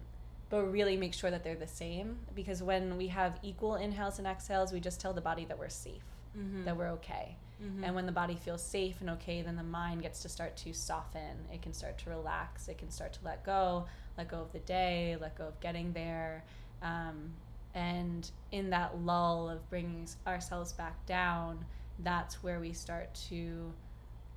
but 0.49 0.62
really 0.70 0.96
make 0.96 1.12
sure 1.12 1.31
that 1.31 1.42
they're 1.42 1.57
the 1.57 1.66
same 1.66 2.18
because 2.35 2.62
when 2.62 2.96
we 2.96 3.09
have 3.09 3.38
equal 3.42 3.77
inhales 3.77 4.18
and 4.18 4.29
exhales, 4.29 4.72
we 4.72 4.79
just 4.79 5.01
tell 5.01 5.12
the 5.12 5.20
body 5.20 5.44
that 5.46 5.59
we're 5.59 5.68
safe, 5.68 6.05
mm-hmm. 6.38 6.64
that 6.64 6.77
we're 6.77 6.90
okay. 6.90 7.37
Mm-hmm. 7.62 7.84
And 7.84 7.94
when 7.94 8.06
the 8.06 8.12
body 8.12 8.34
feels 8.34 8.62
safe 8.62 8.96
and 9.00 9.10
okay, 9.10 9.42
then 9.42 9.56
the 9.56 9.62
mind 9.62 10.02
gets 10.02 10.20
to 10.22 10.28
start 10.28 10.56
to 10.58 10.74
soften. 10.74 11.46
It 11.52 11.62
can 11.62 11.72
start 11.72 11.98
to 11.98 12.10
relax. 12.10 12.68
It 12.68 12.78
can 12.78 12.90
start 12.90 13.14
to 13.14 13.20
let 13.24 13.44
go, 13.44 13.86
let 14.18 14.28
go 14.28 14.40
of 14.40 14.52
the 14.52 14.58
day, 14.60 15.16
let 15.20 15.36
go 15.38 15.48
of 15.48 15.58
getting 15.60 15.92
there. 15.92 16.44
Um, 16.82 17.32
and 17.74 18.30
in 18.52 18.70
that 18.70 18.98
lull 19.00 19.48
of 19.48 19.68
bringing 19.70 20.06
ourselves 20.26 20.72
back 20.72 21.04
down, 21.06 21.64
that's 22.00 22.42
where 22.42 22.60
we 22.60 22.72
start 22.72 23.14
to 23.28 23.72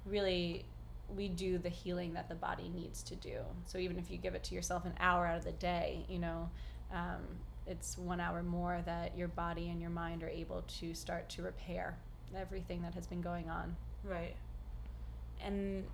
really 0.05 0.65
we 1.15 1.27
do 1.27 1.57
the 1.57 1.69
healing 1.69 2.13
that 2.13 2.29
the 2.29 2.35
body 2.35 2.69
needs 2.73 3.01
to 3.01 3.15
do. 3.15 3.39
So 3.65 3.79
even 3.79 3.97
if 3.97 4.11
you 4.11 4.17
give 4.17 4.35
it 4.35 4.43
to 4.45 4.55
yourself 4.55 4.85
an 4.85 4.93
hour 4.99 5.25
out 5.25 5.37
of 5.37 5.43
the 5.43 5.53
day, 5.53 6.05
you 6.07 6.19
know, 6.19 6.49
um, 6.93 7.21
it's 7.65 7.97
one 7.97 8.19
hour 8.19 8.43
more 8.43 8.81
that 8.85 9.17
your 9.17 9.27
body 9.27 9.69
and 9.69 9.81
your 9.81 9.89
mind 9.89 10.23
are 10.23 10.29
able 10.29 10.63
to 10.79 10.93
start 10.93 11.27
to 11.29 11.41
repair 11.41 11.97
everything 12.35 12.81
that 12.81 12.93
has 12.93 13.07
been 13.07 13.21
going 13.21 13.49
on. 13.49 13.75
Right. 14.03 14.35
And 15.43 15.85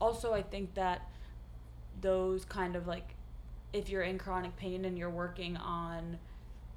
also, 0.00 0.32
I 0.32 0.42
think 0.42 0.74
that 0.74 1.08
those 2.00 2.44
kind 2.44 2.76
of 2.76 2.86
like, 2.86 3.14
if 3.72 3.88
you're 3.88 4.02
in 4.02 4.18
chronic 4.18 4.56
pain 4.56 4.84
and 4.84 4.98
you're 4.98 5.10
working 5.10 5.56
on 5.56 6.18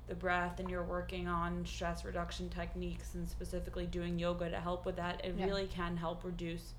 the 0.07 0.15
breath 0.15 0.59
and 0.59 0.69
you're 0.69 0.83
working 0.83 1.27
on 1.27 1.65
stress 1.65 2.05
reduction 2.05 2.49
techniques 2.49 3.13
and 3.13 3.27
specifically 3.27 3.85
doing 3.85 4.17
yoga 4.17 4.49
to 4.49 4.59
help 4.59 4.85
with 4.85 4.95
that, 4.95 5.23
it 5.23 5.35
yeah. 5.37 5.45
really 5.45 5.67
can 5.67 5.97
help 5.97 6.23
reduce 6.23 6.73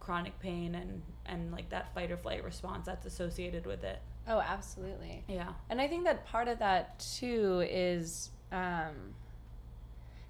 chronic 0.00 0.38
pain 0.40 0.74
and 0.74 1.02
and 1.26 1.52
like 1.52 1.68
that 1.68 1.92
fight 1.94 2.10
or 2.10 2.16
flight 2.16 2.42
response 2.42 2.86
that's 2.86 3.06
associated 3.06 3.66
with 3.66 3.84
it. 3.84 4.00
Oh, 4.26 4.40
absolutely. 4.40 5.22
Yeah. 5.28 5.52
And 5.70 5.80
I 5.80 5.88
think 5.88 6.04
that 6.04 6.26
part 6.26 6.48
of 6.48 6.58
that 6.58 6.98
too 6.98 7.64
is 7.70 8.30
um 8.50 9.14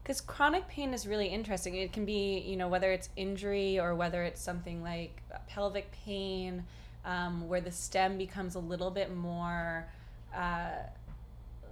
because 0.09 0.23
chronic 0.23 0.67
pain 0.69 0.95
is 0.95 1.07
really 1.07 1.27
interesting. 1.27 1.75
It 1.75 1.93
can 1.93 2.07
be, 2.07 2.39
you 2.39 2.57
know, 2.57 2.69
whether 2.69 2.91
it's 2.91 3.11
injury 3.15 3.79
or 3.79 3.95
whether 3.95 4.23
it's 4.23 4.41
something 4.41 4.83
like 4.83 5.23
pelvic 5.49 5.93
pain, 5.93 6.65
um, 7.05 7.47
where 7.47 7.61
the 7.61 7.71
stem 7.71 8.17
becomes 8.17 8.55
a 8.55 8.59
little 8.59 8.91
bit 8.91 9.15
more 9.15 9.87
uh, 10.35 10.71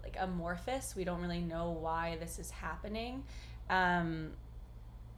like 0.03 0.19
amorphous. 0.21 0.95
We 0.95 1.05
don't 1.05 1.23
really 1.23 1.41
know 1.41 1.71
why 1.81 2.19
this 2.21 2.39
is 2.39 2.51
happening. 2.51 3.25
Um, 3.71 4.33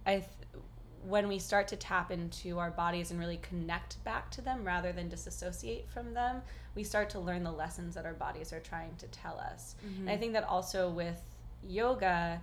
I 0.07 0.19
th- 0.19 0.63
when 1.05 1.27
we 1.27 1.41
start 1.41 1.67
to 1.69 1.77
tap 1.77 2.13
into 2.13 2.61
our 2.61 2.71
bodies 2.71 3.11
and 3.11 3.19
really 3.19 3.39
connect 3.39 4.03
back 4.05 4.31
to 4.31 4.41
them 4.41 4.63
rather 4.63 4.93
than 4.93 5.09
disassociate 5.09 5.89
from 5.91 6.15
them, 6.15 6.41
we 6.77 6.85
start 6.85 7.11
to 7.11 7.19
learn 7.19 7.43
the 7.43 7.51
lessons 7.51 7.97
that 7.97 8.07
our 8.07 8.15
bodies 8.15 8.53
are 8.53 8.61
trying 8.61 8.95
to 8.99 9.09
tell 9.09 9.41
us. 9.41 9.75
Mm-hmm. 9.85 10.03
And 10.03 10.11
I 10.11 10.17
think 10.17 10.35
that 10.35 10.45
also 10.45 10.89
with 10.89 11.21
yoga 11.67 12.41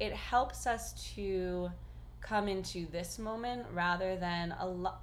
it 0.00 0.12
helps 0.12 0.66
us 0.66 1.14
to 1.14 1.70
come 2.20 2.48
into 2.48 2.86
this 2.90 3.18
moment 3.18 3.66
rather 3.72 4.16
than 4.16 4.54
a 4.58 4.66
lot 4.66 5.02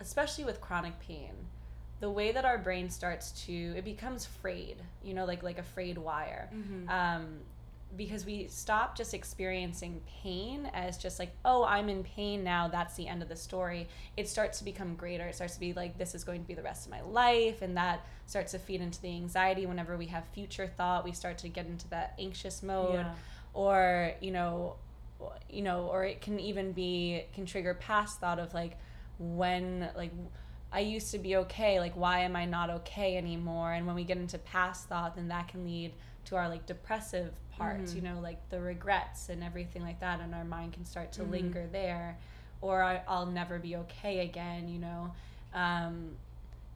especially 0.00 0.44
with 0.44 0.60
chronic 0.60 0.98
pain. 0.98 1.32
The 2.00 2.10
way 2.10 2.32
that 2.32 2.44
our 2.44 2.58
brain 2.58 2.90
starts 2.90 3.30
to 3.46 3.52
it 3.52 3.84
becomes 3.84 4.26
frayed 4.26 4.78
you 5.02 5.14
know 5.14 5.24
like 5.24 5.42
like 5.42 5.58
a 5.58 5.62
frayed 5.62 5.98
wire. 5.98 6.50
Mm-hmm. 6.52 6.88
um, 6.88 7.38
because 7.94 8.24
we 8.24 8.46
stop 8.48 8.96
just 8.96 9.12
experiencing 9.12 10.00
pain 10.22 10.70
as 10.72 10.96
just 10.96 11.18
like 11.18 11.30
oh 11.44 11.62
i'm 11.64 11.90
in 11.90 12.02
pain 12.02 12.42
now 12.42 12.66
that's 12.66 12.94
the 12.94 13.06
end 13.06 13.22
of 13.22 13.28
the 13.28 13.36
story. 13.36 13.86
It 14.16 14.28
starts 14.28 14.58
to 14.58 14.64
become 14.64 14.94
greater. 14.94 15.26
It 15.26 15.34
starts 15.34 15.54
to 15.54 15.60
be 15.60 15.72
like 15.74 15.98
this 15.98 16.14
is 16.14 16.24
going 16.24 16.40
to 16.40 16.48
be 16.48 16.54
the 16.54 16.62
rest 16.62 16.86
of 16.86 16.90
my 16.90 17.02
life 17.02 17.60
and 17.62 17.76
that 17.76 18.06
starts 18.26 18.52
to 18.52 18.58
feed 18.58 18.80
into 18.80 19.00
the 19.02 19.08
anxiety. 19.08 19.66
Whenever 19.66 19.96
we 19.96 20.06
have 20.06 20.24
future 20.32 20.66
thought 20.66 21.04
we 21.04 21.12
start 21.12 21.38
to 21.38 21.48
get 21.48 21.66
into 21.66 21.88
that 21.90 22.14
anxious 22.18 22.62
mode. 22.62 22.94
Yeah. 22.94 23.12
Or 23.54 24.12
you 24.20 24.30
know 24.30 24.76
you 25.50 25.62
know 25.62 25.86
or 25.86 26.04
it 26.04 26.20
can 26.20 26.40
even 26.40 26.72
be 26.72 27.22
can 27.34 27.46
trigger 27.46 27.74
past 27.74 28.18
thought 28.20 28.38
of 28.38 28.52
like 28.54 28.76
when 29.18 29.88
like 29.96 30.10
i 30.72 30.80
used 30.80 31.10
to 31.12 31.18
be 31.18 31.36
okay 31.36 31.78
like 31.78 31.94
why 31.94 32.20
am 32.20 32.34
i 32.34 32.44
not 32.44 32.70
okay 32.70 33.16
anymore 33.16 33.72
and 33.72 33.86
when 33.86 33.94
we 33.94 34.04
get 34.04 34.16
into 34.16 34.38
past 34.38 34.88
thought 34.88 35.14
then 35.14 35.28
that 35.28 35.46
can 35.48 35.64
lead 35.64 35.92
to 36.24 36.34
our 36.36 36.48
like 36.48 36.64
depressive 36.66 37.32
parts 37.50 37.92
Mhm. 37.92 37.96
you 37.96 38.02
know 38.02 38.18
like 38.20 38.48
the 38.48 38.60
regrets 38.60 39.28
and 39.28 39.44
everything 39.44 39.82
like 39.82 40.00
that 40.00 40.20
and 40.20 40.34
our 40.34 40.44
mind 40.44 40.72
can 40.72 40.84
start 40.84 41.12
to 41.12 41.22
Mhm. 41.22 41.30
linger 41.30 41.66
there 41.70 42.18
or 42.62 42.82
I, 42.82 43.02
i'll 43.06 43.26
never 43.26 43.58
be 43.58 43.76
okay 43.76 44.20
again 44.20 44.68
you 44.68 44.78
know 44.78 45.12
um, 45.54 46.16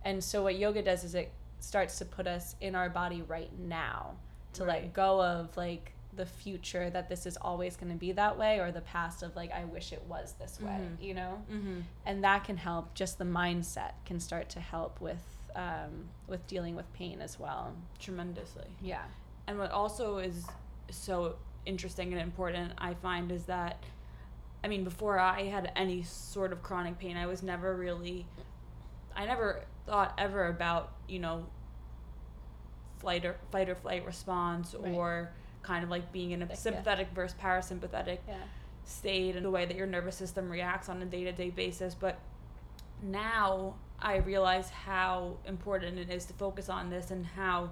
and 0.04 0.22
so 0.22 0.42
what 0.42 0.56
yoga 0.58 0.82
does 0.82 1.02
is 1.02 1.14
it 1.14 1.32
starts 1.58 1.98
to 1.98 2.04
put 2.04 2.26
us 2.26 2.54
in 2.60 2.74
our 2.74 2.90
body 2.90 3.22
right 3.22 3.50
now 3.58 4.14
to 4.52 4.64
let 4.64 4.92
go 4.92 5.22
of 5.22 5.56
like 5.56 5.92
the 6.16 6.26
future 6.26 6.88
that 6.90 7.08
this 7.08 7.26
is 7.26 7.36
always 7.36 7.76
going 7.76 7.92
to 7.92 7.98
be 7.98 8.10
that 8.12 8.36
way 8.38 8.58
or 8.58 8.72
the 8.72 8.80
past 8.80 9.22
of 9.22 9.36
like 9.36 9.52
i 9.52 9.64
wish 9.64 9.92
it 9.92 10.02
was 10.08 10.34
this 10.40 10.58
way 10.60 10.78
Mhm. 10.80 11.02
you 11.02 11.14
know 11.14 11.42
Mm-hmm. 11.52 11.80
and 12.06 12.24
that 12.24 12.44
can 12.44 12.56
help 12.56 12.94
just 12.94 13.18
the 13.18 13.24
mindset 13.24 13.92
can 14.04 14.18
start 14.20 14.48
to 14.50 14.60
help 14.60 15.00
with 15.00 15.22
um, 15.54 16.08
with 16.28 16.46
dealing 16.46 16.74
with 16.76 16.90
pain 16.92 17.20
as 17.22 17.38
well 17.38 17.74
Tremendously. 17.98 18.66
yeah 18.82 19.04
And 19.46 19.58
what 19.58 19.70
also 19.70 20.18
is 20.18 20.44
so 20.90 21.36
interesting 21.64 22.12
and 22.12 22.20
important, 22.20 22.72
I 22.78 22.94
find, 22.94 23.32
is 23.32 23.44
that, 23.46 23.82
I 24.62 24.68
mean, 24.68 24.84
before 24.84 25.18
I 25.18 25.44
had 25.44 25.72
any 25.74 26.02
sort 26.02 26.52
of 26.52 26.62
chronic 26.62 26.98
pain, 26.98 27.16
I 27.16 27.26
was 27.26 27.42
never 27.42 27.74
really, 27.74 28.26
I 29.16 29.24
never 29.26 29.62
thought 29.86 30.12
ever 30.18 30.46
about, 30.48 30.92
you 31.08 31.18
know, 31.20 31.46
flight 32.98 33.24
or 33.24 33.36
fight 33.50 33.68
or 33.68 33.74
flight 33.74 34.04
response 34.04 34.74
Right. 34.78 34.94
or 34.94 35.32
kind 35.66 35.84
of 35.84 35.90
like 35.90 36.12
being 36.12 36.30
in 36.30 36.42
a 36.42 36.44
Like, 36.44 36.50
yeah. 36.50 36.56
sympathetic 36.56 37.08
versus 37.14 37.36
parasympathetic 37.40 38.18
yeah. 38.28 38.36
state 38.84 39.36
and 39.36 39.44
the 39.44 39.50
way 39.50 39.66
that 39.66 39.76
your 39.76 39.86
nervous 39.86 40.16
system 40.16 40.50
reacts 40.50 40.88
on 40.88 41.02
a 41.02 41.06
day-to-day 41.06 41.50
basis. 41.50 41.94
But 41.94 42.18
now 43.02 43.74
i 43.98 44.16
realize 44.16 44.70
how 44.70 45.36
important 45.46 45.98
it 45.98 46.10
is 46.10 46.24
to 46.24 46.32
focus 46.32 46.70
on 46.70 46.88
this 46.88 47.10
and 47.10 47.26
how 47.26 47.70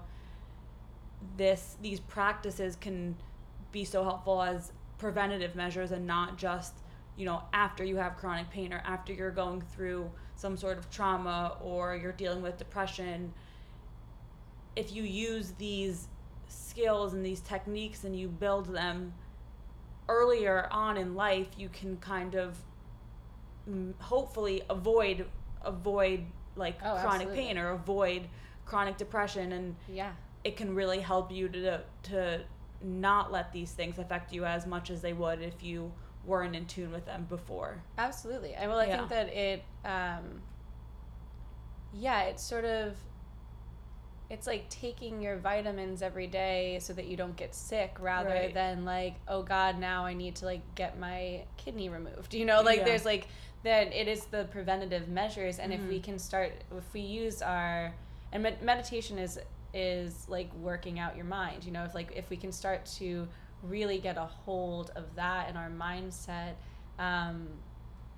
this 1.39 1.77
these 1.81 1.99
practices 2.01 2.77
can 2.77 3.17
be 3.73 3.85
so 3.85 4.05
helpful 4.05 4.43
as 4.43 4.73
preventative 4.99 5.55
measures 5.55 5.93
and 5.93 6.07
not 6.07 6.37
just 6.37 6.75
you 7.17 7.25
know 7.25 7.43
after 7.55 7.85
you 7.85 7.97
have 7.97 8.17
chronic 8.17 8.49
pain 8.51 8.71
or 8.73 8.83
after 8.85 9.13
you're 9.15 9.31
going 9.31 9.63
through 9.75 10.11
some 10.37 10.57
sort 10.57 10.79
of 10.79 10.91
trauma 10.91 11.57
or 11.63 11.97
you're 11.97 12.13
dealing 12.13 12.43
with 12.43 12.59
depression. 12.59 13.33
If 14.77 14.93
you 14.93 15.05
use 15.05 15.53
these 15.59 16.09
skills 16.55 17.13
and 17.15 17.25
these 17.25 17.41
techniques 17.41 18.05
and 18.05 18.19
you 18.19 18.29
build 18.29 18.67
them 18.73 19.13
earlier 20.09 20.69
on 20.71 20.97
in 20.97 21.15
life 21.15 21.49
you 21.57 21.69
can 21.69 21.97
kind 21.99 22.35
of 22.35 22.59
mm, 23.71 23.93
hopefully 24.01 24.63
avoid 24.69 25.27
avoid 25.63 26.25
like 26.57 26.79
Oh, 26.85 26.97
chronic 26.97 27.23
absolutely. 27.29 27.43
pain 27.43 27.59
or 27.59 27.71
avoid 27.71 28.29
chronic 28.67 28.97
depression 28.97 29.53
and 29.53 29.77
yeah 29.89 30.13
it 30.45 30.57
can 30.57 30.75
really 30.75 31.01
help 31.01 31.33
you 31.33 31.49
to 31.49 31.81
to 32.05 32.41
not 32.83 33.33
let 33.33 33.51
these 33.53 33.73
things 33.73 33.99
affect 33.99 34.33
you 34.33 34.45
as 34.45 34.67
much 34.67 34.91
as 34.91 35.01
they 35.01 35.13
would 35.15 35.41
if 35.41 35.63
you 35.63 35.91
weren't 36.27 36.55
in 36.55 36.67
tune 36.67 36.91
with 36.93 37.05
them 37.07 37.27
before 37.29 37.83
Absolutely. 37.99 38.55
I 38.57 38.67
well, 38.67 38.79
I 38.79 38.87
Yeah. 38.87 38.97
think 38.99 39.09
that 39.11 39.29
it, 39.33 39.63
um, 39.85 40.43
yeah, 41.93 42.23
it's 42.25 42.43
sort 42.43 42.65
of, 42.65 42.97
it's 44.35 44.47
like 44.49 44.69
taking 44.69 45.23
your 45.23 45.37
vitamins 45.39 46.03
every 46.03 46.27
day 46.27 46.79
so 46.81 46.93
that 46.93 47.07
you 47.07 47.17
don't 47.17 47.37
get 47.37 47.55
sick, 47.55 47.97
rather 48.01 48.31
Right. 48.31 48.53
than 48.53 48.85
like, 48.85 49.15
oh 49.29 49.43
God, 49.43 49.79
now 49.79 50.05
I 50.05 50.13
need 50.13 50.35
to 50.37 50.45
like 50.45 50.63
get 50.75 50.99
my 50.99 51.45
kidney 51.57 51.89
removed. 51.89 52.35
You 52.35 52.45
know, 52.45 52.61
like 52.61 52.79
Yeah. 52.81 52.85
there's 52.85 53.05
like 53.05 53.29
that. 53.63 53.93
It 53.95 54.09
is 54.09 54.25
the 54.27 54.45
preventative 54.51 55.09
measures, 55.09 55.59
and 55.61 55.73
if 55.73 55.81
we 55.87 56.01
Mhm. 56.01 56.05
can 56.05 56.19
start, 56.19 56.53
if 56.77 56.93
we 56.93 57.01
use 57.01 57.43
our, 57.43 57.95
and 58.33 58.43
med- 58.43 58.61
meditation 58.63 59.19
is 59.19 59.39
is 59.73 60.29
like 60.29 60.53
working 60.55 60.99
out 61.01 61.17
your 61.17 61.25
mind. 61.25 61.65
You 61.65 61.73
know, 61.73 61.85
if 61.85 61.95
like 61.95 62.13
if 62.15 62.29
we 62.31 62.37
can 62.37 62.53
start 62.53 62.85
to 62.99 63.27
really 63.63 63.99
get 63.99 64.17
a 64.17 64.25
hold 64.25 64.91
of 64.95 65.15
that 65.17 65.49
in 65.49 65.57
our 65.57 65.71
mindset 65.71 66.53
um, 66.99 67.49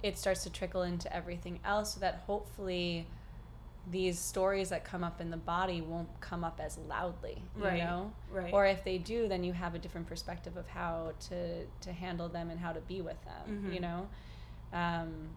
it 0.03 0.19
starts 0.19 0.43
to 0.43 0.51
trickle 0.51 0.83
into 0.83 1.11
everything 1.15 1.59
else 1.65 1.95
so 1.95 2.01
that 2.01 2.17
hopefully 2.27 3.07
these 3.89 4.19
stories 4.19 4.71
that 4.71 4.85
come 4.85 5.05
up 5.05 5.21
in 5.21 5.31
the 5.31 5.37
body 5.37 5.81
won't 5.81 6.09
come 6.21 6.43
up 6.43 6.61
as 6.63 6.77
loudly 6.89 7.41
you 7.57 7.63
Right. 7.65 7.79
know 7.79 8.13
right 8.31 8.53
or 8.53 8.67
if 8.67 8.83
they 8.83 8.99
do 8.99 9.29
then 9.29 9.45
you 9.45 9.53
have 9.53 9.75
a 9.77 9.79
different 9.79 10.07
perspective 10.09 10.57
of 10.57 10.67
how 10.69 11.13
to 11.29 11.65
to 11.83 11.93
handle 11.93 12.29
them 12.29 12.51
and 12.51 12.59
how 12.59 12.73
to 12.73 12.81
be 12.81 13.01
with 13.01 13.23
them 13.25 13.65
Mhm. 13.65 13.75
you 13.75 13.81
know 13.81 14.09
um, 14.73 15.31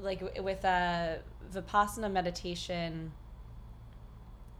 like 0.00 0.20
w- 0.20 0.42
with 0.42 0.64
a 0.64 1.20
vipassana 1.50 2.12
meditation 2.12 3.12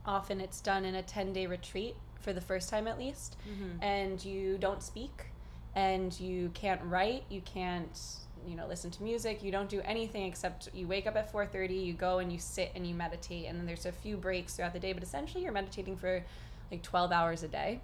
often 0.07 0.40
it's 0.40 0.61
done 0.61 0.84
in 0.84 0.94
a 0.94 1.03
10 1.03 1.32
day 1.32 1.46
retreat 1.46 1.94
for 2.20 2.32
the 2.32 2.40
first 2.40 2.68
time 2.70 2.88
at 2.88 2.99
least 2.99 3.36
Mhm. 3.46 3.82
and 3.82 4.24
you 4.24 4.57
don't 4.59 4.82
speak 4.82 5.26
and 5.74 6.18
you 6.18 6.49
can't 6.55 6.82
write 6.82 7.24
you 7.28 7.40
can't 7.42 8.01
you 8.49 8.57
know 8.57 8.66
listen 8.66 8.90
to 8.90 9.03
music 9.03 9.42
you 9.42 9.53
don't 9.53 9.68
do 9.68 9.80
anything 9.84 10.24
except 10.24 10.68
you 10.74 10.86
wake 10.86 11.07
up 11.07 11.16
at 11.16 11.32
4.30 11.32 11.84
you 11.84 11.92
go 11.92 12.18
and 12.18 12.32
you 12.32 12.38
sit 12.38 12.72
and 12.74 12.86
you 12.86 12.94
meditate 12.94 13.46
and 13.46 13.59
then 13.59 13.66
there's 13.66 13.86
a 13.86 13.92
few 13.92 14.16
breaks 14.16 14.55
throughout 14.57 14.72
the 14.72 14.80
day 14.80 14.92
but 14.92 15.03
essentially 15.03 15.42
you're 15.44 15.53
meditating 15.53 15.96
for 15.96 16.24
like 16.70 16.82
12 16.82 17.12
hours 17.12 17.42
a 17.42 17.49
day 17.49 17.80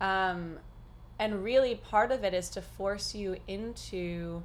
um, 0.00 0.58
and 1.18 1.44
really 1.44 1.74
part 1.74 2.10
of 2.10 2.24
it 2.24 2.32
is 2.34 2.48
to 2.50 2.62
force 2.62 3.14
you 3.14 3.36
into 3.46 4.42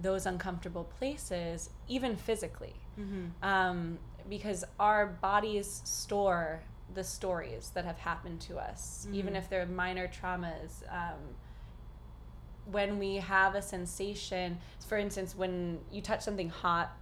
those 0.00 0.26
uncomfortable 0.26 0.84
places 0.98 1.70
even 1.88 2.16
physically 2.16 2.74
Mhm. 2.98 3.30
um, 3.42 3.98
because 4.28 4.64
our 4.80 5.06
bodies 5.06 5.82
store 5.84 6.62
the 6.94 7.02
stories 7.04 7.70
that 7.74 7.84
have 7.84 7.98
happened 7.98 8.40
to 8.40 8.56
us, 8.58 9.08
even 9.12 9.34
Mhm. 9.34 9.38
if 9.38 9.50
they're 9.50 9.66
minor 9.66 10.06
traumas. 10.08 10.82
Um, 10.88 11.18
when 12.70 12.98
we 12.98 13.16
have 13.16 13.54
a 13.54 13.62
sensation, 13.62 14.58
for 14.86 14.98
instance, 14.98 15.34
when 15.36 15.78
you 15.90 16.00
touch 16.02 16.22
something 16.22 16.48
hot, 16.50 16.96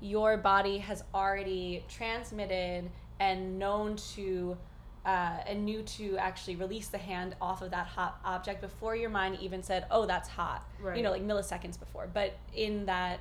your 0.00 0.36
body 0.36 0.78
has 0.78 1.02
already 1.14 1.84
transmitted 1.88 2.90
and 3.18 3.58
known 3.58 3.96
to 4.14 4.56
uh, 5.04 5.38
and 5.46 5.64
knew 5.64 5.82
to 5.82 6.18
actually 6.18 6.56
release 6.56 6.88
the 6.88 6.98
hand 6.98 7.36
off 7.40 7.62
of 7.62 7.70
that 7.70 7.86
hot 7.86 8.18
object 8.24 8.60
before 8.60 8.96
your 8.96 9.08
mind 9.08 9.38
even 9.40 9.62
said, 9.62 9.86
"Oh, 9.90 10.04
that's 10.04 10.28
hot." 10.28 10.66
Right. 10.80 10.96
You 10.96 11.04
know, 11.04 11.12
like 11.12 11.22
milliseconds 11.22 11.78
before. 11.78 12.08
But 12.12 12.36
in 12.52 12.86
that 12.86 13.20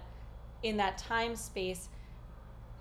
in 0.64 0.78
that 0.78 0.98
time 0.98 1.36
space, 1.36 1.90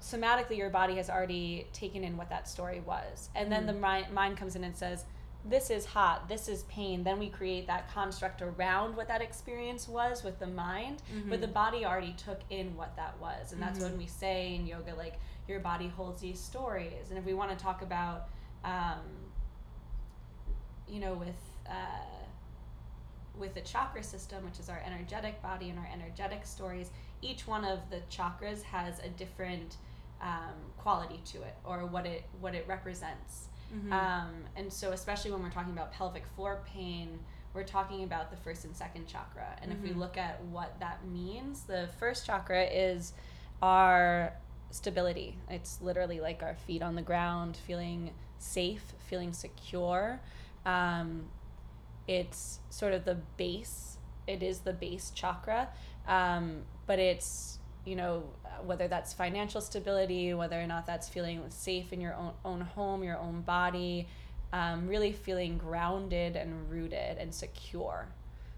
somatically, 0.00 0.56
your 0.56 0.70
body 0.70 0.94
has 0.96 1.10
already 1.10 1.66
taken 1.74 2.02
in 2.02 2.16
what 2.16 2.30
that 2.30 2.48
story 2.48 2.80
was, 2.80 3.28
and 3.34 3.52
then 3.52 3.64
Mhm. 3.64 3.66
the 3.66 3.72
mind, 3.74 4.10
mind 4.12 4.36
comes 4.38 4.56
in 4.56 4.64
and 4.64 4.74
says, 4.74 5.04
"This 5.44 5.70
is 5.70 5.84
hot. 5.84 6.28
This 6.28 6.48
is 6.48 6.62
pain." 6.64 7.04
Then 7.04 7.18
we 7.18 7.28
create 7.28 7.66
that 7.66 7.88
construct 7.92 8.40
around 8.42 8.96
what 8.96 9.08
that 9.08 9.20
experience 9.22 9.88
was 9.88 10.24
with 10.24 10.38
the 10.38 10.46
mind, 10.46 11.02
but 11.28 11.40
the 11.40 11.48
Mhm. 11.48 11.52
body 11.52 11.84
already 11.84 12.14
took 12.14 12.40
in 12.50 12.76
what 12.76 12.96
that 12.96 13.18
was, 13.18 13.52
and 13.52 13.60
that's 13.62 13.78
Mhm. 13.78 13.82
when 13.82 13.98
we 13.98 14.06
say 14.06 14.54
in 14.54 14.66
yoga, 14.66 14.94
like 14.94 15.18
your 15.46 15.60
body 15.60 15.88
holds 15.88 16.20
these 16.22 16.40
stories. 16.40 17.10
And 17.10 17.18
if 17.18 17.24
we 17.24 17.34
want 17.34 17.50
to 17.50 17.56
talk 17.56 17.82
about, 17.82 18.28
um, 18.64 19.30
you 20.88 21.00
know, 21.00 21.14
with 21.14 21.36
uh, 21.68 21.74
with 23.38 23.54
the 23.54 23.60
chakra 23.62 24.02
system, 24.02 24.44
which 24.44 24.60
is 24.60 24.68
our 24.68 24.78
energetic 24.86 25.40
body 25.42 25.68
and 25.70 25.78
our 25.78 25.88
energetic 25.92 26.44
stories, 26.46 26.90
each 27.20 27.46
one 27.48 27.64
of 27.64 27.90
the 27.90 28.00
chakras 28.10 28.62
has 28.62 29.00
a 29.00 29.08
different 29.08 29.76
um, 30.20 30.54
quality 30.78 31.20
to 31.24 31.42
it 31.42 31.56
or 31.64 31.84
what 31.86 32.06
it 32.06 32.24
what 32.40 32.54
it 32.54 32.66
represents. 32.68 33.48
Mhm. 33.74 33.92
Um, 33.92 34.44
and 34.56 34.72
so, 34.72 34.92
especially 34.92 35.30
when 35.32 35.42
we're 35.42 35.50
talking 35.50 35.72
about 35.72 35.92
pelvic 35.92 36.26
floor 36.36 36.62
pain, 36.66 37.18
we're 37.52 37.64
talking 37.64 38.02
about 38.04 38.30
the 38.30 38.36
first 38.36 38.64
and 38.64 38.76
second 38.76 39.06
chakra. 39.06 39.56
And 39.62 39.72
if 39.72 39.80
we 39.80 39.90
Mhm. 39.90 39.98
look 39.98 40.16
at 40.16 40.42
what 40.44 40.78
that 40.80 41.04
means, 41.06 41.64
the 41.64 41.88
first 41.98 42.26
chakra 42.26 42.64
is 42.64 43.12
our 43.62 44.32
stability. 44.70 45.38
It's 45.48 45.80
literally 45.80 46.20
like 46.20 46.42
our 46.42 46.54
feet 46.56 46.82
on 46.82 46.94
the 46.96 47.02
ground, 47.02 47.56
feeling 47.56 48.12
safe, 48.38 48.94
feeling 48.98 49.32
secure. 49.32 50.20
Um, 50.66 51.30
it's 52.08 52.60
sort 52.70 52.92
of 52.92 53.04
the 53.04 53.14
base. 53.36 53.98
It 54.26 54.42
is 54.42 54.60
the 54.60 54.72
base 54.72 55.10
chakra, 55.10 55.68
um, 56.06 56.64
but 56.86 56.98
it's 56.98 57.58
you 57.84 57.96
know 57.96 58.24
whether 58.64 58.88
that's 58.88 59.12
financial 59.12 59.60
stability, 59.60 60.34
whether 60.34 60.60
or 60.60 60.66
not 60.66 60.86
that's 60.86 61.08
feeling 61.08 61.42
safe 61.48 61.92
in 61.92 62.00
your 62.00 62.14
own 62.14 62.32
own 62.44 62.60
home, 62.60 63.02
your 63.02 63.18
own 63.18 63.42
body, 63.42 64.08
um, 64.52 64.86
really 64.86 65.12
feeling 65.12 65.58
grounded 65.58 66.36
and 66.36 66.70
rooted 66.70 67.18
and 67.18 67.34
secure. 67.34 68.08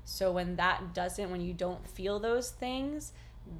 So 0.04 0.30
when 0.30 0.56
that 0.56 0.94
doesn't, 0.94 1.30
when 1.30 1.40
you 1.40 1.52
don't 1.52 1.86
feel 1.88 2.20
those 2.20 2.50
things, 2.50 3.12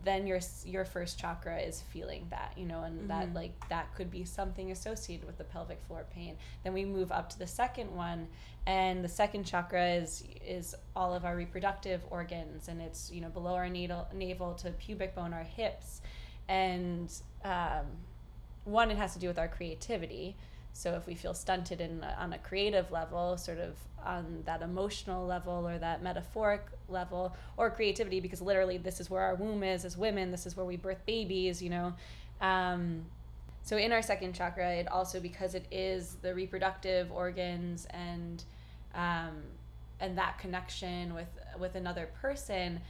then 0.05 0.27
your 0.27 0.41
your 0.65 0.85
first 0.85 1.19
chakra 1.19 1.59
is 1.59 1.83
feeling 1.93 2.27
that 2.31 2.53
you 2.57 2.67
know 2.67 2.83
and 2.83 2.99
mm-hmm. 2.99 3.09
that 3.09 3.33
like 3.35 3.53
that 3.69 3.95
could 3.95 4.11
be 4.11 4.25
something 4.25 4.71
associated 4.71 5.27
with 5.27 5.39
the 5.39 5.45
pelvic 5.45 5.81
floor 5.87 6.05
pain 6.15 6.37
then 6.65 6.73
we 6.73 6.85
move 6.85 7.13
up 7.13 7.29
to 7.29 7.39
the 7.39 7.47
second 7.47 7.91
one 7.95 8.27
and 8.67 9.05
the 9.05 9.09
second 9.09 9.45
chakra 9.45 9.95
is 9.95 10.25
is 10.45 10.75
all 10.95 11.15
of 11.15 11.25
our 11.25 11.37
reproductive 11.37 12.01
organs 12.11 12.69
and 12.69 12.81
it's 12.81 13.11
you 13.13 13.21
know 13.21 13.29
below 13.29 13.55
our 13.55 13.69
navel 13.69 14.07
navel 14.15 14.55
to 14.55 14.71
pubic 14.73 15.15
bone 15.15 15.33
our 15.33 15.45
hips 15.45 16.01
and 16.49 17.13
um, 17.45 17.87
one 18.65 18.91
it 18.91 18.97
has 18.97 19.13
to 19.13 19.19
do 19.19 19.29
with 19.29 19.39
our 19.39 19.49
creativity 19.49 20.37
so 20.77 20.93
if 20.93 21.07
we 21.07 21.15
feel 21.15 21.33
stunted 21.33 21.81
in 21.81 22.05
on 22.19 22.35
a 22.35 22.39
creative 22.39 22.91
level, 22.91 23.39
sort 23.39 23.59
of 23.59 23.79
on 24.07 24.43
that 24.47 24.63
emotional 24.63 25.27
level 25.27 25.67
or 25.67 25.79
that 25.79 26.03
metaphoric 26.03 26.65
level, 26.89 27.35
or 27.57 27.71
creativity, 27.71 28.21
because 28.21 28.41
literally 28.41 28.79
this 28.79 29.01
is 29.01 29.11
where 29.11 29.23
our 29.23 29.35
womb 29.35 29.63
is 29.63 29.85
as 29.85 29.97
women. 29.97 30.31
This 30.31 30.47
is 30.47 30.57
where 30.57 30.67
we 30.67 30.77
birth 30.77 31.05
babies. 31.07 31.63
You 31.63 31.71
know. 31.71 31.95
Um, 32.41 33.07
so 33.63 33.77
in 33.77 33.93
our 33.93 34.03
second 34.03 34.35
chakra, 34.35 34.75
it 34.75 34.87
also 34.89 35.19
because 35.19 35.55
it 35.57 35.67
is 35.73 36.17
the 36.23 36.35
reproductive 36.35 37.11
organs 37.11 37.87
and 37.91 38.45
um, 38.95 39.43
and 40.01 40.17
that 40.19 40.39
connection 40.39 41.15
with 41.15 41.29
with 41.59 41.75
another 41.75 42.09
person 42.21 42.81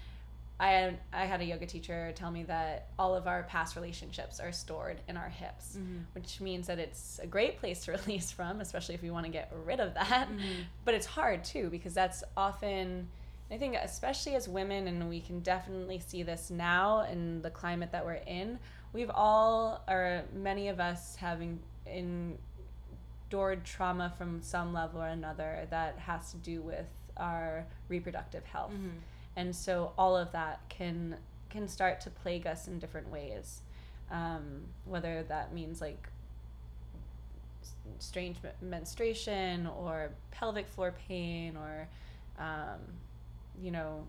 I 0.59 0.69
had, 0.71 0.99
I 1.13 1.27
had 1.27 1.43
a 1.43 1.45
yoga 1.45 1.67
teacher 1.67 2.13
tell 2.15 2.31
me 2.31 2.45
that 2.45 2.89
all 2.99 3.15
of 3.15 3.27
our 3.27 3.43
past 3.43 3.77
relationships 3.77 4.41
are 4.41 4.53
stored 4.53 5.01
in 5.07 5.17
our 5.17 5.29
hips, 5.29 5.77
mm-hmm. 5.77 5.99
which 6.15 6.41
means 6.41 6.67
that 6.69 6.79
it's 6.79 7.21
a 7.23 7.27
great 7.27 7.59
place 7.59 7.85
to 7.85 7.93
release 8.07 8.31
from, 8.31 8.61
especially 8.61 8.95
if 8.95 9.03
you 9.03 9.13
want 9.13 9.27
to 9.27 9.33
get 9.33 9.53
rid 9.65 9.81
of 9.81 9.93
that. 9.95 10.29
Mm-hmm. 10.31 10.63
But 10.85 10.95
it's 10.95 11.07
hard 11.07 11.45
too, 11.45 11.69
because 11.69 11.93
that's 11.93 12.25
often, 12.39 13.09
I 13.51 13.59
think, 13.59 13.77
especially 13.77 14.35
as 14.35 14.49
women, 14.49 14.89
and 14.89 15.11
we 15.11 15.21
can 15.21 15.41
definitely 15.41 15.99
see 15.99 16.23
this 16.23 16.51
now 16.51 17.03
in 17.03 17.43
the 17.43 17.51
climate 17.51 17.93
that 17.93 18.07
we're 18.07 18.23
in, 18.27 18.59
we've 18.95 19.11
all, 19.11 19.85
or 19.87 20.23
many 20.35 20.69
of 20.69 20.81
us, 20.81 21.17
having 21.17 21.61
endured 21.87 23.63
trauma 23.67 24.11
from 24.17 24.41
some 24.41 24.73
level 24.73 25.03
or 25.03 25.09
another 25.09 25.67
that 25.69 25.99
has 25.99 26.31
to 26.31 26.39
do 26.39 26.63
with 26.63 26.87
our 27.19 27.67
reproductive 27.89 28.45
health. 28.47 28.73
Mm-hmm 28.73 28.97
and 29.37 29.55
so 29.55 29.93
all 29.99 30.17
of 30.17 30.33
that 30.33 30.61
can 30.69 31.17
can 31.51 31.69
start 31.69 32.01
to 32.03 32.11
plague 32.11 32.47
us 32.47 32.67
in 32.67 32.79
different 32.79 33.11
ways. 33.11 33.63
Um, 34.11 34.63
whether 34.85 35.25
that 35.25 35.53
means 35.53 35.81
like 35.81 36.09
strange 37.99 38.37
menstruation 38.61 39.67
or 39.67 40.11
pelvic 40.31 40.69
floor 40.69 40.95
pain 41.09 41.57
or 41.57 41.89
um, 42.39 42.81
you 43.61 43.71
know 43.71 44.07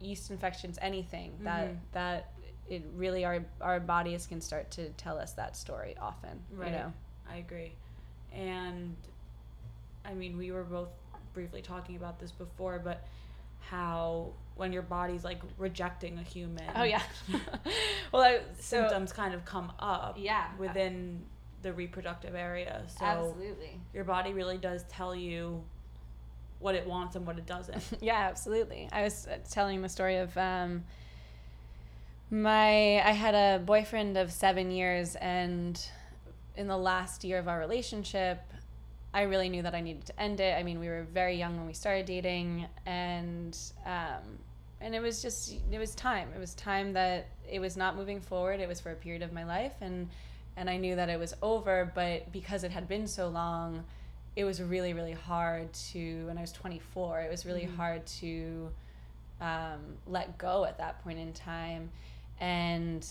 yeast 0.00 0.30
infections 0.30 0.78
anything 0.80 1.32
mm-hmm. 1.32 1.44
that 1.44 1.70
that 1.92 2.32
it 2.68 2.84
really 2.96 3.24
our 3.24 3.44
our 3.60 3.80
bodies 3.80 4.26
can 4.26 4.40
start 4.40 4.70
to 4.70 4.88
tell 4.90 5.18
us 5.18 5.32
that 5.32 5.56
story 5.56 5.94
often 6.00 6.40
right. 6.54 6.66
you 6.66 6.72
know? 6.72 6.92
I 7.30 7.36
agree. 7.36 7.72
And 8.32 8.96
i 10.04 10.14
mean 10.14 10.38
we 10.38 10.50
were 10.50 10.64
both 10.64 10.88
briefly 11.34 11.60
talking 11.60 11.96
about 11.96 12.18
this 12.18 12.32
before 12.32 12.80
but 12.82 13.06
how 13.60 14.32
when 14.56 14.72
your 14.72 14.82
body's 14.82 15.24
like 15.24 15.40
rejecting 15.58 16.18
a 16.18 16.22
human. 16.22 16.64
Oh 16.74 16.82
yeah. 16.82 17.02
well, 18.12 18.22
I, 18.22 18.40
so, 18.58 18.78
symptoms 18.78 19.12
kind 19.12 19.34
of 19.34 19.44
come 19.44 19.72
up. 19.78 20.16
Yeah. 20.18 20.48
Within 20.58 21.22
the 21.62 21.72
reproductive 21.72 22.34
area. 22.34 22.82
So 22.98 23.04
absolutely. 23.04 23.80
Your 23.94 24.04
body 24.04 24.32
really 24.32 24.58
does 24.58 24.84
tell 24.84 25.14
you 25.14 25.62
what 26.58 26.74
it 26.74 26.86
wants 26.86 27.16
and 27.16 27.26
what 27.26 27.38
it 27.38 27.46
doesn't. 27.46 27.82
yeah, 28.00 28.28
absolutely. 28.28 28.88
I 28.92 29.02
was 29.02 29.26
uh, 29.26 29.38
telling 29.50 29.82
the 29.82 29.88
story 29.88 30.16
of 30.16 30.36
um, 30.36 30.84
my 32.30 33.00
I 33.00 33.12
had 33.12 33.34
a 33.34 33.62
boyfriend 33.64 34.16
of 34.16 34.30
seven 34.30 34.70
years, 34.70 35.16
and 35.16 35.82
in 36.56 36.68
the 36.68 36.76
last 36.76 37.24
year 37.24 37.38
of 37.38 37.48
our 37.48 37.58
relationship, 37.58 38.42
I 39.12 39.22
really 39.22 39.48
knew 39.48 39.62
that 39.62 39.74
I 39.74 39.80
needed 39.80 40.06
to 40.06 40.20
end 40.20 40.40
it. 40.40 40.56
I 40.56 40.62
mean, 40.62 40.78
we 40.78 40.88
were 40.88 41.06
very 41.12 41.36
young 41.36 41.56
when 41.56 41.66
we 41.66 41.72
started 41.72 42.06
dating, 42.06 42.66
and 42.86 43.56
um, 43.84 44.38
and 44.80 44.94
it 44.94 45.00
was 45.00 45.20
just 45.20 45.56
it 45.70 45.78
was 45.78 45.94
time. 45.94 46.28
It 46.34 46.38
was 46.38 46.54
time 46.54 46.92
that 46.92 47.26
it 47.48 47.60
was 47.60 47.76
not 47.76 47.96
moving 47.96 48.20
forward. 48.20 48.60
It 48.60 48.68
was 48.68 48.80
for 48.80 48.92
a 48.92 48.94
period 48.94 49.22
of 49.22 49.32
my 49.32 49.44
life, 49.44 49.74
and 49.80 50.08
and 50.56 50.70
I 50.70 50.76
knew 50.76 50.94
that 50.94 51.08
it 51.08 51.18
was 51.18 51.34
over. 51.42 51.90
But 51.92 52.30
because 52.32 52.62
it 52.62 52.70
had 52.70 52.86
been 52.86 53.08
so 53.08 53.28
long, 53.28 53.84
it 54.36 54.44
was 54.44 54.62
really 54.62 54.92
really 54.92 55.12
hard 55.12 55.72
to. 55.92 56.26
When 56.26 56.38
I 56.38 56.42
was 56.42 56.52
24. 56.52 57.22
It 57.22 57.30
was 57.30 57.44
really 57.44 57.62
mm-hmm. 57.62 57.76
hard 57.76 58.06
to 58.06 58.70
um, 59.40 59.80
let 60.06 60.38
go 60.38 60.64
at 60.64 60.78
that 60.78 61.02
point 61.02 61.18
in 61.18 61.32
time, 61.32 61.90
and 62.38 63.04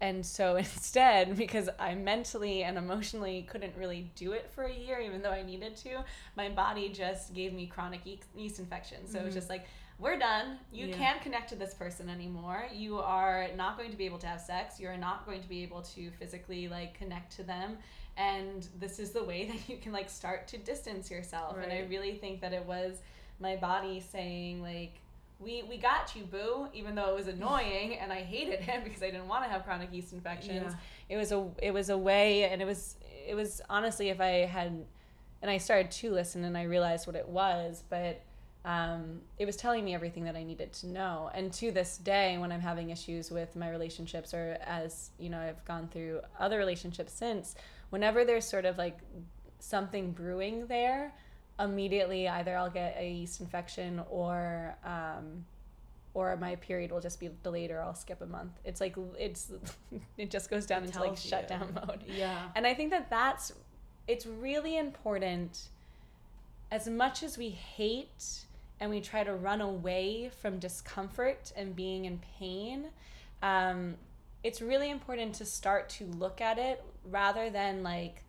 and 0.00 0.24
so 0.24 0.56
instead, 0.56 1.36
because 1.36 1.68
I 1.78 1.94
mentally 1.94 2.62
and 2.62 2.78
emotionally 2.78 3.42
couldn't 3.42 3.74
really 3.76 4.10
do 4.14 4.32
it 4.32 4.50
for 4.54 4.64
a 4.64 4.72
year, 4.72 5.00
even 5.00 5.22
though 5.22 5.30
I 5.30 5.42
needed 5.42 5.76
to, 5.78 6.04
my 6.36 6.48
body 6.48 6.88
just 6.88 7.34
gave 7.34 7.52
me 7.52 7.66
chronic 7.66 8.00
yeast 8.34 8.58
infection. 8.58 9.06
So 9.06 9.14
mm-hmm. 9.14 9.16
it 9.16 9.24
was 9.24 9.32
mm-hmm. 9.32 9.38
just 9.38 9.50
like, 9.50 9.66
we're 9.98 10.18
done. 10.18 10.56
You 10.72 10.86
yeah. 10.86 10.96
can't 10.96 11.20
connect 11.20 11.50
to 11.50 11.56
this 11.56 11.74
person 11.74 12.08
anymore. 12.08 12.64
You 12.72 12.98
are 12.98 13.48
not 13.54 13.76
going 13.76 13.90
to 13.90 13.98
be 13.98 14.06
able 14.06 14.18
to 14.18 14.26
have 14.26 14.40
sex. 14.40 14.80
You're 14.80 14.96
not 14.96 15.26
going 15.26 15.42
to 15.42 15.48
be 15.48 15.62
able 15.62 15.82
to 15.82 16.10
physically 16.12 16.68
like 16.68 16.94
connect 16.94 17.36
to 17.36 17.42
them. 17.42 17.76
And 18.16 18.66
this 18.78 18.98
is 18.98 19.10
the 19.10 19.22
way 19.22 19.46
that 19.52 19.68
you 19.68 19.76
can 19.76 19.92
like 19.92 20.08
start 20.08 20.48
to 20.48 20.58
distance 20.58 21.10
yourself. 21.10 21.56
Right. 21.56 21.64
And 21.64 21.72
I 21.72 21.86
really 21.90 22.14
think 22.14 22.40
that 22.40 22.54
it 22.54 22.64
was 22.64 23.02
my 23.40 23.56
body 23.56 24.00
saying 24.00 24.62
like 24.62 25.00
we 25.40 25.62
we 25.68 25.78
got 25.78 26.14
you, 26.14 26.24
boo. 26.24 26.68
Even 26.72 26.94
though 26.94 27.08
it 27.08 27.14
was 27.14 27.26
annoying 27.26 27.96
and 27.96 28.12
I 28.12 28.22
hated 28.22 28.60
him 28.60 28.82
because 28.84 29.02
I 29.02 29.10
didn't 29.10 29.28
want 29.28 29.44
to 29.44 29.50
have 29.50 29.64
chronic 29.64 29.92
yeast 29.92 30.12
infections. 30.12 30.72
Yeah. 30.72 30.74
It 31.08 31.16
was 31.16 31.32
a 31.32 31.48
it 31.62 31.72
was 31.72 31.88
a 31.88 31.98
way, 31.98 32.44
and 32.44 32.60
it 32.60 32.66
was 32.66 32.96
it 33.26 33.34
was 33.34 33.60
honestly 33.68 34.10
if 34.10 34.20
I 34.20 34.46
had, 34.46 34.84
and 35.42 35.50
I 35.50 35.58
started 35.58 35.90
to 35.90 36.10
listen 36.10 36.44
and 36.44 36.56
I 36.56 36.64
realized 36.64 37.06
what 37.06 37.16
it 37.16 37.28
was, 37.28 37.82
but. 37.88 38.22
Um, 38.62 39.22
it 39.38 39.46
was 39.46 39.56
telling 39.56 39.86
me 39.86 39.94
everything 39.94 40.24
that 40.24 40.36
I 40.36 40.42
needed 40.42 40.70
to 40.74 40.86
know. 40.86 41.30
And 41.32 41.50
to 41.54 41.72
this 41.72 41.96
day, 41.96 42.36
when 42.36 42.52
I'm 42.52 42.60
having 42.60 42.90
issues 42.90 43.30
with 43.30 43.56
my 43.56 43.70
relationships, 43.70 44.34
or 44.34 44.58
as 44.60 45.12
you 45.18 45.30
know, 45.30 45.40
I've 45.40 45.64
gone 45.64 45.88
through 45.88 46.20
other 46.38 46.58
relationships 46.58 47.14
since, 47.14 47.54
whenever 47.88 48.22
there's 48.22 48.44
sort 48.44 48.66
of 48.66 48.76
like 48.76 48.98
something 49.60 50.12
brewing 50.12 50.66
there, 50.66 51.14
immediately 51.60 52.28
either 52.28 52.56
I'll 52.56 52.70
get 52.70 52.96
a 52.98 53.10
yeast 53.10 53.40
infection 53.40 54.02
or 54.10 54.76
um, 54.84 55.44
or 56.14 56.36
my 56.36 56.56
period 56.56 56.90
will 56.90 57.00
just 57.00 57.20
be 57.20 57.30
delayed 57.42 57.70
or 57.70 57.80
I'll 57.80 57.94
skip 57.94 58.20
a 58.20 58.26
month. 58.26 58.52
It's 58.64 58.80
like 58.80 58.96
it's 59.18 59.52
it 60.18 60.30
just 60.30 60.50
goes 60.50 60.66
down 60.66 60.82
it 60.82 60.86
into 60.86 61.00
like 61.00 61.16
shutdown 61.16 61.72
mode. 61.86 62.02
Yeah. 62.06 62.48
And 62.56 62.66
I 62.66 62.74
think 62.74 62.90
that 62.90 63.10
that's 63.10 63.52
it's 64.08 64.26
really 64.26 64.76
important 64.76 65.68
as 66.70 66.88
much 66.88 67.22
as 67.22 67.36
we 67.36 67.50
hate 67.50 68.44
and 68.80 68.90
we 68.90 69.00
try 69.00 69.22
to 69.22 69.34
run 69.34 69.60
away 69.60 70.30
from 70.40 70.58
discomfort 70.58 71.52
and 71.54 71.76
being 71.76 72.06
in 72.06 72.20
pain, 72.38 72.86
um, 73.42 73.96
it's 74.42 74.62
really 74.62 74.90
important 74.90 75.34
to 75.34 75.44
start 75.44 75.88
to 75.88 76.04
look 76.04 76.40
at 76.40 76.58
it 76.58 76.82
rather 77.10 77.50
than 77.50 77.82
like 77.82 78.22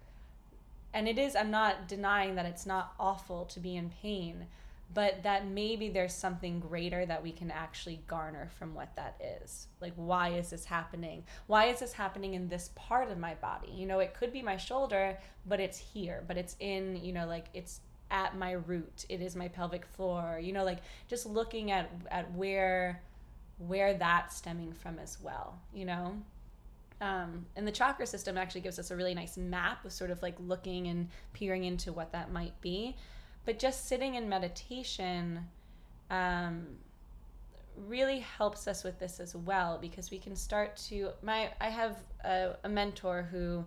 and 0.93 1.07
it 1.07 1.17
is 1.17 1.35
i'm 1.35 1.51
not 1.51 1.87
denying 1.87 2.35
that 2.35 2.45
it's 2.45 2.65
not 2.65 2.93
awful 2.99 3.45
to 3.45 3.59
be 3.59 3.75
in 3.75 3.89
pain 4.01 4.47
but 4.93 5.23
that 5.23 5.47
maybe 5.47 5.89
there's 5.89 6.13
something 6.13 6.59
greater 6.59 7.05
that 7.05 7.23
we 7.23 7.31
can 7.31 7.49
actually 7.49 8.01
garner 8.07 8.49
from 8.57 8.73
what 8.73 8.93
that 8.95 9.15
is. 9.41 9.67
Like 9.79 9.93
why 9.95 10.29
is 10.29 10.49
this 10.49 10.65
happening? 10.65 11.23
Why 11.47 11.65
is 11.65 11.79
this 11.79 11.93
happening 11.93 12.33
in 12.33 12.49
this 12.49 12.71
part 12.75 13.09
of 13.09 13.17
my 13.17 13.35
body? 13.35 13.71
You 13.71 13.85
know 13.85 13.99
it 13.99 14.13
could 14.13 14.33
be 14.33 14.41
my 14.41 14.57
shoulder 14.57 15.17
but 15.45 15.59
it's 15.59 15.77
here 15.77 16.23
but 16.27 16.37
it's 16.37 16.55
in 16.59 16.97
you 16.97 17.13
know 17.13 17.25
like 17.25 17.45
it's 17.53 17.79
at 18.09 18.37
my 18.37 18.51
root. 18.51 19.05
It 19.07 19.21
is 19.21 19.35
my 19.35 19.47
pelvic 19.47 19.85
floor 19.85 20.39
you 20.41 20.51
know 20.51 20.65
like 20.65 20.79
just 21.07 21.25
looking 21.25 21.71
at 21.71 21.89
at 22.09 22.31
where 22.33 23.01
where 23.57 23.93
that's 23.93 24.37
stemming 24.37 24.73
from 24.73 24.97
as 24.99 25.19
well 25.21 25.59
you 25.73 25.85
know 25.85 26.17
um, 27.01 27.47
and 27.55 27.67
the 27.67 27.71
chakra 27.71 28.05
system 28.05 28.37
actually 28.37 28.61
gives 28.61 28.77
us 28.77 28.91
a 28.91 28.95
really 28.95 29.15
nice 29.15 29.35
map 29.35 29.83
of 29.83 29.91
sort 29.91 30.11
of 30.11 30.21
like 30.21 30.35
looking 30.39 30.87
and 30.87 31.09
peering 31.33 31.63
into 31.63 31.91
what 31.91 32.11
that 32.11 32.31
might 32.31 32.59
be. 32.61 32.95
But 33.43 33.57
just 33.57 33.87
sitting 33.87 34.13
in 34.13 34.29
meditation 34.29 35.47
um, 36.11 36.67
really 37.75 38.19
helps 38.19 38.67
us 38.67 38.83
with 38.83 38.99
this 38.99 39.19
as 39.19 39.35
well 39.35 39.79
because 39.81 40.11
we 40.11 40.19
can 40.19 40.35
start 40.35 40.77
to. 40.89 41.09
My 41.23 41.49
I 41.59 41.69
have 41.69 41.97
a, 42.23 42.55
a 42.63 42.69
mentor 42.69 43.27
who 43.31 43.65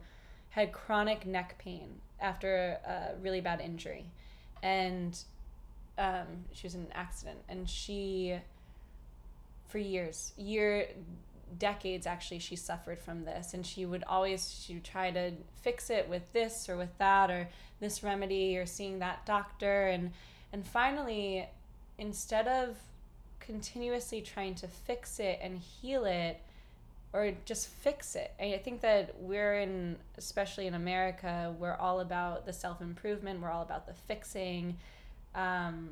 had 0.51 0.73
chronic 0.73 1.27
neck 1.27 1.57
pain 1.59 1.89
after 2.21 2.79
a 2.87 3.21
really 3.21 3.41
bad 3.41 3.61
injury, 3.61 4.05
and 4.63 5.19
um, 5.99 6.45
she 6.53 6.69
was 6.69 6.77
in 6.77 6.83
an 6.83 6.93
accident, 6.93 7.39
and 7.49 7.69
she 7.69 8.39
for 9.67 9.79
years 9.79 10.33
year 10.37 10.87
decades 11.59 12.07
actually 12.07 12.39
she 12.39 12.57
suffered 12.57 12.99
from 12.99 13.25
this 13.25 13.55
and 13.55 13.65
she 13.65 13.87
would 13.87 14.05
always 14.07 14.63
she 14.65 14.75
would 14.75 14.85
try 14.85 15.11
to 15.11 15.33
fix 15.63 15.91
it 15.91 16.09
with 16.09 16.33
this 16.33 16.69
or 16.69 16.77
with 16.77 16.97
that 16.99 17.31
or 17.31 17.49
this 17.81 18.03
remedy 18.03 18.57
or 18.57 18.67
seeing 18.67 18.99
that 18.99 19.25
doctor 19.27 19.87
and 19.89 20.11
and 20.53 20.67
finally 20.67 21.47
instead 21.99 22.47
of 22.49 22.77
continuously 23.41 24.21
trying 24.21 24.55
to 24.55 24.67
fix 24.67 25.21
it 25.21 25.39
and 25.43 25.59
heal 25.59 26.05
it 26.05 26.41
or 27.13 27.33
just 27.45 27.69
fix 27.69 28.17
it. 28.17 28.33
I 28.41 28.61
think 28.63 28.81
that 28.81 29.15
we're 29.21 29.61
in, 29.61 29.97
especially 30.19 30.67
in 30.67 30.75
America, 30.75 31.55
we're 31.61 31.77
all 31.77 32.01
about 32.01 32.45
the 32.45 32.53
self 32.53 32.81
improvement, 32.81 33.41
we're 33.41 33.51
all 33.51 33.63
about 33.63 33.87
the 33.87 33.95
fixing. 33.95 34.77
Um, 35.35 35.91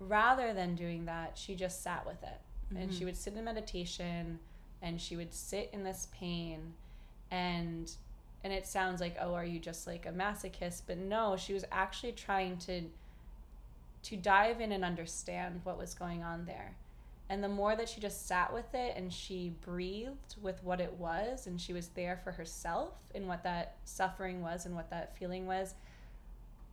rather 0.00 0.52
than 0.52 0.74
doing 0.74 1.04
that, 1.04 1.38
she 1.38 1.54
just 1.54 1.82
sat 1.82 2.04
with 2.04 2.22
it. 2.24 2.40
Mm-hmm. 2.72 2.82
And 2.82 2.92
she 2.92 3.00
mm-hmm. 3.00 3.06
would 3.06 3.16
sit 3.16 3.34
in 3.34 3.44
meditation 3.44 4.38
and 4.82 5.00
she 5.00 5.16
would 5.16 5.32
sit 5.32 5.70
in 5.72 5.84
this 5.84 6.08
pain 6.12 6.74
and 7.30 7.92
and 8.44 8.52
it 8.52 8.66
sounds 8.66 9.00
like 9.00 9.16
oh 9.20 9.32
are 9.34 9.44
you 9.44 9.58
just 9.58 9.86
like 9.86 10.04
a 10.04 10.10
masochist 10.10 10.82
but 10.86 10.98
no 10.98 11.36
she 11.36 11.54
was 11.54 11.64
actually 11.70 12.12
trying 12.12 12.56
to 12.58 12.82
to 14.02 14.16
dive 14.16 14.60
in 14.60 14.72
and 14.72 14.84
understand 14.84 15.60
what 15.62 15.78
was 15.78 15.94
going 15.94 16.22
on 16.22 16.44
there 16.44 16.74
and 17.28 17.42
the 17.42 17.48
more 17.48 17.76
that 17.76 17.88
she 17.88 18.00
just 18.00 18.26
sat 18.26 18.52
with 18.52 18.74
it 18.74 18.94
and 18.96 19.12
she 19.12 19.54
breathed 19.64 20.34
with 20.42 20.62
what 20.64 20.80
it 20.80 20.92
was 20.98 21.46
and 21.46 21.60
she 21.60 21.72
was 21.72 21.88
there 21.88 22.20
for 22.22 22.32
herself 22.32 22.92
in 23.14 23.26
what 23.26 23.44
that 23.44 23.76
suffering 23.84 24.42
was 24.42 24.66
and 24.66 24.74
what 24.74 24.90
that 24.90 25.16
feeling 25.16 25.46
was 25.46 25.74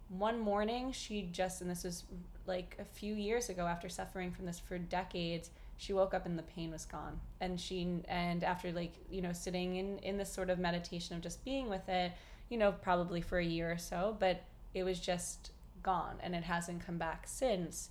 one 0.10 0.39
morning 0.39 0.91
she 0.91 1.30
just 1.32 1.62
and 1.62 1.70
this 1.70 1.84
was 1.84 2.04
like 2.47 2.76
a 2.80 2.84
few 2.84 3.14
years 3.14 3.50
ago 3.50 3.68
after 3.68 3.88
suffering 3.88 4.32
from 4.32 4.45
this 4.47 4.60
for 4.60 4.80
decades 4.80 5.52
she 5.80 5.93
woke 5.93 6.13
up 6.13 6.25
and 6.25 6.38
the 6.38 6.43
pain 6.43 6.71
was 6.71 6.84
gone. 6.84 7.21
And 7.39 7.59
she 7.59 8.01
and 8.09 8.43
after 8.43 8.71
like 8.73 8.91
you 9.09 9.21
know 9.21 9.32
sitting 9.32 9.77
in 9.77 9.97
in 9.99 10.17
this 10.17 10.32
sort 10.32 10.49
of 10.49 10.59
meditation 10.59 11.15
of 11.15 11.21
just 11.21 11.43
being 11.45 11.69
with 11.69 11.88
it 11.88 12.11
you 12.49 12.57
know 12.57 12.73
probably 12.73 13.21
for 13.21 13.39
a 13.39 13.45
year 13.45 13.71
or 13.71 13.77
so 13.77 14.15
but 14.19 14.43
it 14.73 14.84
was 14.84 14.99
just 14.99 15.51
gone 15.82 16.15
and 16.21 16.36
it 16.36 16.43
hasn't 16.43 16.86
come 16.86 16.97
back 16.97 17.23
since. 17.25 17.89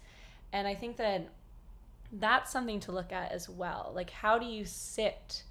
And 0.52 0.68
i 0.68 0.74
think 0.74 0.98
that 0.98 1.28
that's 2.12 2.50
something 2.50 2.80
to 2.80 2.92
look 2.92 3.12
at 3.12 3.32
as 3.32 3.48
well. 3.48 3.92
Like 3.94 4.10
how 4.10 4.38
do 4.38 4.46
you 4.46 4.66
sit 4.66 5.44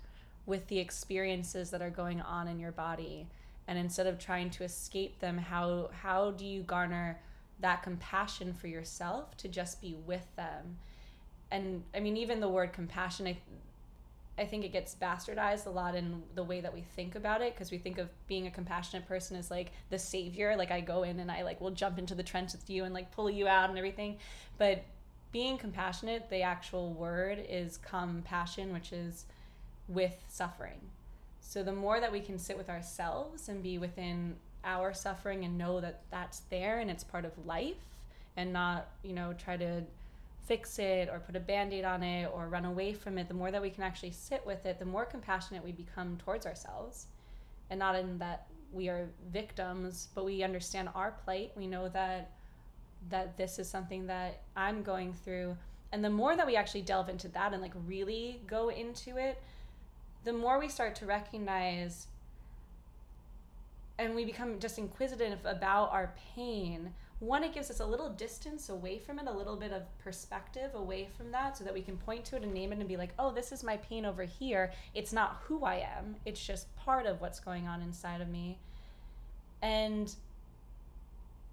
with 0.45 0.67
the 0.67 0.79
experiences 0.79 1.71
that 1.71 1.81
are 1.81 1.89
going 1.89 2.21
on 2.21 2.47
in 2.47 2.59
your 2.59 2.71
body? 2.71 3.27
And 3.67 3.77
instead 3.79 4.07
of 4.07 4.19
trying 4.19 4.51
to 4.51 4.63
escape 4.63 5.19
them 5.19 5.39
how 5.39 5.89
how 6.03 6.31
do 6.31 6.45
you 6.45 6.61
garner 6.61 7.19
that 7.59 7.81
compassion 7.81 8.53
for 8.53 8.67
yourself 8.67 9.35
to 9.37 9.47
just 9.47 9.81
be 9.81 9.95
with 10.05 10.27
them 10.35 10.77
and 11.51 11.83
i 11.95 11.99
mean 11.99 12.17
even 12.17 12.39
the 12.39 12.47
word 12.47 12.73
compassion 12.73 13.27
i, 13.27 13.37
I 14.39 14.45
think 14.45 14.63
it 14.63 14.71
gets 14.71 14.95
bastardized 14.95 15.65
a 15.65 15.69
lot 15.69 15.95
in 15.95 16.21
the 16.35 16.43
way 16.43 16.61
that 16.61 16.73
we 16.73 16.81
think 16.81 17.15
about 17.15 17.41
it 17.41 17.53
because 17.55 17.71
we 17.71 17.77
think 17.77 17.97
of 17.97 18.09
being 18.27 18.45
a 18.47 18.51
compassionate 18.51 19.07
person 19.07 19.35
as 19.35 19.49
like 19.49 19.71
the 19.89 19.97
savior 19.99 20.55
like 20.55 20.71
i 20.71 20.79
go 20.79 21.03
in 21.03 21.19
and 21.19 21.31
i 21.31 21.43
like 21.43 21.59
will 21.59 21.71
jump 21.71 21.97
into 21.97 22.13
the 22.13 22.23
trench 22.23 22.51
with 22.51 22.69
you 22.69 22.83
and 22.83 22.93
like 22.93 23.11
pull 23.11 23.29
you 23.29 23.47
out 23.47 23.69
and 23.69 23.77
everything. 23.77 24.17
But 24.57 24.83
being 25.31 25.57
compassionate 25.57 26.29
the 26.29 26.41
actual 26.41 26.93
word 26.93 27.43
is 27.49 27.77
compassion 27.77 28.73
which 28.73 28.91
is 28.91 29.25
with 29.87 30.15
suffering. 30.27 30.79
So 31.39 31.63
the 31.63 31.71
more 31.71 31.99
that 31.99 32.11
we 32.11 32.19
can 32.19 32.37
sit 32.37 32.57
with 32.57 32.69
ourselves 32.69 33.47
and 33.47 33.63
be 33.63 33.77
within 33.77 34.35
our 34.63 34.93
suffering 34.93 35.45
and 35.45 35.57
know 35.57 35.79
that 35.79 36.01
that's 36.11 36.41
there 36.49 36.79
and 36.79 36.91
it's 36.91 37.03
part 37.03 37.23
of 37.23 37.31
life 37.45 37.75
and 38.35 38.51
not, 38.51 38.87
you 39.01 39.13
know, 39.13 39.33
try 39.33 39.55
to 39.57 39.83
fix 40.47 40.79
it 40.79 41.09
or 41.11 41.19
put 41.19 41.35
a 41.35 41.39
band-aid 41.39 41.83
on 41.83 42.03
it 42.03 42.31
or 42.33 42.47
run 42.47 42.65
away 42.65 42.93
from 42.93 43.17
it, 43.17 43.27
the 43.27 43.33
more 43.33 43.51
that 43.51 43.61
we 43.61 43.69
can 43.69 43.83
actually 43.83 44.11
sit 44.11 44.45
with 44.45 44.65
it, 44.65 44.79
the 44.79 44.85
more 44.85 45.05
compassionate 45.05 45.63
we 45.63 45.73
become 45.73 46.17
towards 46.17 46.45
ourselves. 46.45 47.07
And 47.69 47.79
not 47.79 47.95
in 47.95 48.17
that 48.19 48.47
we 48.71 48.87
are 48.87 49.09
victims, 49.31 50.07
but 50.15 50.25
we 50.25 50.43
understand 50.43 50.89
our 50.95 51.11
plight. 51.23 51.51
We 51.55 51.67
know 51.67 51.89
that 51.89 52.31
that 53.09 53.37
this 53.37 53.59
is 53.59 53.69
something 53.69 54.07
that 54.07 54.41
I'm 54.55 54.81
going 54.81 55.13
through. 55.13 55.55
And 55.91 56.03
the 56.03 56.09
more 56.09 56.35
that 56.35 56.47
we 56.47 56.55
actually 56.55 56.81
delve 56.81 57.09
into 57.09 57.27
that 57.29 57.53
and 57.53 57.61
like 57.61 57.73
really 57.85 58.41
go 58.47 58.69
into 58.69 59.17
it, 59.17 59.41
the 60.23 60.33
more 60.33 60.59
we 60.59 60.67
start 60.67 60.95
to 60.95 61.05
recognize 61.05 62.07
and 63.99 64.15
we 64.15 64.25
become 64.25 64.59
just 64.59 64.77
inquisitive 64.77 65.39
about 65.45 65.91
our 65.91 66.13
pain, 66.35 66.93
one, 67.19 67.43
it 67.43 67.53
gives 67.53 67.71
us 67.71 67.79
a 67.79 67.85
little 67.85 68.09
distance 68.09 68.69
away 68.69 68.99
from 68.99 69.17
it, 69.17 69.27
a 69.27 69.31
little 69.31 69.55
bit 69.55 69.71
of 69.71 69.83
perspective 69.97 70.75
away 70.75 71.07
from 71.17 71.31
that, 71.31 71.57
so 71.57 71.63
that 71.63 71.73
we 71.73 71.81
can 71.81 71.97
point 71.97 72.25
to 72.25 72.35
it 72.35 72.43
and 72.43 72.53
name 72.53 72.71
it 72.71 72.79
and 72.79 72.87
be 72.87 72.97
like, 72.97 73.13
oh, 73.17 73.31
this 73.31 73.51
is 73.51 73.63
my 73.63 73.77
pain 73.77 74.05
over 74.05 74.23
here. 74.23 74.71
It's 74.93 75.11
not 75.11 75.41
who 75.45 75.63
I 75.63 75.75
am, 75.77 76.15
it's 76.25 76.45
just 76.45 76.73
part 76.75 77.05
of 77.07 77.19
what's 77.19 77.39
going 77.39 77.67
on 77.67 77.81
inside 77.81 78.21
of 78.21 78.29
me. 78.29 78.59
And 79.61 80.13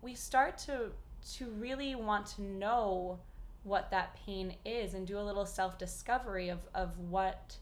we 0.02 0.14
start 0.14 0.58
to 0.58 0.90
to 1.36 1.46
really 1.52 1.94
want 1.94 2.26
to 2.26 2.42
know 2.42 3.18
what 3.62 3.90
that 3.90 4.14
pain 4.26 4.54
is 4.66 4.92
and 4.92 5.06
do 5.06 5.18
a 5.18 5.22
little 5.22 5.46
self-discovery 5.46 6.50
of, 6.50 6.58
of 6.74 6.98
what 6.98 7.56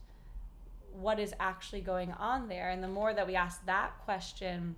what 0.92 1.20
is 1.20 1.32
actually 1.38 1.80
going 1.80 2.10
on 2.12 2.48
there. 2.48 2.70
And 2.70 2.82
the 2.82 2.88
more 2.88 3.14
that 3.14 3.26
we 3.26 3.36
ask 3.36 3.64
that 3.66 3.92
question 4.04 4.74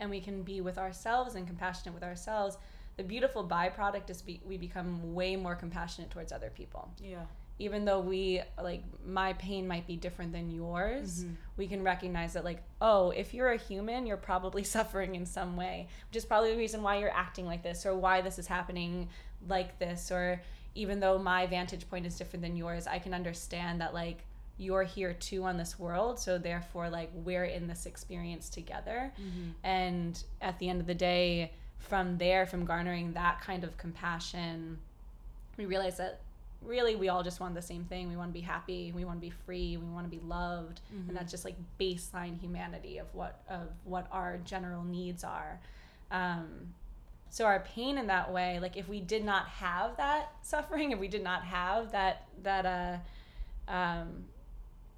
and 0.00 0.10
we 0.10 0.20
can 0.20 0.42
be 0.42 0.60
with 0.60 0.78
ourselves 0.78 1.34
and 1.34 1.46
compassionate 1.46 1.94
with 1.94 2.02
ourselves, 2.02 2.58
the 2.96 3.02
beautiful 3.02 3.46
byproduct 3.46 4.10
is 4.10 4.22
be, 4.22 4.40
we 4.44 4.56
become 4.56 5.14
way 5.14 5.36
more 5.36 5.54
compassionate 5.54 6.10
towards 6.10 6.32
other 6.32 6.50
people. 6.50 6.90
Yeah. 7.02 7.24
Even 7.58 7.86
though 7.86 8.00
we 8.00 8.42
like 8.62 8.82
my 9.06 9.32
pain 9.34 9.66
might 9.66 9.86
be 9.86 9.96
different 9.96 10.32
than 10.32 10.50
yours, 10.50 11.24
mm-hmm. 11.24 11.34
we 11.56 11.66
can 11.66 11.82
recognize 11.82 12.34
that 12.34 12.44
like, 12.44 12.62
oh, 12.82 13.10
if 13.10 13.32
you're 13.32 13.50
a 13.52 13.56
human, 13.56 14.06
you're 14.06 14.18
probably 14.18 14.62
suffering 14.76 15.14
in 15.14 15.24
some 15.24 15.56
way, 15.56 15.88
which 16.10 16.16
is 16.16 16.24
probably 16.24 16.52
the 16.52 16.58
reason 16.58 16.82
why 16.82 16.98
you're 16.98 17.10
acting 17.10 17.46
like 17.46 17.62
this 17.62 17.86
or 17.86 17.94
why 17.94 18.20
this 18.20 18.38
is 18.38 18.46
happening 18.46 19.08
like 19.48 19.78
this 19.78 20.10
or 20.10 20.40
even 20.74 21.00
though 21.00 21.18
my 21.18 21.46
vantage 21.46 21.88
point 21.88 22.04
is 22.04 22.16
different 22.16 22.42
than 22.42 22.54
yours, 22.54 22.86
I 22.86 22.98
can 22.98 23.14
understand 23.14 23.80
that 23.80 23.94
like 23.94 24.25
you're 24.58 24.84
here 24.84 25.12
too 25.12 25.44
on 25.44 25.56
this 25.56 25.78
world 25.78 26.18
so 26.18 26.38
therefore 26.38 26.88
like 26.88 27.10
we're 27.12 27.44
in 27.44 27.66
this 27.66 27.86
experience 27.86 28.48
together 28.48 29.12
mm-hmm. 29.20 29.50
and 29.64 30.24
at 30.40 30.58
the 30.58 30.68
end 30.68 30.80
of 30.80 30.86
the 30.86 30.94
day 30.94 31.52
from 31.78 32.16
there 32.18 32.46
from 32.46 32.64
garnering 32.64 33.12
that 33.12 33.40
kind 33.40 33.64
of 33.64 33.76
compassion 33.76 34.78
we 35.56 35.66
realize 35.66 35.98
that 35.98 36.20
really 36.62 36.96
we 36.96 37.08
all 37.08 37.22
just 37.22 37.38
want 37.38 37.54
the 37.54 37.62
same 37.62 37.84
thing 37.84 38.08
we 38.08 38.16
want 38.16 38.30
to 38.30 38.34
be 38.34 38.40
happy 38.40 38.92
we 38.96 39.04
want 39.04 39.18
to 39.18 39.20
be 39.20 39.32
free 39.44 39.76
we 39.76 39.86
want 39.92 40.10
to 40.10 40.10
be 40.10 40.22
loved 40.26 40.80
mm-hmm. 40.92 41.08
and 41.08 41.16
that's 41.16 41.30
just 41.30 41.44
like 41.44 41.56
baseline 41.78 42.38
humanity 42.40 42.98
of 42.98 43.06
what 43.14 43.42
of 43.50 43.68
what 43.84 44.08
our 44.10 44.38
general 44.44 44.82
needs 44.82 45.22
are 45.22 45.60
um, 46.10 46.46
so 47.28 47.44
our 47.44 47.60
pain 47.60 47.98
in 47.98 48.06
that 48.06 48.32
way 48.32 48.58
like 48.58 48.76
if 48.76 48.88
we 48.88 49.00
did 49.00 49.22
not 49.22 49.46
have 49.48 49.96
that 49.98 50.32
suffering 50.40 50.92
if 50.92 50.98
we 50.98 51.08
did 51.08 51.22
not 51.22 51.44
have 51.44 51.92
that 51.92 52.26
that 52.42 52.64
uh 52.64 52.96
um, 53.68 54.26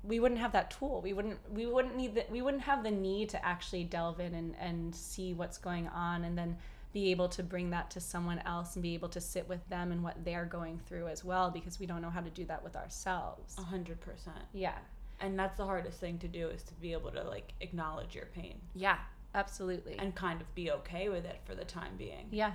we 0.05 0.21
wouldn't 0.21 0.41
have 0.41 0.53
that 0.53 0.71
tool. 0.71 1.01
We 1.03 1.13
wouldn't 1.13 1.39
we 1.53 1.67
wouldn't 1.67 1.97
need 1.97 2.15
that 2.15 2.31
we 2.31 2.43
wouldn't 2.43 2.63
have 2.63 2.83
the 2.83 2.91
need 2.91 3.29
to 3.31 3.45
actually 3.45 3.85
delve 3.85 4.21
in 4.21 4.35
and, 4.35 4.55
and 4.61 4.95
see 4.95 5.35
what's 5.35 5.59
going 5.59 5.89
on 5.89 6.25
and 6.25 6.37
then 6.37 6.57
be 6.93 7.11
able 7.11 7.29
to 7.29 7.43
bring 7.43 7.71
that 7.71 7.91
to 7.91 8.01
someone 8.01 8.39
else 8.47 8.75
and 8.75 8.83
be 8.83 8.95
able 8.95 9.09
to 9.11 9.21
sit 9.21 9.47
with 9.49 9.67
them 9.69 9.93
and 9.93 10.03
what 10.03 10.25
they're 10.25 10.47
going 10.47 10.81
through 10.87 11.07
as 11.09 11.23
well 11.25 11.51
because 11.51 11.79
we 11.79 11.85
don't 11.87 12.01
know 12.01 12.11
how 12.11 12.21
to 12.21 12.31
do 12.31 12.45
that 12.47 12.63
with 12.63 12.77
ourselves. 12.77 13.57
A 13.59 13.63
hundred 13.63 14.01
percent. 14.01 14.39
Yeah. 14.53 14.79
And 15.21 15.39
that's 15.39 15.57
the 15.57 15.65
hardest 15.65 15.99
thing 15.99 16.19
to 16.19 16.29
do 16.29 16.49
is 16.49 16.63
to 16.63 16.75
be 16.75 16.93
able 16.93 17.11
to 17.11 17.23
like 17.25 17.53
acknowledge 17.61 18.15
your 18.15 18.27
pain. 18.27 18.55
Yeah, 18.75 18.99
absolutely. 19.35 19.97
And 19.99 20.15
kind 20.15 20.41
of 20.41 20.55
be 20.55 20.71
okay 20.71 21.09
with 21.09 21.25
it 21.25 21.41
for 21.45 21.55
the 21.55 21.65
time 21.65 21.93
being. 21.99 22.29
Yeah. 22.31 22.53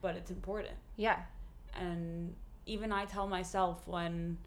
But 0.00 0.16
it's 0.16 0.30
important. 0.30 0.74
Yeah. 0.96 1.18
And 1.74 2.34
even 2.64 2.92
I 2.92 3.04
tell 3.04 3.26
myself 3.26 3.86
when 3.86 4.38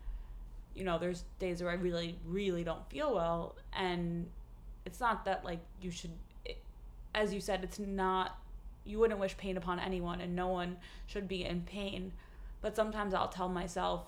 you 0.75 0.83
know, 0.83 0.97
there's 0.97 1.23
days 1.39 1.61
where 1.61 1.71
I 1.71 1.75
really, 1.75 2.17
really 2.25 2.63
don't 2.63 2.87
feel 2.89 3.13
well. 3.13 3.55
And 3.73 4.27
it's 4.85 4.99
not 4.99 5.25
that, 5.25 5.43
like, 5.43 5.59
you 5.81 5.91
should, 5.91 6.11
it, 6.45 6.57
as 7.13 7.33
you 7.33 7.41
said, 7.41 7.63
it's 7.63 7.79
not, 7.79 8.37
you 8.85 8.99
wouldn't 8.99 9.19
wish 9.19 9.35
pain 9.37 9.57
upon 9.57 9.79
anyone, 9.79 10.21
and 10.21 10.35
no 10.35 10.47
one 10.47 10.77
should 11.07 11.27
be 11.27 11.45
in 11.45 11.61
pain. 11.61 12.13
But 12.61 12.75
sometimes 12.75 13.13
I'll 13.13 13.29
tell 13.29 13.49
myself, 13.49 14.05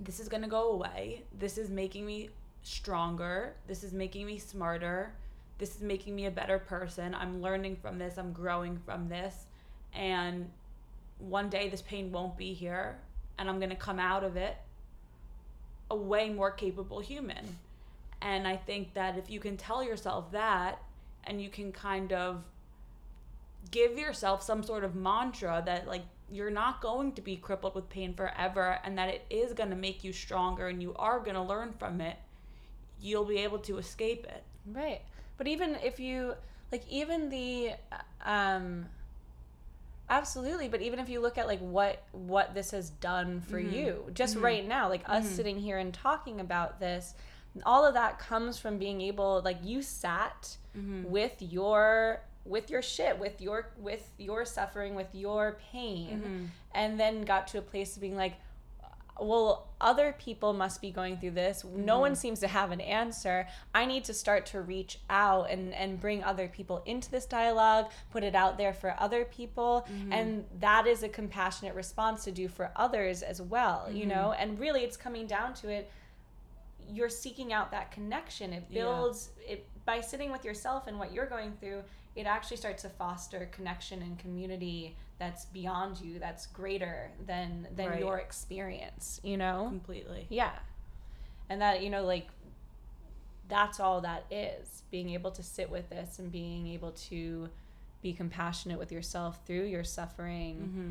this 0.00 0.20
is 0.20 0.28
going 0.28 0.42
to 0.42 0.48
go 0.48 0.70
away. 0.70 1.24
This 1.38 1.58
is 1.58 1.70
making 1.70 2.06
me 2.06 2.30
stronger. 2.62 3.54
This 3.66 3.82
is 3.82 3.92
making 3.92 4.26
me 4.26 4.38
smarter. 4.38 5.12
This 5.58 5.74
is 5.74 5.82
making 5.82 6.14
me 6.14 6.26
a 6.26 6.30
better 6.30 6.58
person. 6.58 7.14
I'm 7.14 7.42
learning 7.42 7.76
from 7.76 7.98
this. 7.98 8.16
I'm 8.16 8.32
growing 8.32 8.78
from 8.84 9.08
this. 9.08 9.46
And 9.92 10.50
one 11.18 11.48
day 11.48 11.68
this 11.68 11.82
pain 11.82 12.12
won't 12.12 12.36
be 12.36 12.52
here 12.52 12.98
and 13.38 13.48
I'm 13.48 13.58
going 13.58 13.70
to 13.70 13.76
come 13.76 13.98
out 13.98 14.24
of 14.24 14.36
it 14.36 14.56
a 15.90 15.96
way 15.96 16.28
more 16.30 16.50
capable 16.50 17.00
human. 17.00 17.56
And 18.20 18.46
I 18.46 18.56
think 18.56 18.94
that 18.94 19.16
if 19.16 19.30
you 19.30 19.40
can 19.40 19.56
tell 19.56 19.82
yourself 19.82 20.32
that 20.32 20.82
and 21.24 21.40
you 21.40 21.48
can 21.48 21.72
kind 21.72 22.12
of 22.12 22.42
give 23.70 23.98
yourself 23.98 24.42
some 24.42 24.62
sort 24.62 24.84
of 24.84 24.94
mantra 24.94 25.62
that 25.66 25.86
like 25.86 26.02
you're 26.30 26.50
not 26.50 26.80
going 26.80 27.12
to 27.12 27.22
be 27.22 27.36
crippled 27.36 27.74
with 27.74 27.88
pain 27.88 28.14
forever 28.14 28.78
and 28.84 28.98
that 28.98 29.08
it 29.08 29.24
is 29.30 29.52
going 29.52 29.70
to 29.70 29.76
make 29.76 30.04
you 30.04 30.12
stronger 30.12 30.68
and 30.68 30.82
you 30.82 30.94
are 30.96 31.20
going 31.20 31.34
to 31.34 31.42
learn 31.42 31.72
from 31.78 32.00
it, 32.00 32.16
you'll 33.00 33.24
be 33.24 33.38
able 33.38 33.58
to 33.58 33.78
escape 33.78 34.26
it. 34.26 34.42
Right. 34.66 35.00
But 35.36 35.46
even 35.46 35.76
if 35.82 35.98
you 35.98 36.34
like 36.70 36.86
even 36.88 37.30
the 37.30 37.72
um 38.24 38.86
absolutely 40.10 40.68
but 40.68 40.80
even 40.80 40.98
if 40.98 41.08
you 41.08 41.20
look 41.20 41.36
at 41.38 41.46
like 41.46 41.60
what 41.60 42.02
what 42.12 42.54
this 42.54 42.70
has 42.70 42.90
done 42.90 43.40
for 43.42 43.60
Mhm. 43.60 43.72
you 43.72 44.10
just 44.14 44.36
Mhm. 44.36 44.42
right 44.42 44.66
now 44.66 44.88
like 44.88 45.06
us 45.08 45.24
Mhm. 45.26 45.36
sitting 45.36 45.58
here 45.58 45.78
and 45.78 45.92
talking 45.92 46.40
about 46.40 46.80
this 46.80 47.14
all 47.66 47.84
of 47.84 47.94
that 47.94 48.18
comes 48.18 48.58
from 48.58 48.78
being 48.78 49.00
able 49.00 49.42
like 49.44 49.58
you 49.62 49.82
sat 49.82 50.56
Mm-hmm. 50.76 51.10
with 51.10 51.40
your 51.42 52.20
with 52.44 52.70
your 52.70 52.80
shit 52.82 53.18
with 53.18 53.40
your 53.42 53.70
with 53.78 54.10
your 54.16 54.44
suffering 54.44 54.94
with 54.94 55.14
your 55.14 55.58
pain 55.72 56.20
Mm-hmm. 56.22 56.44
and 56.72 56.98
then 57.00 57.22
got 57.22 57.46
to 57.48 57.58
a 57.58 57.62
place 57.62 57.96
of 57.96 58.00
being 58.00 58.16
like 58.16 58.34
well 59.20 59.68
other 59.80 60.14
people 60.18 60.52
must 60.52 60.80
be 60.80 60.90
going 60.90 61.16
through 61.18 61.30
this 61.30 61.64
no 61.64 61.96
Mhm. 61.96 62.00
one 62.00 62.16
seems 62.16 62.40
to 62.40 62.48
have 62.48 62.70
an 62.70 62.80
answer 62.80 63.46
i 63.74 63.84
need 63.86 64.04
to 64.04 64.14
start 64.14 64.46
to 64.46 64.60
reach 64.60 64.98
out 65.10 65.50
and 65.50 65.74
and 65.74 66.00
bring 66.00 66.22
other 66.24 66.48
people 66.48 66.82
into 66.86 67.10
this 67.10 67.26
dialogue 67.26 67.90
put 68.10 68.22
it 68.24 68.34
out 68.34 68.58
there 68.58 68.72
for 68.72 68.94
other 68.98 69.24
people 69.24 69.86
Mhm. 69.90 70.12
and 70.12 70.44
that 70.60 70.86
is 70.86 71.02
a 71.02 71.08
compassionate 71.08 71.74
response 71.74 72.24
to 72.24 72.32
do 72.32 72.48
for 72.48 72.70
others 72.76 73.22
as 73.22 73.40
well 73.42 73.90
you 73.90 74.04
Mhm. 74.04 74.08
know 74.08 74.32
and 74.32 74.58
really 74.58 74.82
it's 74.84 74.96
coming 74.96 75.26
down 75.26 75.54
to 75.54 75.68
it 75.68 75.90
you're 76.90 77.10
seeking 77.10 77.52
out 77.52 77.70
that 77.70 77.90
connection 77.90 78.52
it 78.52 78.64
Yeah. 78.70 78.82
builds 78.84 79.30
it 79.46 79.66
by 79.84 80.00
sitting 80.00 80.30
with 80.32 80.44
yourself 80.44 80.86
and 80.86 80.98
what 80.98 81.12
you're 81.12 81.26
going 81.26 81.52
through 81.60 81.82
it 82.16 82.26
actually 82.26 82.56
starts 82.56 82.82
to 82.82 82.88
foster 82.88 83.46
connection 83.52 84.02
and 84.02 84.18
community 84.18 84.96
that's 85.18 85.44
beyond 85.46 86.00
you 86.00 86.18
that's 86.18 86.46
greater 86.46 87.10
than 87.26 87.66
than 87.74 87.88
Right. 87.88 88.00
your 88.00 88.18
experience 88.18 89.20
you 89.24 89.36
know 89.36 89.66
Completely. 89.68 90.26
yeah 90.30 90.52
and 91.48 91.60
that 91.60 91.82
you 91.82 91.90
know 91.90 92.04
like 92.04 92.28
that's 93.48 93.80
all 93.80 94.00
that 94.02 94.24
is 94.30 94.82
being 94.90 95.10
able 95.10 95.30
to 95.32 95.42
sit 95.42 95.70
with 95.70 95.88
this 95.90 96.18
and 96.18 96.30
being 96.30 96.66
able 96.68 96.92
to 96.92 97.48
be 98.02 98.12
compassionate 98.12 98.78
with 98.78 98.92
yourself 98.92 99.40
through 99.46 99.64
your 99.64 99.84
suffering 99.84 100.56
Mm-hmm. 100.72 100.90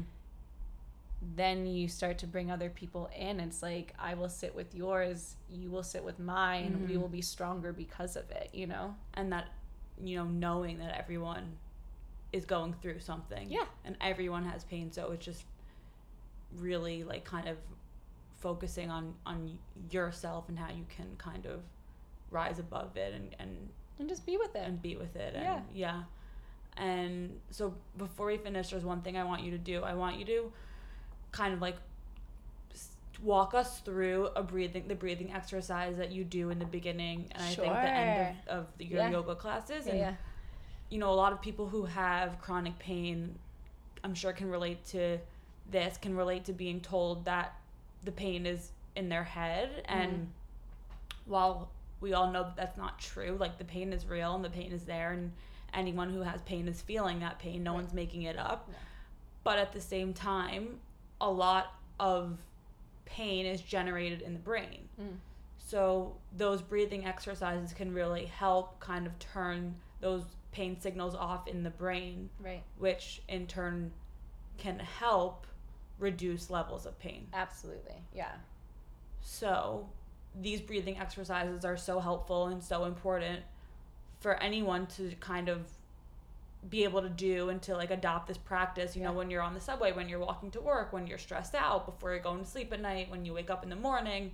then 1.36 1.66
you 1.66 1.88
start 1.88 2.18
to 2.20 2.28
bring 2.28 2.52
other 2.52 2.70
people 2.70 3.10
in 3.18 3.40
it's 3.40 3.62
like 3.64 3.94
i 4.00 4.14
will 4.14 4.30
sit 4.30 4.54
with 4.56 4.74
yours 4.76 5.36
you 5.50 5.70
will 5.70 5.84
sit 5.84 6.04
with 6.04 6.20
mine 6.20 6.86
we 6.88 6.94
Mhm. 6.96 7.02
will 7.02 7.08
be 7.10 7.22
stronger 7.22 7.72
because 7.74 8.16
of 8.16 8.30
it 8.32 8.50
you 8.54 8.68
know 8.68 8.96
And 9.16 9.32
that, 9.34 9.48
you 10.04 10.16
know, 10.18 10.26
knowing 10.26 10.78
that 10.80 10.96
everyone 10.98 11.58
is 12.34 12.46
going 12.46 12.74
through 12.82 13.00
something. 13.00 13.50
Yeah. 13.50 13.66
And 13.86 13.96
everyone 14.02 14.46
has 14.46 14.64
pain. 14.64 14.92
So 14.92 15.12
it's 15.12 15.26
just 15.26 15.44
really 16.58 17.04
like 17.04 17.24
kind 17.26 17.48
of 17.48 17.58
focusing 18.40 18.90
on, 18.90 19.14
on 19.26 19.58
yourself 19.92 20.46
and 20.50 20.58
how 20.58 20.70
you 20.70 20.86
can 20.96 21.08
kind 21.18 21.46
of 21.46 21.62
rise 22.32 22.60
above 22.60 22.96
it 22.98 23.14
and, 23.14 23.36
and 23.40 23.70
and 24.00 24.08
just 24.08 24.26
be 24.26 24.38
with 24.38 24.56
it 24.56 24.62
and 24.64 24.80
be 24.82 24.96
with 24.96 25.16
it 25.16 25.34
and 25.34 25.44
Yeah. 25.44 25.60
yeah 25.74 26.04
and 26.78 27.40
so 27.50 27.74
before 27.98 28.28
we 28.28 28.38
finish 28.38 28.70
there's 28.70 28.84
one 28.86 29.02
thing 29.02 29.18
i 29.18 29.24
want 29.24 29.42
you 29.44 29.50
to 29.52 29.58
do 29.58 29.82
i 29.82 29.96
want 29.96 30.20
you 30.20 30.26
to 30.26 30.52
kind 31.32 31.54
of 31.54 31.62
like 31.62 31.78
walk 33.24 33.56
us 33.56 33.80
through 33.80 34.28
a 34.36 34.44
breathing 34.44 34.88
the 34.88 34.94
breathing 34.94 35.34
exercise 35.34 35.98
that 35.98 36.12
you 36.12 36.24
do 36.24 36.52
in 36.52 36.60
the 36.60 36.66
beginning 36.66 37.28
and 37.32 37.44
i 37.44 37.48
think 37.48 37.74
the 37.74 37.80
end 37.90 38.36
of, 38.48 38.58
of 38.60 38.66
your 38.78 39.00
Yeah. 39.00 39.10
yoga 39.10 39.34
classes 39.36 39.86
yeah, 39.88 39.92
and 39.92 40.00
yeah. 40.00 40.14
You 40.90 40.98
know 41.00 41.10
a 41.10 41.16
lot 41.16 41.34
of 41.34 41.42
people 41.42 41.68
who 41.68 41.86
have 41.86 42.40
chronic 42.42 42.78
pain 42.80 43.38
i'm 44.04 44.14
sure 44.14 44.32
can 44.34 44.50
relate 44.50 44.84
to 44.86 45.18
this 45.72 45.98
can 45.98 46.16
relate 46.16 46.46
to 46.46 46.54
being 46.54 46.80
told 46.80 47.26
that 47.26 47.54
the 48.04 48.12
pain 48.12 48.46
is 48.46 48.72
in 48.96 49.10
their 49.10 49.24
head 49.24 49.84
and 49.86 50.12
Mhm. 50.14 50.28
while 51.26 51.70
we 52.00 52.14
all 52.14 52.32
know 52.32 52.44
that 52.44 52.56
that's 52.56 52.78
not 52.78 53.00
true 53.00 53.36
like 53.40 53.58
the 53.58 53.66
pain 53.66 53.92
is 53.92 54.06
real 54.06 54.36
and 54.36 54.46
the 54.46 54.50
pain 54.50 54.72
is 54.72 54.86
there 54.86 55.12
and 55.12 55.32
anyone 55.74 56.10
who 56.12 56.22
has 56.22 56.42
pain 56.44 56.68
is 56.68 56.82
feeling 56.82 57.20
that 57.20 57.40
pain 57.40 57.64
no 57.64 57.72
Right. 57.74 57.82
one's 57.82 57.94
making 57.94 58.22
it 58.24 58.38
up 58.38 58.70
No. 58.70 58.76
but 59.44 59.60
at 59.60 59.74
the 59.74 59.82
same 59.82 60.14
time 60.14 60.80
a 61.20 61.30
lot 61.30 61.74
of 62.00 62.38
pain 63.06 63.46
is 63.46 63.62
generated 63.62 64.22
in 64.22 64.34
the 64.34 64.40
brain 64.40 64.88
Mm. 65.00 65.18
so 65.58 66.16
those 66.32 66.62
breathing 66.62 67.06
exercises 67.06 67.74
can 67.74 67.94
really 67.94 68.26
help 68.26 68.80
kind 68.80 69.06
of 69.06 69.18
turn 69.20 69.76
those 70.00 70.24
pain 70.58 70.80
signals 70.80 71.14
off 71.14 71.48
in 71.48 71.62
the 71.62 71.70
brain, 71.70 72.32
right. 72.44 72.64
which 72.80 73.22
in 73.30 73.46
turn 73.46 73.92
can 74.58 74.80
help 74.80 75.46
reduce 76.00 76.50
levels 76.50 76.88
of 76.88 76.98
pain. 76.98 77.28
absolutely 77.34 78.02
yeah. 78.14 78.32
So 79.22 79.88
these 80.42 80.60
breathing 80.60 80.98
exercises 80.98 81.64
are 81.64 81.78
so 81.78 82.00
helpful 82.00 82.48
and 82.48 82.64
so 82.64 82.86
important 82.86 83.42
for 84.20 84.42
anyone 84.42 84.88
to 84.88 85.12
kind 85.20 85.48
of 85.48 85.68
be 86.68 86.84
able 86.84 87.04
to 87.04 87.10
do 87.10 87.50
and 87.50 87.62
to 87.62 87.76
like 87.76 87.92
adopt 87.92 88.28
this 88.28 88.38
practice 88.38 88.96
you 88.96 89.04
know 89.04 89.14
when 89.14 89.30
you're 89.30 89.44
on 89.44 89.54
the 89.54 89.60
subway 89.60 89.92
when 89.92 90.10
you're 90.10 90.20
walking 90.20 90.50
to 90.50 90.60
work 90.60 90.92
when 90.92 91.06
you're 91.06 91.20
stressed 91.20 91.54
out 91.54 91.86
before 91.86 92.12
you're 92.12 92.20
going 92.20 92.44
to 92.44 92.50
sleep 92.50 92.74
at 92.74 92.82
night 92.82 93.10
when 93.12 93.24
you 93.24 93.34
wake 93.34 93.52
up 93.52 93.64
in 93.64 93.70
the 93.70 93.76
morning 93.76 94.32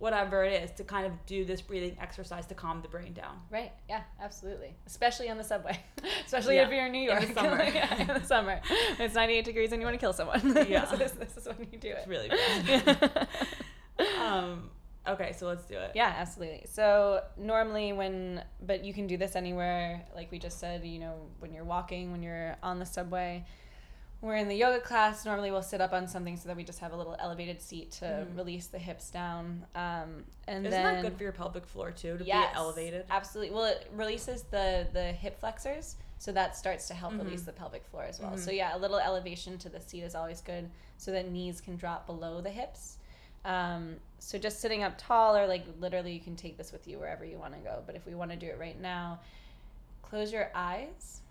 whatever 0.00 0.42
it 0.44 0.62
is 0.64 0.70
to 0.72 0.82
kind 0.82 1.06
of 1.06 1.12
do 1.26 1.44
this 1.44 1.60
breathing 1.60 1.96
exercise 2.00 2.46
to 2.46 2.54
calm 2.54 2.82
the 2.82 2.88
brain 2.88 3.12
down 3.12 3.36
Right. 3.50 3.70
Yeah, 3.88 4.02
absolutely. 4.20 4.74
Especially 4.86 5.28
on 5.30 5.36
the 5.38 5.44
subway. 5.44 5.78
Especially 6.26 6.56
Yeah. 6.56 6.64
if 6.66 6.70
you're 6.72 6.86
in 6.86 6.92
New 6.92 7.02
York. 7.08 7.22
In 7.22 7.28
the 7.28 7.34
summer. 7.40 7.62
yeah, 7.62 8.00
in 8.00 8.06
the 8.08 8.24
summer. 8.24 8.60
It's 8.98 9.14
98 9.14 9.44
degrees 9.44 9.70
and 9.72 9.80
you 9.80 9.86
want 9.86 9.94
to 9.94 10.00
kill 10.00 10.12
someone. 10.12 10.40
Yeah. 10.68 10.86
so 10.90 10.96
this, 10.96 11.12
this 11.12 11.36
is 11.36 11.46
when 11.46 11.68
you 11.70 11.78
do 11.78 11.88
it. 11.88 11.98
it's 11.98 12.08
really 12.08 12.28
bad 12.28 13.28
um 14.20 14.70
okay 15.06 15.32
so 15.36 15.46
let's 15.46 15.64
do 15.66 15.74
it 15.78 15.92
yeah, 15.94 16.14
absolutely. 16.18 16.64
So 16.70 17.22
normally 17.36 17.92
when, 17.92 18.42
but 18.64 18.84
you 18.84 18.92
can 18.94 19.06
do 19.06 19.16
this 19.16 19.36
anywhere. 19.36 20.02
Like 20.14 20.30
we 20.30 20.38
just 20.38 20.58
said, 20.60 20.84
you 20.84 20.98
know, 20.98 21.14
when 21.40 21.52
you're 21.52 21.64
walking, 21.64 22.12
when 22.12 22.22
you're 22.22 22.56
on 22.62 22.78
the 22.78 22.86
subway. 22.86 23.44
We're 24.22 24.36
in 24.36 24.48
the 24.48 24.54
yoga 24.54 24.80
class. 24.80 25.24
Normally 25.24 25.50
we'll 25.50 25.62
sit 25.62 25.80
up 25.80 25.94
on 25.94 26.06
something 26.06 26.36
so 26.36 26.48
that 26.48 26.56
we 26.56 26.62
just 26.62 26.80
have 26.80 26.92
a 26.92 26.96
little 26.96 27.16
elevated 27.18 27.62
seat 27.62 27.90
to 27.92 28.04
Mhm. 28.04 28.36
release 28.36 28.66
the 28.66 28.78
hips 28.78 29.10
down. 29.10 29.66
Um, 29.74 30.26
and 30.46 30.66
isn't 30.66 30.70
then 30.70 30.94
that 30.96 31.02
good 31.02 31.16
for 31.16 31.22
your 31.22 31.32
pelvic 31.32 31.66
floor 31.66 31.90
too 31.90 32.18
to 32.18 32.24
Yes, 32.24 32.50
be 32.52 32.56
elevated 32.56 33.06
Absolutely. 33.08 33.54
Well, 33.54 33.64
it 33.64 33.88
releases 33.94 34.42
the 34.44 34.86
the 34.92 35.04
hip 35.12 35.40
flexors, 35.40 35.96
so 36.18 36.32
that 36.32 36.54
starts 36.54 36.86
to 36.88 36.94
help 36.94 37.14
Mhm. 37.14 37.20
release 37.20 37.42
the 37.44 37.52
pelvic 37.52 37.86
floor 37.86 38.02
as 38.04 38.20
well. 38.20 38.32
Mhm. 38.32 38.38
So 38.38 38.50
yeah, 38.50 38.76
a 38.76 38.78
little 38.78 38.98
elevation 38.98 39.56
to 39.58 39.70
the 39.70 39.80
seat 39.80 40.02
is 40.02 40.14
always 40.14 40.42
good, 40.42 40.70
so 40.98 41.12
that 41.12 41.30
knees 41.30 41.62
can 41.62 41.76
drop 41.76 42.04
below 42.06 42.42
the 42.42 42.50
hips. 42.50 42.98
Um, 43.46 44.00
so 44.18 44.38
just 44.38 44.60
sitting 44.60 44.82
up 44.82 44.98
tall, 44.98 45.34
or 45.34 45.46
like 45.46 45.64
literally, 45.78 46.12
you 46.12 46.20
can 46.20 46.36
take 46.36 46.58
this 46.58 46.72
with 46.72 46.86
you 46.86 46.98
wherever 46.98 47.24
you 47.24 47.38
want 47.38 47.54
to 47.54 47.60
go. 47.60 47.82
But 47.86 47.94
if 47.96 48.04
we 48.04 48.14
want 48.14 48.32
to 48.32 48.36
do 48.36 48.48
it 48.48 48.58
right 48.58 48.78
now, 48.78 49.20
close 50.02 50.30
your 50.30 50.50
eyes 50.54 51.22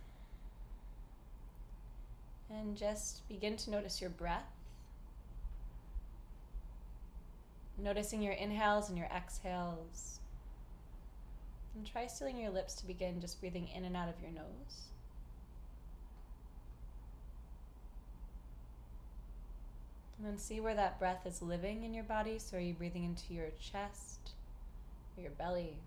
and 2.50 2.76
just 2.76 3.28
begin 3.28 3.58
to 3.58 3.72
notice 3.72 4.02
your 4.02 4.10
breath. 4.10 4.52
Noticing 7.78 8.22
your 8.22 8.34
inhales 8.34 8.90
and 8.90 8.98
your 8.98 9.08
exhales. 9.08 10.20
And 11.76 11.86
try 11.86 12.08
sealing 12.08 12.38
your 12.38 12.50
lips 12.50 12.74
to 12.76 12.88
begin 12.88 13.22
just 13.22 13.40
breathing 13.40 13.70
in 13.74 13.86
and 13.86 13.96
out 13.96 14.10
of 14.10 14.22
your 14.22 14.32
nose. 14.32 14.90
And 20.18 20.28
then 20.28 20.38
see 20.38 20.60
where 20.60 20.76
that 20.76 21.00
breath 21.00 21.26
is 21.26 21.42
living 21.42 21.84
in 21.86 21.94
your 21.94 22.04
body. 22.04 22.40
So, 22.40 22.58
are 22.58 22.60
you 22.60 22.74
breathing 22.74 23.06
into 23.06 23.34
your 23.34 23.52
chest 23.62 24.32
or 25.16 25.22
your 25.22 25.32
belly? 25.32 25.78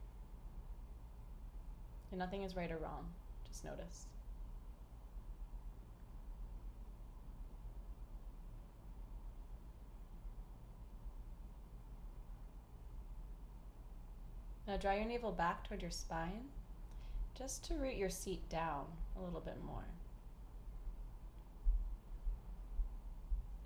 And 2.10 2.18
nothing 2.18 2.42
is 2.42 2.56
right 2.56 2.70
or 2.70 2.78
wrong. 2.78 3.08
Just 3.46 3.64
notice. 3.64 4.06
Draw 14.82 14.92
your 14.92 15.04
navel 15.04 15.30
back 15.30 15.62
toward 15.62 15.80
your 15.80 15.92
spine 15.92 16.42
just 17.38 17.64
to 17.64 17.74
root 17.74 17.94
your 17.94 18.10
seat 18.10 18.48
down 18.48 18.84
a 19.16 19.22
little 19.22 19.40
bit 19.40 19.56
more. 19.64 19.84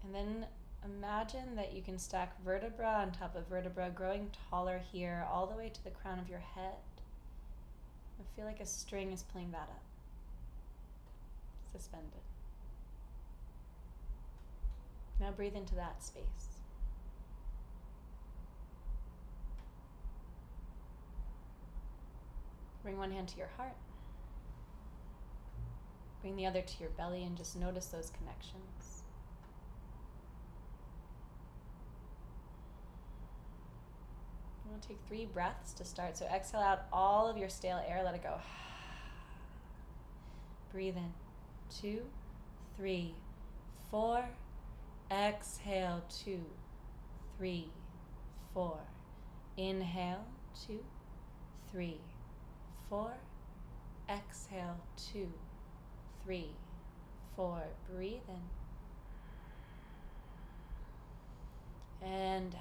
And 0.05 0.14
then 0.14 0.47
imagine 0.85 1.57
that 1.57 1.73
you 1.73 1.81
can 1.81 1.99
stack 1.99 2.37
vertebra 2.45 2.87
on 2.87 3.12
top 3.12 3.35
of 3.35 3.49
vertebra, 3.49 3.91
growing 3.95 4.31
taller 4.51 4.79
here 4.93 5.27
all 5.33 5.47
the 5.47 5.57
way 5.57 5.71
to 5.71 5.85
the 5.85 5.91
crown 5.91 6.19
of 6.19 6.29
your 6.29 6.39
head. 6.55 6.75
I 8.21 8.37
feel 8.37 8.45
like 8.45 8.61
a 8.61 8.67
string 8.67 9.11
is 9.11 9.23
pulling 9.23 9.53
that 9.53 9.71
up, 9.71 9.83
suspended. 11.73 12.11
Now 15.19 15.31
breathe 15.31 15.57
into 15.57 15.75
that 15.77 16.03
space. 16.03 16.56
Bring 22.87 22.99
one 22.99 23.11
hand 23.11 23.26
to 23.26 23.37
your 23.37 23.49
heart. 23.57 23.74
Bring 26.20 26.37
the 26.37 26.47
other 26.47 26.62
to 26.62 26.80
your 26.80 26.91
belly 26.91 27.24
and 27.24 27.37
just 27.37 27.57
notice 27.57 27.87
those 27.87 28.12
connections. 28.16 29.03
We'll 34.70 34.78
take 34.78 35.01
three 35.09 35.26
breaths 35.26 35.72
to 35.72 35.84
start. 35.84 36.16
So 36.16 36.26
exhale 36.26 36.61
out 36.61 36.82
all 36.93 37.28
of 37.28 37.37
your 37.37 37.49
stale 37.49 37.82
air, 37.89 38.03
let 38.05 38.14
it 38.14 38.22
go. 38.22 38.34
Breathe 40.72 40.97
in. 40.97 41.12
Two, 41.80 42.03
three, 42.76 43.16
four. 43.91 44.24
Exhale, 45.11 46.05
two, 46.24 46.45
three, 47.37 47.66
four. 48.55 48.78
Inhale, 49.57 50.24
two, 50.68 50.84
three 51.72 51.99
four. 52.89 53.12
Exhale, 54.09 54.76
two, 55.12 55.28
three, 56.24 56.51
four. 57.34 57.61
Breathe 57.93 58.20
in. 58.28 58.41
And 62.09 62.55
out. 62.55 62.61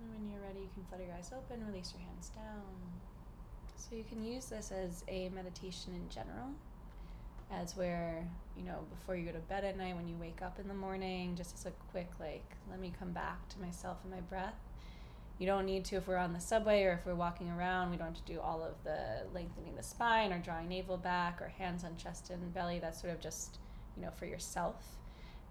And 0.00 0.10
when 0.12 0.30
you're 0.32 0.40
ready, 0.42 0.60
you 0.60 0.68
can 0.74 0.84
flutter 0.88 1.04
your 1.04 1.14
eyes 1.14 1.30
open, 1.36 1.64
release 1.66 1.92
your 1.96 2.02
hands 2.08 2.30
down. 2.30 2.64
So 3.76 3.94
you 3.94 4.04
can 4.04 4.24
use 4.24 4.46
this 4.46 4.72
as 4.72 5.04
a 5.08 5.28
meditation 5.30 5.94
in 5.94 6.08
general, 6.10 6.50
as 7.50 7.76
where, 7.76 8.26
you 8.56 8.64
know, 8.64 8.78
before 8.90 9.16
you 9.16 9.24
go 9.26 9.32
to 9.32 9.38
bed 9.38 9.64
at 9.64 9.76
night, 9.76 9.96
when 9.96 10.08
you 10.08 10.16
wake 10.16 10.42
up 10.42 10.58
in 10.58 10.68
the 10.68 10.74
morning, 10.74 11.34
just 11.34 11.54
as 11.54 11.66
a 11.66 11.70
quick, 11.90 12.10
like, 12.20 12.44
let 12.70 12.80
me 12.80 12.92
come 12.98 13.12
back 13.12 13.48
to 13.50 13.60
myself 13.60 13.98
and 14.02 14.12
my 14.12 14.20
breath. 14.20 14.54
You 15.38 15.46
don't 15.46 15.66
need 15.66 15.84
to 15.86 15.96
if 15.96 16.08
we're 16.08 16.16
on 16.16 16.32
the 16.32 16.40
subway 16.40 16.82
or 16.82 16.92
if 16.92 17.06
we're 17.06 17.14
walking 17.14 17.48
around. 17.48 17.90
We 17.90 17.96
don't 17.96 18.08
have 18.08 18.24
to 18.24 18.32
do 18.32 18.40
all 18.40 18.62
of 18.62 18.74
the 18.82 19.22
lengthening 19.32 19.76
the 19.76 19.84
spine 19.84 20.32
or 20.32 20.38
drawing 20.40 20.68
navel 20.68 20.96
back 20.96 21.40
or 21.40 21.48
hands 21.48 21.84
on 21.84 21.96
chest 21.96 22.30
and 22.30 22.52
belly. 22.52 22.80
That's 22.80 23.00
sort 23.00 23.12
of 23.12 23.20
just, 23.20 23.58
you 23.96 24.02
know, 24.02 24.10
for 24.10 24.26
yourself. 24.26 24.98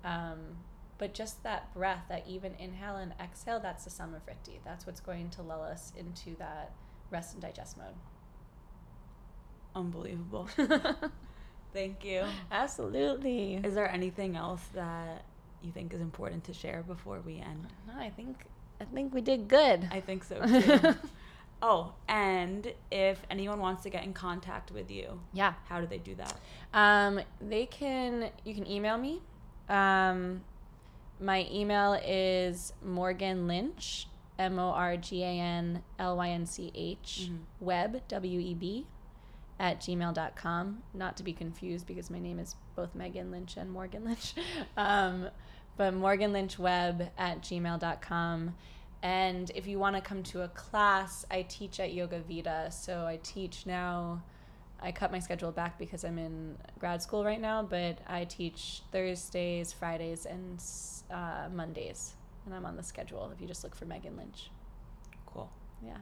Um, 0.03 0.57
but 0.97 1.13
just 1.13 1.41
that 1.43 1.73
breath, 1.73 2.03
that 2.09 2.25
even 2.27 2.53
inhale 2.59 2.97
and 2.97 3.13
exhale, 3.21 3.59
that's 3.61 3.85
the 3.85 3.89
Samavritti. 3.89 4.59
That's 4.65 4.85
what's 4.85 4.99
going 4.99 5.29
to 5.31 5.41
lull 5.41 5.63
us 5.63 5.93
into 5.97 6.35
that 6.37 6.73
rest 7.09 7.33
and 7.33 7.41
digest 7.41 7.77
mode. 7.77 7.95
Unbelievable. 9.73 10.49
Thank 11.73 12.03
you. 12.03 12.23
Absolutely. 12.51 13.55
Is 13.63 13.75
there 13.75 13.89
anything 13.91 14.35
else 14.35 14.61
that 14.73 15.23
you 15.61 15.71
think 15.71 15.93
is 15.93 16.01
important 16.01 16.43
to 16.45 16.53
share 16.53 16.83
before 16.83 17.19
we 17.25 17.37
end? 17.39 17.67
No, 17.87 17.93
I 17.99 18.09
think 18.09 18.45
I 18.81 18.85
think 18.85 19.13
we 19.13 19.21
did 19.21 19.47
good. 19.47 19.87
I 19.91 19.99
think 19.99 20.23
so 20.23 20.39
too. 20.61 20.95
oh, 21.61 21.93
and 22.07 22.71
if 22.91 23.19
anyone 23.29 23.59
wants 23.59 23.83
to 23.83 23.89
get 23.89 24.03
in 24.03 24.13
contact 24.13 24.71
with 24.71 24.89
you, 24.91 25.19
yeah. 25.33 25.53
how 25.67 25.81
do 25.81 25.87
they 25.87 25.97
do 25.97 26.15
that? 26.15 26.35
Um, 26.73 27.19
they 27.41 27.65
can. 27.65 28.29
You 28.45 28.53
can 28.53 28.67
email 28.67 28.97
me. 28.97 29.21
Um, 29.69 30.41
my 31.19 31.47
email 31.51 31.99
is 32.05 32.73
Morgan 32.83 33.47
Lynch, 33.47 34.07
M 34.39 34.59
O 34.59 34.69
R 34.69 34.97
G 34.97 35.23
A 35.23 35.27
N 35.27 35.83
L 35.99 36.17
Y 36.17 36.29
N 36.29 36.45
C 36.45 36.71
H, 36.75 37.29
Mhm. 37.31 37.39
web, 37.59 38.01
W 38.07 38.39
E 38.39 38.53
B, 38.53 38.85
at 39.59 39.79
gmail.com. 39.79 40.83
Not 40.93 41.17
to 41.17 41.23
be 41.23 41.33
confused 41.33 41.87
because 41.87 42.09
my 42.09 42.19
name 42.19 42.39
is 42.39 42.55
both 42.75 42.95
Meghan 42.95 43.31
Lynch 43.31 43.57
and 43.57 43.71
Morgan 43.71 44.05
Lynch. 44.05 44.35
um, 44.77 45.29
but 45.77 45.93
Morgan 45.93 46.33
Lynch 46.33 46.57
web 46.59 47.09
at 47.17 47.41
gmail.com. 47.41 48.55
And 49.03 49.51
if 49.53 49.67
you 49.67 49.77
want 49.77 49.95
to 49.95 50.01
come 50.01 50.23
to 50.23 50.41
a 50.41 50.47
class, 50.49 51.25
I 51.29 51.43
teach 51.43 51.79
at 51.79 51.93
Yoga 51.93 52.19
Vida. 52.19 52.69
So 52.71 53.05
I 53.05 53.19
teach 53.21 53.65
now. 53.65 54.23
I 54.79 54.91
cut 54.91 55.11
my 55.11 55.19
schedule 55.19 55.51
back 55.51 55.79
because 55.79 56.03
I'm 56.03 56.19
in 56.19 56.55
grad 56.77 57.01
school 57.01 57.23
right 57.25 57.41
now, 57.41 57.63
but 57.63 57.97
I 58.07 58.25
teach 58.25 58.83
Thursdays, 58.91 59.73
Fridays, 59.73 60.27
and 60.27 60.61
uh, 61.09 61.49
Mondays. 61.51 62.13
And 62.45 62.53
I'm 62.53 62.65
on 62.65 62.75
the 62.75 62.83
schedule 62.83 63.31
if 63.33 63.41
you 63.41 63.47
just 63.47 63.63
look 63.63 63.75
for 63.75 63.85
Meghan 63.85 64.17
Lynch. 64.17 64.51
Cool. 65.25 65.49
Yeah. 65.83 65.97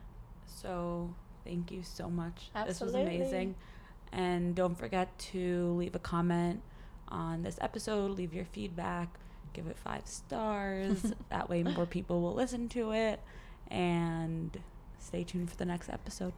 So 0.46 1.14
thank 1.46 1.70
you 1.70 1.82
so 1.82 2.10
much. 2.10 2.50
This 2.66 2.80
was 2.80 2.94
amazing. 2.94 3.54
And 4.12 4.54
don't 4.54 4.76
forget 4.76 5.16
to 5.30 5.74
leave 5.78 5.94
a 5.94 5.98
comment 5.98 6.62
on 7.08 7.42
this 7.42 7.58
episode, 7.60 8.12
leave 8.12 8.34
your 8.34 8.44
feedback, 8.46 9.08
give 9.52 9.66
it 9.66 9.76
five 9.78 10.06
stars. 10.06 11.12
that 11.30 11.48
way 11.48 11.62
more 11.62 11.86
people 11.86 12.20
will 12.20 12.34
listen 12.34 12.68
to 12.70 12.92
it. 12.92 13.20
And 13.68 14.58
stay 14.98 15.24
tuned 15.24 15.50
for 15.50 15.56
the 15.56 15.64
next 15.64 15.88
episode. 15.88 16.32